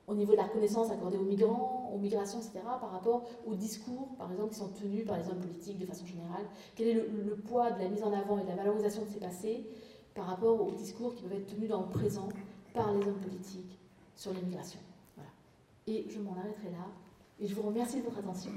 au 0.06 0.14
niveau 0.14 0.32
de 0.32 0.36
la 0.36 0.44
reconnaissance 0.44 0.90
accordée 0.90 1.16
aux 1.16 1.22
migrants, 1.22 1.90
aux 1.94 1.98
migrations, 1.98 2.40
etc., 2.40 2.60
par 2.80 2.90
rapport 2.90 3.24
aux 3.46 3.54
discours, 3.54 4.08
par 4.18 4.30
exemple, 4.30 4.50
qui 4.50 4.58
sont 4.58 4.68
tenus 4.68 5.06
par 5.06 5.18
les 5.18 5.28
hommes 5.28 5.40
politiques 5.40 5.78
de 5.78 5.86
façon 5.86 6.04
générale. 6.04 6.44
Quel 6.74 6.88
est 6.88 6.94
le, 6.94 7.36
poids 7.36 7.70
de 7.70 7.82
la 7.82 7.88
mise 7.88 8.02
en 8.02 8.12
avant 8.12 8.38
et 8.38 8.42
de 8.42 8.48
la 8.48 8.56
valorisation 8.56 9.02
de 9.04 9.08
ces 9.08 9.20
passés? 9.20 9.66
Par 10.14 10.26
rapport 10.26 10.60
aux 10.60 10.72
discours 10.72 11.14
qui 11.14 11.22
peuvent 11.22 11.38
être 11.38 11.54
tenus 11.54 11.68
dans 11.68 11.82
le 11.82 11.88
présent 11.88 12.28
par 12.74 12.92
les 12.92 13.06
hommes 13.06 13.20
politiques 13.20 13.78
sur 14.16 14.32
l'immigration. 14.32 14.80
Voilà. 15.16 15.30
Et 15.86 16.06
je 16.10 16.18
m'en 16.20 16.32
arrêterai 16.32 16.70
là. 16.70 16.86
Et 17.40 17.46
je 17.46 17.54
vous 17.54 17.62
remercie 17.62 17.98
de 17.98 18.02
votre 18.02 18.18
attention. 18.18 18.52